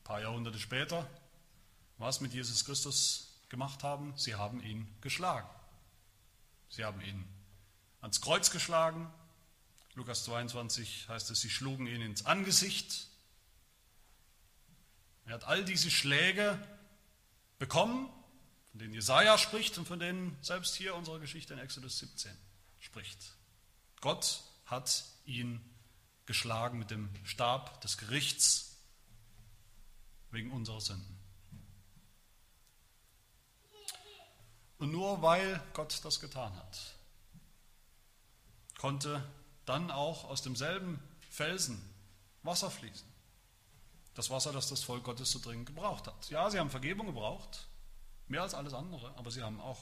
ein 0.05 0.07
paar 0.07 0.20
Jahrhunderte 0.20 0.59
später 0.59 1.09
was 1.98 2.20
mit 2.20 2.34
Jesus 2.34 2.64
Christus 2.64 3.40
gemacht 3.48 3.82
haben. 3.82 4.12
Sie 4.16 4.34
haben 4.34 4.62
ihn 4.62 4.86
geschlagen. 5.00 5.48
Sie 6.68 6.84
haben 6.84 7.00
ihn 7.00 7.24
ans 8.00 8.20
Kreuz 8.20 8.50
geschlagen. 8.50 9.11
Lukas 9.94 10.24
22 10.24 11.09
heißt 11.09 11.30
es, 11.30 11.40
sie 11.40 11.50
schlugen 11.50 11.86
ihn 11.86 12.02
ins 12.02 12.26
Angesicht. 12.26 13.07
Er 15.24 15.34
hat 15.34 15.44
all 15.44 15.64
diese 15.64 15.90
Schläge 15.90 16.59
bekommen, 17.59 18.11
von 18.72 18.80
denen 18.80 18.92
Jesaja 18.92 19.38
spricht 19.38 19.78
und 19.78 19.86
von 19.86 20.00
denen 20.00 20.36
selbst 20.42 20.74
hier 20.74 20.94
unsere 20.94 21.20
Geschichte 21.20 21.55
in 21.55 21.61
Exodus 21.61 21.98
17 22.00 22.36
spricht. 22.80 23.32
Gott 24.00 24.42
hat 24.66 25.05
ihn 25.24 25.61
geschlagen 26.26 26.78
mit 26.78 26.90
dem 26.90 27.09
Stab 27.24 27.80
des 27.80 27.96
Gerichts 27.96 28.64
wegen 30.35 30.51
unserer 30.51 30.80
Sünden. 30.80 31.18
Und 34.78 34.91
nur 34.91 35.22
weil 35.22 35.62
Gott 35.72 36.05
das 36.05 36.20
getan 36.20 36.55
hat, 36.57 36.78
konnte 38.78 39.24
dann 39.64 39.91
auch 39.91 40.24
aus 40.24 40.43
demselben 40.43 41.03
Felsen 41.30 41.80
Wasser 42.43 42.70
fließen. 42.70 43.09
Das 44.14 44.30
Wasser, 44.30 44.53
das 44.53 44.68
das 44.68 44.82
Volk 44.82 45.05
Gottes 45.05 45.30
so 45.30 45.39
dringend 45.39 45.66
gebraucht 45.66 46.07
hat. 46.07 46.28
Ja, 46.28 46.51
sie 46.51 46.59
haben 46.59 46.70
Vergebung 46.70 47.07
gebraucht, 47.07 47.66
mehr 48.28 48.43
als 48.43 48.55
alles 48.55 48.74
andere, 48.74 49.14
aber 49.16 49.30
sie 49.30 49.43
haben 49.43 49.61
auch 49.61 49.78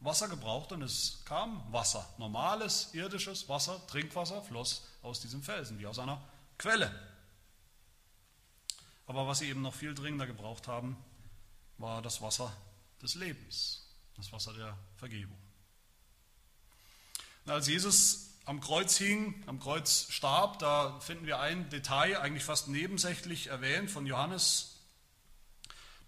Wasser 0.00 0.28
gebraucht 0.28 0.72
und 0.72 0.82
es 0.82 1.22
kam 1.24 1.60
Wasser. 1.72 2.08
Normales, 2.18 2.94
irdisches 2.94 3.48
Wasser, 3.48 3.84
Trinkwasser 3.86 4.42
floss 4.42 4.86
aus 5.02 5.20
diesem 5.20 5.42
Felsen, 5.42 5.78
wie 5.78 5.86
aus 5.86 5.98
einer 5.98 6.22
Quelle. 6.58 7.15
Aber 9.06 9.26
was 9.26 9.38
sie 9.38 9.48
eben 9.48 9.62
noch 9.62 9.74
viel 9.74 9.94
dringender 9.94 10.26
gebraucht 10.26 10.68
haben, 10.68 10.96
war 11.78 12.02
das 12.02 12.22
Wasser 12.22 12.52
des 13.02 13.14
Lebens 13.14 13.86
das 14.16 14.32
Wasser 14.32 14.52
der 14.54 14.76
Vergebung. 14.96 15.36
Und 17.44 17.52
als 17.52 17.68
Jesus 17.68 18.30
am 18.44 18.60
Kreuz 18.60 18.96
hing, 18.96 19.42
am 19.46 19.60
Kreuz 19.60 20.06
starb, 20.10 20.58
da 20.58 20.98
finden 21.00 21.26
wir 21.26 21.40
ein 21.40 21.68
Detail, 21.68 22.20
eigentlich 22.20 22.44
fast 22.44 22.68
nebensächlich 22.68 23.48
erwähnt 23.48 23.90
von 23.90 24.06
Johannes. 24.06 24.72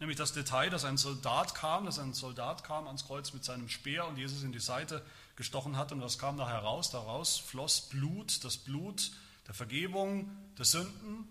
nämlich 0.01 0.16
das 0.16 0.32
Detail, 0.32 0.70
dass 0.70 0.84
ein 0.84 0.96
Soldat 0.96 1.57
kam, 1.57 1.84
dass 1.84 1.99
ein 1.99 2.14
Soldat 2.14 2.62
kam 2.62 2.86
ans 2.86 3.05
Kreuz 3.05 3.32
mit 3.32 3.44
seinem 3.44 3.68
Speer 3.68 4.07
und 4.07 4.16
Jesus 4.16 4.44
in 4.44 4.53
die 4.53 4.61
Seite 4.61 5.05
gestochen 5.34 5.76
hat. 5.76 5.90
Und 5.90 6.01
was 6.01 6.18
kam 6.18 6.36
da 6.36 6.49
heraus? 6.49 6.90
Daraus 6.90 7.38
floss 7.38 7.88
Blut, 7.88 8.44
das 8.44 8.59
Blut 8.59 9.11
der 9.49 9.55
Vergebung 9.55 10.30
der 10.57 10.64
Sünden 10.64 11.28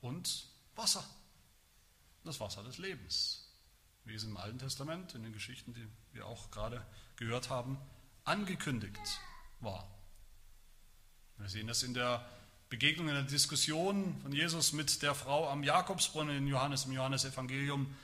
und 0.00 0.46
Wasser. 0.76 1.04
Das 2.24 2.40
Wasser 2.40 2.62
des 2.64 2.78
Lebens, 2.78 3.48
wie 4.04 4.14
es 4.14 4.24
im 4.24 4.36
Alten 4.36 4.58
Testament, 4.58 5.14
in 5.14 5.22
den 5.22 5.32
Geschichten, 5.32 5.74
die 5.74 5.86
wir 6.12 6.26
auch 6.26 6.50
gerade 6.50 6.84
gehört 7.16 7.50
haben, 7.50 7.78
angekündigt 8.24 9.20
war. 9.60 9.88
Wir 11.38 11.48
sehen 11.48 11.66
das 11.66 11.82
in 11.82 11.94
der 11.94 12.26
Begegnung, 12.68 13.08
in 13.08 13.14
der 13.14 13.22
Diskussion 13.22 14.18
von 14.22 14.32
Jesus 14.32 14.72
mit 14.72 15.02
der 15.02 15.14
Frau 15.14 15.48
am 15.48 15.62
Jakobsbrunnen 15.62 16.36
in 16.36 16.46
Johannes, 16.48 16.86
im 16.86 16.92
Johannesevangelium, 16.92 17.94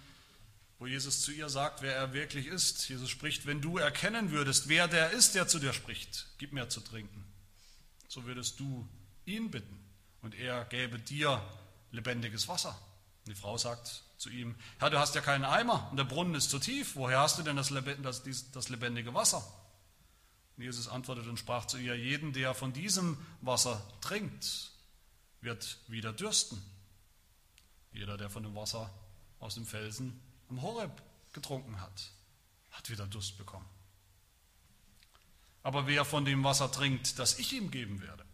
wo 0.78 0.86
Jesus 0.86 1.22
zu 1.22 1.32
ihr 1.32 1.48
sagt, 1.48 1.82
wer 1.82 1.96
er 1.96 2.12
wirklich 2.12 2.46
ist. 2.46 2.88
Jesus 2.88 3.10
spricht, 3.10 3.46
wenn 3.46 3.60
du 3.60 3.78
erkennen 3.78 4.30
würdest, 4.30 4.68
wer 4.68 4.86
der 4.88 5.10
ist, 5.10 5.34
der 5.34 5.48
zu 5.48 5.58
dir 5.58 5.72
spricht, 5.72 6.28
gib 6.38 6.52
mir 6.52 6.68
zu 6.68 6.80
trinken. 6.80 7.24
So 8.06 8.24
würdest 8.24 8.60
du 8.60 8.88
ihn 9.24 9.50
bitten 9.50 9.78
und 10.20 10.34
er 10.34 10.64
gäbe 10.66 10.98
dir 10.98 11.42
lebendiges 11.92 12.48
Wasser. 12.48 12.76
Die 13.26 13.34
Frau 13.34 13.56
sagt 13.56 14.02
zu 14.16 14.30
ihm, 14.30 14.56
Herr, 14.78 14.90
du 14.90 14.98
hast 14.98 15.14
ja 15.14 15.20
keinen 15.20 15.44
Eimer 15.44 15.88
und 15.90 15.96
der 15.96 16.04
Brunnen 16.04 16.34
ist 16.34 16.50
zu 16.50 16.58
tief, 16.58 16.96
woher 16.96 17.20
hast 17.20 17.38
du 17.38 17.42
denn 17.42 17.56
das, 17.56 17.70
lebendige 17.70 19.14
Wasser? 19.14 19.44
Und 20.56 20.64
Jesus 20.64 20.88
antwortete 20.88 21.30
und 21.30 21.38
sprach 21.38 21.66
zu 21.66 21.78
ihr, 21.78 21.96
jeden, 21.96 22.32
der 22.32 22.54
von 22.54 22.72
diesem 22.72 23.16
Wasser 23.40 23.80
trinkt, 24.00 24.70
wird 25.40 25.78
wieder 25.88 26.12
dürsten. 26.12 26.60
Jeder, 27.92 28.16
der 28.16 28.30
von 28.30 28.42
dem 28.42 28.54
Wasser 28.54 28.90
aus 29.38 29.54
dem 29.54 29.66
Felsen 29.66 30.20
am 30.48 30.62
Horeb 30.62 31.02
getrunken 31.32 31.80
hat, 31.80 32.10
hat 32.70 32.90
wieder 32.90 33.06
Durst 33.06 33.38
bekommen. 33.38 33.68
Aber 35.62 35.86
wer 35.86 36.04
von 36.04 36.24
dem 36.24 36.42
Wasser 36.42 36.70
trinkt, 36.70 37.18
das 37.18 37.38
ich 37.38 37.52
ihm 37.52 37.70
geben 37.70 38.00
werde, 38.02 38.24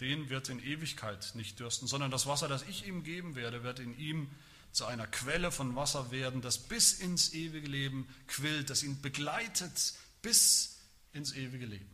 den 0.00 0.30
wird 0.30 0.48
in 0.48 0.60
Ewigkeit 0.62 1.32
nicht 1.34 1.58
dürsten, 1.58 1.86
sondern 1.86 2.10
das 2.10 2.26
Wasser, 2.26 2.48
das 2.48 2.62
ich 2.62 2.86
ihm 2.86 3.02
geben 3.02 3.34
werde, 3.34 3.62
wird 3.62 3.80
in 3.80 3.98
ihm 3.98 4.30
zu 4.72 4.84
einer 4.86 5.06
Quelle 5.06 5.50
von 5.50 5.74
Wasser 5.76 6.10
werden, 6.10 6.40
das 6.42 6.58
bis 6.58 6.92
ins 6.94 7.32
ewige 7.32 7.66
Leben 7.66 8.08
quillt, 8.26 8.70
das 8.70 8.82
ihn 8.82 9.00
begleitet 9.00 9.94
bis 10.22 10.78
ins 11.12 11.32
ewige 11.32 11.66
Leben. 11.66 11.90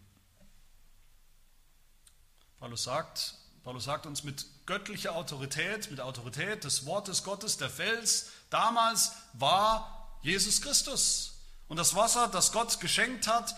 Paulus 2.59 2.85
sagt, 2.85 3.35
Paulus 3.63 3.85
sagt 3.85 4.07
uns 4.07 4.25
mit 4.25 4.45
göttlicher 4.67 5.15
Autorität, 5.15 5.91
mit 5.91 6.01
Autorität 6.01 6.65
des 6.65 6.85
Wortes 6.85 7.25
Gottes, 7.25 7.57
der 7.57 7.71
Fels 7.71 8.31
damals 8.51 9.13
war 9.33 10.19
Jesus 10.23 10.61
Christus. 10.61 11.41
Und 11.69 11.79
das 11.79 11.95
Wasser, 11.95 12.29
das 12.29 12.53
Gott 12.53 12.81
geschenkt 12.81 13.27
hat, 13.27 13.55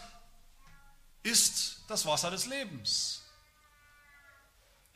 ist 1.23 1.81
das 1.89 2.07
Wasser 2.07 2.31
des 2.31 2.47
Lebens. 2.47 3.23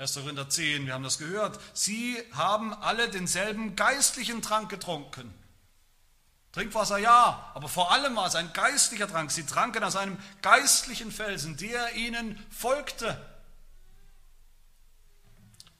1. 0.00 0.14
Korinther 0.14 0.48
10, 0.48 0.86
wir 0.86 0.94
haben 0.94 1.04
das 1.04 1.18
gehört. 1.18 1.60
Sie 1.74 2.16
haben 2.32 2.72
alle 2.72 3.10
denselben 3.10 3.76
geistlichen 3.76 4.40
Trank 4.40 4.70
getrunken. 4.70 5.34
Trinkwasser 6.52 6.96
ja, 6.96 7.52
aber 7.52 7.68
vor 7.68 7.92
allem 7.92 8.16
war 8.16 8.26
es 8.26 8.34
ein 8.34 8.50
geistlicher 8.54 9.06
Trank. 9.06 9.30
Sie 9.30 9.44
tranken 9.44 9.84
aus 9.84 9.96
einem 9.96 10.18
geistlichen 10.40 11.12
Felsen, 11.12 11.58
der 11.58 11.96
ihnen 11.96 12.42
folgte. 12.48 13.20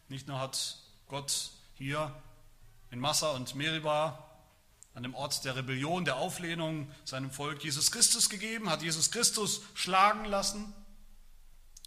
Nicht 0.09 0.29
nur 0.29 0.39
hat 0.39 0.77
Gott 1.09 1.53
hier 1.73 2.15
in 2.91 3.01
Massa 3.01 3.31
und 3.31 3.55
Meribah 3.55 4.23
an 4.93 5.03
dem 5.03 5.15
Ort 5.15 5.47
der 5.47 5.57
Rebellion, 5.57 6.05
der 6.05 6.17
Auflehnung 6.17 6.93
seinem 7.07 7.31
Volk 7.31 7.65
Jesus 7.65 7.91
Christus 7.91 8.29
gegeben, 8.29 8.69
hat 8.69 8.83
Jesus 8.83 9.11
Christus 9.13 9.63
schlagen 9.73 10.27
lassen 10.27 10.75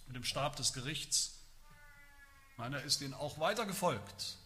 mit 0.07 0.15
dem 0.15 0.23
Stab 0.23 0.55
des 0.55 0.73
Gerichts, 0.73 1.32
Nein, 2.63 2.75
er 2.75 2.83
ist 2.83 3.01
ihnen 3.01 3.13
auch 3.13 3.39
weiter 3.39 3.65
gefolgt. 3.65 4.37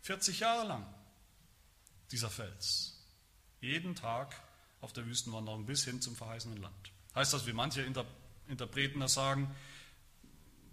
40 0.00 0.40
Jahre 0.40 0.66
lang, 0.66 0.86
dieser 2.10 2.30
Fels. 2.30 2.94
Jeden 3.60 3.94
Tag 3.94 4.34
auf 4.80 4.94
der 4.94 5.04
Wüstenwanderung 5.04 5.66
bis 5.66 5.84
hin 5.84 6.00
zum 6.00 6.16
verheißenen 6.16 6.62
Land. 6.62 6.92
Heißt 7.14 7.34
das, 7.34 7.46
wie 7.46 7.52
manche 7.52 7.82
Interpreten 8.46 9.00
das 9.00 9.12
sagen, 9.12 9.54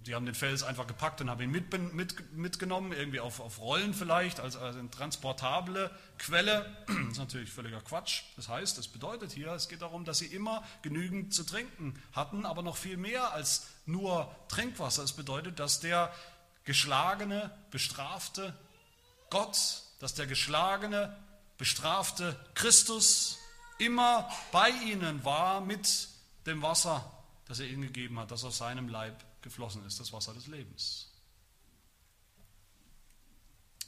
die 0.05 0.13
haben 0.13 0.25
den 0.25 0.35
Fels 0.35 0.63
einfach 0.63 0.87
gepackt 0.87 1.19
und 1.19 1.29
haben 1.29 1.41
ihn 1.41 1.49
mit, 1.49 1.73
mit, 1.93 2.33
mitgenommen, 2.33 2.93
irgendwie 2.93 3.19
auf, 3.19 3.39
auf 3.39 3.59
Rollen 3.59 3.93
vielleicht, 3.93 4.39
als, 4.39 4.55
als 4.55 4.77
eine 4.77 4.89
transportable 4.89 5.91
Quelle. 6.17 6.77
Das 6.87 7.07
ist 7.13 7.17
natürlich 7.17 7.51
völliger 7.51 7.81
Quatsch. 7.81 8.23
Das 8.35 8.47
heißt, 8.47 8.77
es 8.77 8.87
bedeutet 8.87 9.31
hier, 9.31 9.51
es 9.51 9.67
geht 9.67 9.81
darum, 9.81 10.05
dass 10.05 10.19
sie 10.19 10.27
immer 10.27 10.63
genügend 10.81 11.33
zu 11.33 11.43
trinken 11.43 12.01
hatten, 12.13 12.45
aber 12.45 12.61
noch 12.61 12.77
viel 12.77 12.97
mehr 12.97 13.33
als 13.33 13.67
nur 13.85 14.33
Trinkwasser. 14.47 15.03
Es 15.03 15.13
bedeutet, 15.13 15.59
dass 15.59 15.79
der 15.79 16.13
geschlagene, 16.65 17.55
bestrafte 17.71 18.57
Gott, 19.29 19.83
dass 19.99 20.13
der 20.13 20.27
geschlagene, 20.27 21.15
bestrafte 21.57 22.37
Christus 22.53 23.37
immer 23.77 24.29
bei 24.51 24.69
ihnen 24.69 25.23
war 25.23 25.61
mit 25.61 26.09
dem 26.45 26.61
Wasser, 26.61 27.11
das 27.45 27.59
er 27.59 27.67
ihnen 27.67 27.83
gegeben 27.83 28.19
hat, 28.19 28.31
das 28.31 28.43
aus 28.43 28.57
seinem 28.57 28.89
Leib 28.89 29.23
geflossen 29.41 29.85
ist, 29.85 29.99
das 29.99 30.11
Wasser 30.11 30.33
des 30.33 30.47
Lebens. 30.47 31.11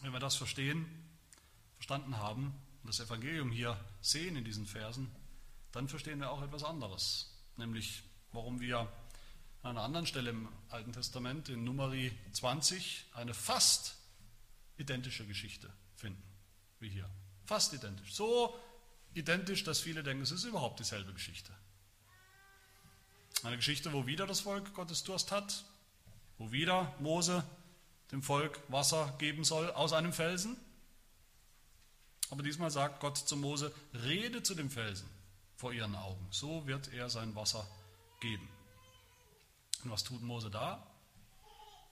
Wenn 0.01 0.13
wir 0.13 0.19
das 0.19 0.35
verstehen, 0.35 0.85
verstanden 1.75 2.17
haben 2.17 2.53
und 2.83 2.87
das 2.87 2.99
Evangelium 2.99 3.51
hier 3.51 3.79
sehen 4.01 4.35
in 4.35 4.45
diesen 4.45 4.67
Versen, 4.67 5.11
dann 5.71 5.87
verstehen 5.87 6.19
wir 6.19 6.31
auch 6.31 6.41
etwas 6.41 6.63
anderes, 6.63 7.33
nämlich 7.55 8.03
warum 8.31 8.59
wir 8.59 8.91
an 9.67 9.75
einer 9.75 9.85
anderen 9.85 10.05
Stelle 10.07 10.29
im 10.29 10.47
Alten 10.69 10.93
Testament, 10.93 11.49
in 11.49 11.65
Numeri 11.65 12.17
20, 12.31 13.05
eine 13.13 13.33
fast 13.33 13.95
identische 14.77 15.25
Geschichte 15.25 15.69
finden, 15.95 16.23
wie 16.79 16.89
hier. 16.89 17.09
Fast 17.45 17.73
identisch. 17.73 18.13
So 18.13 18.57
identisch, 19.13 19.65
dass 19.65 19.81
viele 19.81 20.03
denken, 20.03 20.23
es 20.23 20.31
ist 20.31 20.45
überhaupt 20.45 20.79
dieselbe 20.79 21.11
Geschichte. 21.11 21.51
Eine 23.43 23.57
Geschichte, 23.57 23.91
wo 23.91 24.07
wieder 24.07 24.25
das 24.25 24.39
Volk 24.39 24.73
Gottes 24.73 25.03
Durst 25.03 25.31
hat, 25.31 25.65
wo 26.37 26.51
wieder 26.53 26.95
Mose 26.99 27.43
dem 28.11 28.23
Volk 28.23 28.61
Wasser 28.69 29.15
geben 29.19 29.43
soll 29.43 29.69
aus 29.71 29.91
einem 29.91 30.13
Felsen. 30.13 30.55
Aber 32.29 32.41
diesmal 32.41 32.71
sagt 32.71 33.01
Gott 33.01 33.17
zu 33.17 33.35
Mose, 33.35 33.73
rede 33.93 34.43
zu 34.43 34.55
dem 34.55 34.69
Felsen 34.69 35.09
vor 35.57 35.73
ihren 35.73 35.95
Augen, 35.95 36.25
so 36.31 36.67
wird 36.67 36.93
er 36.93 37.09
sein 37.09 37.35
Wasser 37.35 37.67
geben. 38.21 38.47
Und 39.83 39.91
was 39.91 40.03
tut 40.03 40.21
Mose 40.21 40.49
da? 40.49 40.85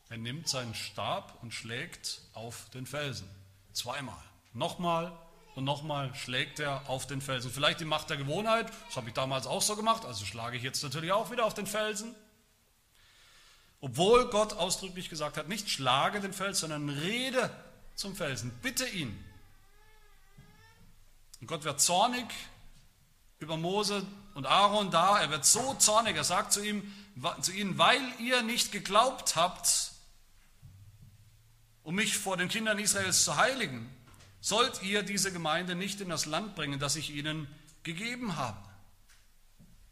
Er 0.10 0.18
nimmt 0.18 0.48
seinen 0.48 0.76
Stab 0.76 1.42
und 1.42 1.54
schlägt 1.54 2.22
auf 2.34 2.70
den 2.74 2.86
Felsen. 2.86 3.30
Zweimal. 3.74 4.22
Nochmal 4.54 5.12
und 5.56 5.64
nochmal 5.64 6.14
schlägt 6.16 6.60
er 6.60 6.90
auf 6.90 7.08
den 7.08 7.22
Felsen. 7.22 7.50
Vielleicht 7.50 7.80
die 7.80 7.86
Macht 7.86 8.10
der 8.10 8.18
Gewohnheit, 8.18 8.72
das 8.88 8.98
habe 8.98 9.08
ich 9.08 9.14
damals 9.14 9.48
auch 9.48 9.62
so 9.62 9.76
gemacht, 9.76 10.06
also 10.06 10.26
schlage 10.26 10.58
ich 10.58 10.64
jetzt 10.64 10.84
natürlich 10.84 11.12
auch 11.12 11.32
wieder 11.32 11.46
auf 11.46 11.54
den 11.54 11.66
Felsen. 11.66 12.14
Obwohl 13.82 14.30
Gott 14.30 14.54
ausdrücklich 14.54 15.10
gesagt 15.10 15.38
hat, 15.38 15.48
nicht 15.48 15.70
schlage 15.70 16.20
den 16.20 16.34
Felsen, 16.34 16.70
sondern 16.70 16.90
rede 16.90 17.50
zum 17.96 18.16
Felsen, 18.16 18.52
bitte 18.62 18.88
ihn. 18.88 19.24
Und 21.40 21.48
Gott 21.48 21.64
wird 21.64 21.80
zornig 21.82 22.26
über 23.40 23.58
Mose 23.58 24.06
und 24.36 24.46
Aaron 24.46 24.92
da, 24.92 25.20
er 25.20 25.32
wird 25.32 25.46
so 25.46 25.74
zornig, 25.76 26.18
er 26.18 26.26
sagt 26.26 26.52
zu 26.52 26.64
ihm, 26.64 26.94
zu 27.42 27.54
ihnen, 27.54 27.78
weil 27.78 28.02
ihr 28.20 28.44
nicht 28.44 28.74
geglaubt 28.74 29.38
habt, 29.38 29.92
um 31.84 31.96
mich 31.96 32.18
vor 32.18 32.36
den 32.36 32.50
Kindern 32.50 32.78
Israels 32.78 33.24
zu 33.24 33.38
heiligen, 33.38 33.90
sollt 34.42 34.84
ihr 34.84 35.04
diese 35.04 35.32
Gemeinde 35.32 35.74
nicht 35.74 36.02
in 36.02 36.10
das 36.10 36.26
Land 36.26 36.54
bringen, 36.54 36.80
das 36.80 36.98
ich 36.98 37.12
ihnen 37.12 37.48
gegeben 37.84 38.36
habe. 38.36 38.60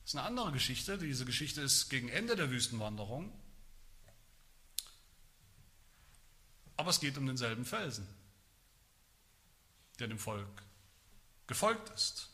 Das 0.02 0.12
ist 0.12 0.16
eine 0.18 0.28
andere 0.28 0.52
Geschichte. 0.52 0.98
Diese 0.98 1.24
Geschichte 1.24 1.62
ist 1.62 1.89
gegen 1.89 2.10
Ende 2.10 2.36
der 2.36 2.52
Wüstenwanderung. 2.52 3.32
Aber 6.76 6.89
es 6.89 7.00
geht 7.00 7.18
um 7.18 7.26
denselben 7.26 7.64
Felsen, 7.64 8.06
der 10.00 10.10
dem 10.10 10.20
Volk 10.20 10.64
gefolgt 11.48 11.89
ist. 11.91 12.32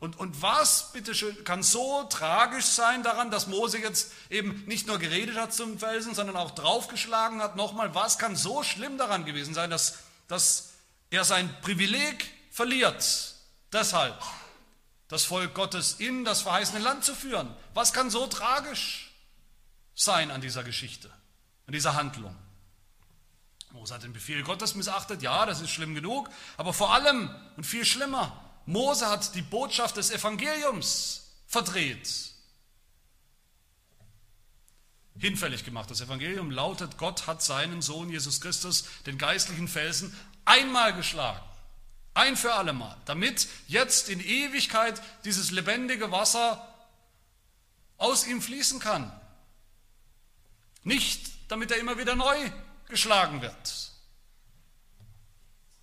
Und, 0.00 0.18
und 0.18 0.40
was, 0.40 0.92
bitteschön, 0.92 1.44
kann 1.44 1.62
so 1.62 2.04
tragisch 2.04 2.64
sein 2.64 3.02
daran, 3.02 3.30
dass 3.30 3.46
Mose 3.46 3.78
jetzt 3.78 4.12
eben 4.30 4.64
nicht 4.64 4.86
nur 4.86 4.98
geredet 4.98 5.36
hat 5.36 5.52
zum 5.52 5.78
Felsen, 5.78 6.14
sondern 6.14 6.36
auch 6.36 6.52
draufgeschlagen 6.52 7.42
hat? 7.42 7.56
Nochmal, 7.56 7.94
was 7.94 8.18
kann 8.18 8.34
so 8.34 8.62
schlimm 8.62 8.96
daran 8.96 9.26
gewesen 9.26 9.52
sein, 9.52 9.68
dass, 9.68 9.98
dass 10.26 10.70
er 11.10 11.24
sein 11.24 11.54
Privileg 11.60 12.30
verliert? 12.50 13.34
Deshalb 13.72 14.18
das 15.08 15.24
Volk 15.24 15.54
Gottes 15.54 15.94
in 15.94 16.24
das 16.24 16.40
verheißene 16.42 16.78
Land 16.78 17.04
zu 17.04 17.14
führen. 17.14 17.52
Was 17.74 17.92
kann 17.92 18.10
so 18.10 18.26
tragisch 18.28 19.12
sein 19.94 20.30
an 20.30 20.40
dieser 20.40 20.62
Geschichte, 20.62 21.10
an 21.66 21.72
dieser 21.72 21.94
Handlung? 21.94 22.34
Mose 23.72 23.92
hat 23.92 24.02
den 24.02 24.12
Befehl 24.12 24.42
Gottes 24.44 24.76
missachtet, 24.76 25.20
ja, 25.20 25.46
das 25.46 25.60
ist 25.60 25.70
schlimm 25.70 25.94
genug, 25.94 26.30
aber 26.56 26.72
vor 26.72 26.94
allem 26.94 27.34
und 27.56 27.64
viel 27.64 27.84
schlimmer, 27.84 28.49
Mose 28.66 29.08
hat 29.08 29.34
die 29.34 29.42
Botschaft 29.42 29.96
des 29.96 30.10
Evangeliums 30.10 31.30
verdreht, 31.46 32.08
hinfällig 35.18 35.64
gemacht. 35.64 35.90
Das 35.90 36.00
Evangelium 36.00 36.50
lautet, 36.50 36.96
Gott 36.96 37.26
hat 37.26 37.42
seinen 37.42 37.82
Sohn 37.82 38.10
Jesus 38.10 38.40
Christus, 38.40 38.84
den 39.06 39.18
geistlichen 39.18 39.68
Felsen, 39.68 40.16
einmal 40.44 40.94
geschlagen. 40.94 41.44
Ein 42.14 42.36
für 42.36 42.54
allemal. 42.54 42.96
Damit 43.04 43.48
jetzt 43.68 44.08
in 44.08 44.20
Ewigkeit 44.20 45.00
dieses 45.24 45.50
lebendige 45.50 46.10
Wasser 46.10 46.66
aus 47.98 48.26
ihm 48.26 48.42
fließen 48.42 48.80
kann. 48.80 49.12
Nicht, 50.82 51.30
damit 51.48 51.70
er 51.70 51.78
immer 51.78 51.98
wieder 51.98 52.16
neu 52.16 52.36
geschlagen 52.88 53.42
wird. 53.42 53.89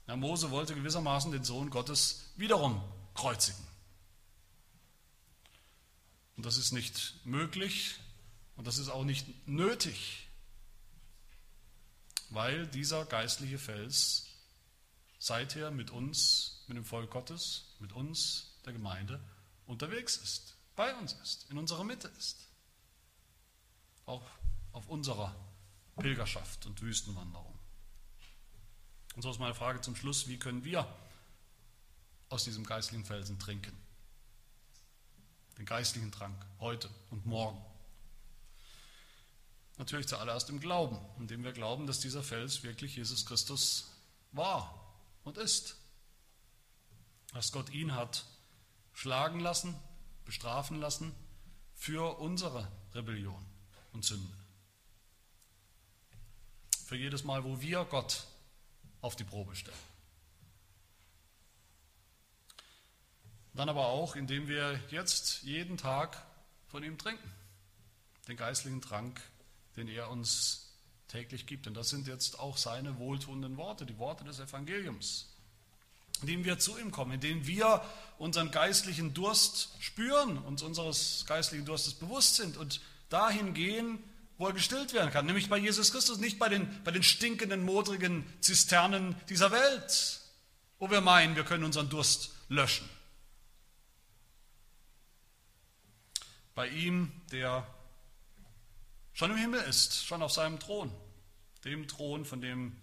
Ja, 0.08 0.16
Mose 0.16 0.52
wollte 0.52 0.74
gewissermaßen 0.74 1.32
den 1.32 1.44
Sohn 1.44 1.70
Gottes 1.70 2.32
wiederum 2.38 2.82
kreuzigen. 3.14 3.66
Und 6.38 6.46
das 6.46 6.58
ist 6.58 6.72
nicht 6.72 7.26
möglich 7.26 8.00
und 8.56 8.68
das 8.68 8.78
ist 8.78 8.90
auch 8.90 9.04
nicht 9.04 9.48
nötig, 9.48 10.28
weil 12.30 12.68
dieser 12.68 13.06
geistliche 13.06 13.58
Fels 13.58 14.28
seither 15.20 15.72
mit 15.72 15.90
uns, 15.90 16.64
mit 16.68 16.78
dem 16.78 16.86
Volk 16.86 17.12
Gottes, 17.12 17.76
mit 17.80 17.92
uns, 17.92 18.56
der 18.66 18.74
Gemeinde, 18.74 19.20
unterwegs 19.66 20.18
ist, 20.18 20.56
bei 20.76 20.94
uns 20.96 21.14
ist, 21.24 21.50
in 21.50 21.58
unserer 21.58 21.84
Mitte 21.84 22.08
ist. 22.20 22.48
Auch 24.06 24.24
auf 24.72 24.88
unserer 24.88 25.36
Pilgerschaft 25.98 26.66
und 26.66 26.82
Wüstenwanderung. 26.82 27.57
Und 29.18 29.24
so 29.24 29.32
ist 29.32 29.40
meine 29.40 29.56
Frage 29.56 29.82
zum 29.82 29.96
Schluss, 29.96 30.28
wie 30.28 30.38
können 30.38 30.64
wir 30.64 30.88
aus 32.30 32.44
diesem 32.44 32.64
geistlichen 32.64 33.04
Felsen 33.04 33.40
trinken? 33.40 33.76
Den 35.58 35.66
geistlichen 35.66 36.12
Trank 36.12 36.46
heute 36.60 36.88
und 37.10 37.26
morgen. 37.26 37.60
Natürlich 39.80 40.08
zuallererst 40.08 40.52
im 40.52 40.60
Glauben, 40.60 41.00
indem 41.18 41.44
wir 41.44 41.52
glauben, 41.52 41.88
dass 41.88 42.00
dieser 42.00 42.22
Fels 42.22 42.62
wirklich 42.62 42.96
Jesus 42.96 43.26
Christus 43.26 43.92
war 44.34 44.94
und 45.24 45.40
ist. 45.40 45.78
Dass 47.34 47.52
Gott 47.52 47.72
ihn 47.72 47.96
hat 47.96 48.24
schlagen 48.94 49.40
lassen, 49.40 49.74
bestrafen 50.26 50.80
lassen 50.80 51.12
für 51.74 52.20
unsere 52.20 52.72
Rebellion 52.94 53.44
und 53.94 54.06
Sünde. 54.06 54.38
Für 56.86 56.98
jedes 56.98 57.24
Mal, 57.24 57.44
wo 57.44 57.60
wir 57.62 57.84
Gott 57.86 58.28
auf 59.08 59.16
die 59.16 59.24
Probe 59.24 59.56
stellen. 59.56 59.78
Dann 63.54 63.70
aber 63.70 63.88
auch, 63.88 64.18
indem 64.18 64.50
wir 64.50 64.82
jetzt 64.92 65.44
jeden 65.44 65.78
Tag 65.78 66.22
von 66.68 66.84
ihm 66.84 66.98
trinken. 66.98 67.32
Den 68.28 68.36
geistlichen 68.36 68.82
Trank, 68.82 69.22
den 69.78 69.88
er 69.88 70.10
uns 70.10 70.74
täglich 71.08 71.46
gibt. 71.46 71.68
Denn 71.68 71.74
das 71.74 71.88
sind 71.88 72.06
jetzt 72.06 72.38
auch 72.38 72.58
seine 72.58 73.00
wohltuenden 73.00 73.56
Worte, 73.56 73.86
die 73.86 73.98
Worte 73.98 74.26
des 74.26 74.42
Evangeliums, 74.42 75.30
indem 76.22 76.44
wir 76.44 76.60
zu 76.60 76.78
ihm 76.78 76.92
kommen, 76.92 77.14
indem 77.14 77.48
wir 77.48 77.82
unseren 78.18 78.52
geistlichen 78.52 79.14
Durst 79.14 79.70
spüren, 79.80 80.38
uns 80.38 80.64
unseres 80.64 81.24
geistlichen 81.26 81.64
Durstes 81.64 81.94
bewusst 81.94 82.36
sind 82.36 82.58
und 82.58 82.82
dahin 83.08 83.54
gehen, 83.54 84.04
wo 84.38 84.48
er 84.48 84.54
gestillt 84.54 84.94
werden 84.94 85.12
kann, 85.12 85.26
nämlich 85.26 85.50
bei 85.50 85.58
Jesus 85.58 85.92
Christus, 85.92 86.20
nicht 86.20 86.38
bei 86.38 86.50
den, 86.50 86.84
bei 86.84 86.92
den 86.92 87.04
stinkenden, 87.04 87.64
modrigen 87.64 88.26
Zisternen 88.40 89.16
dieser 89.30 89.52
Welt, 89.52 90.22
wo 90.80 90.90
wir 90.92 91.02
meinen, 91.02 91.36
wir 91.36 91.44
können 91.44 91.64
unseren 91.64 91.90
Durst 91.90 92.32
löschen. 92.48 92.88
Bei 96.54 96.68
ihm, 96.68 97.12
der 97.32 97.68
schon 99.14 99.32
im 99.32 99.38
Himmel 99.38 99.62
ist, 99.62 100.06
schon 100.06 100.22
auf 100.22 100.32
seinem 100.32 100.60
Thron, 100.60 100.92
dem 101.66 101.88
Thron, 101.88 102.26
von 102.26 102.42
dem 102.42 102.76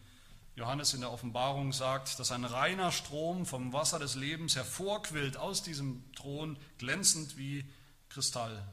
Johannes 0.57 0.95
in 0.95 1.01
der 1.01 1.11
Offenbarung 1.11 1.73
sagt, 1.73 2.19
dass 2.21 2.31
ein 2.31 2.45
reiner 2.45 2.93
Strom 2.93 3.47
vom 3.47 3.73
Wasser 3.73 3.99
des 3.99 4.15
Lebens 4.15 4.55
hervorquillt 4.55 5.37
aus 5.37 5.63
diesem 5.63 6.05
Thron, 6.15 6.57
glänzend 6.79 7.37
wie 7.37 7.65
Kristall. 8.09 8.65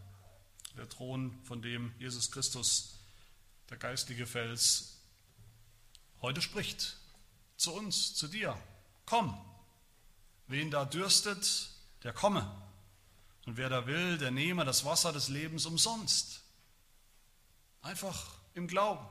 Der 0.77 0.87
Thron, 0.87 1.37
von 1.43 1.61
dem 1.61 1.93
Jesus 1.99 2.31
Christus, 2.31 2.99
der 3.69 3.77
geistige 3.77 4.25
Fels, 4.25 4.99
heute 6.21 6.41
spricht. 6.41 6.97
Zu 7.57 7.73
uns, 7.73 8.15
zu 8.15 8.27
dir. 8.27 8.57
Komm. 9.05 9.37
Wen 10.47 10.71
da 10.71 10.85
dürstet, 10.85 11.69
der 12.03 12.13
komme. 12.13 12.49
Und 13.45 13.57
wer 13.57 13.69
da 13.69 13.87
will, 13.87 14.17
der 14.17 14.31
nehme 14.31 14.65
das 14.65 14.85
Wasser 14.85 15.13
des 15.13 15.29
Lebens 15.29 15.65
umsonst. 15.65 16.41
Einfach 17.81 18.33
im 18.53 18.67
Glauben. 18.67 19.05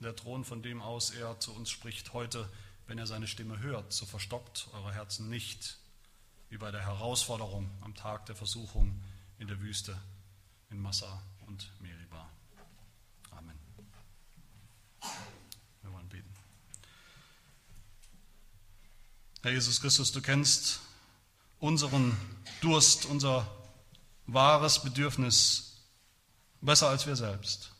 Der 0.00 0.16
Thron, 0.16 0.44
von 0.44 0.62
dem 0.62 0.82
aus 0.82 1.10
er 1.10 1.38
zu 1.38 1.54
uns 1.54 1.70
spricht 1.70 2.12
heute, 2.12 2.50
wenn 2.86 2.98
er 2.98 3.06
seine 3.06 3.28
Stimme 3.28 3.60
hört, 3.60 3.92
so 3.92 4.04
verstockt 4.04 4.68
eure 4.72 4.92
Herzen 4.92 5.28
nicht, 5.30 5.78
wie 6.50 6.58
bei 6.58 6.70
der 6.70 6.82
Herausforderung 6.82 7.70
am 7.80 7.94
Tag 7.94 8.26
der 8.26 8.36
Versuchung 8.36 9.00
in 9.42 9.48
der 9.48 9.60
Wüste 9.60 10.00
in 10.70 10.80
Massa 10.80 11.20
und 11.48 11.68
Meriba. 11.80 12.30
Amen. 13.32 13.58
Wir 15.82 15.92
wollen 15.92 16.08
beten. 16.08 16.30
Herr 19.42 19.50
Jesus 19.50 19.80
Christus, 19.80 20.12
du 20.12 20.22
kennst 20.22 20.78
unseren 21.58 22.16
Durst, 22.60 23.04
unser 23.06 23.50
wahres 24.28 24.80
Bedürfnis 24.80 25.80
besser 26.60 26.88
als 26.88 27.08
wir 27.08 27.16
selbst. 27.16 27.72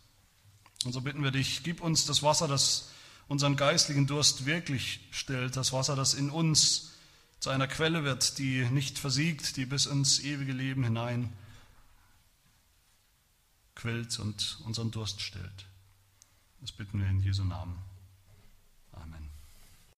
Und 0.84 0.92
so 0.92 1.00
bitten 1.00 1.22
wir 1.22 1.30
dich, 1.30 1.62
gib 1.62 1.80
uns 1.80 2.06
das 2.06 2.24
Wasser, 2.24 2.48
das 2.48 2.90
unseren 3.28 3.54
geistlichen 3.54 4.08
Durst 4.08 4.46
wirklich 4.46 4.98
stillt, 5.12 5.54
das 5.56 5.72
Wasser, 5.72 5.94
das 5.94 6.14
in 6.14 6.28
uns 6.28 6.90
zu 7.38 7.50
einer 7.50 7.68
Quelle 7.68 8.02
wird, 8.02 8.38
die 8.38 8.64
nicht 8.64 8.98
versiegt, 8.98 9.56
die 9.56 9.64
bis 9.64 9.86
ins 9.86 10.18
ewige 10.18 10.52
Leben 10.52 10.82
hinein 10.82 11.32
quillt 13.74 14.18
und 14.18 14.58
unseren 14.64 14.90
Durst 14.90 15.20
stillt. 15.20 15.66
Das 16.60 16.72
bitten 16.72 17.00
wir 17.00 17.08
in 17.08 17.20
Jesu 17.20 17.44
Namen. 17.44 17.74
Amen. 17.74 17.91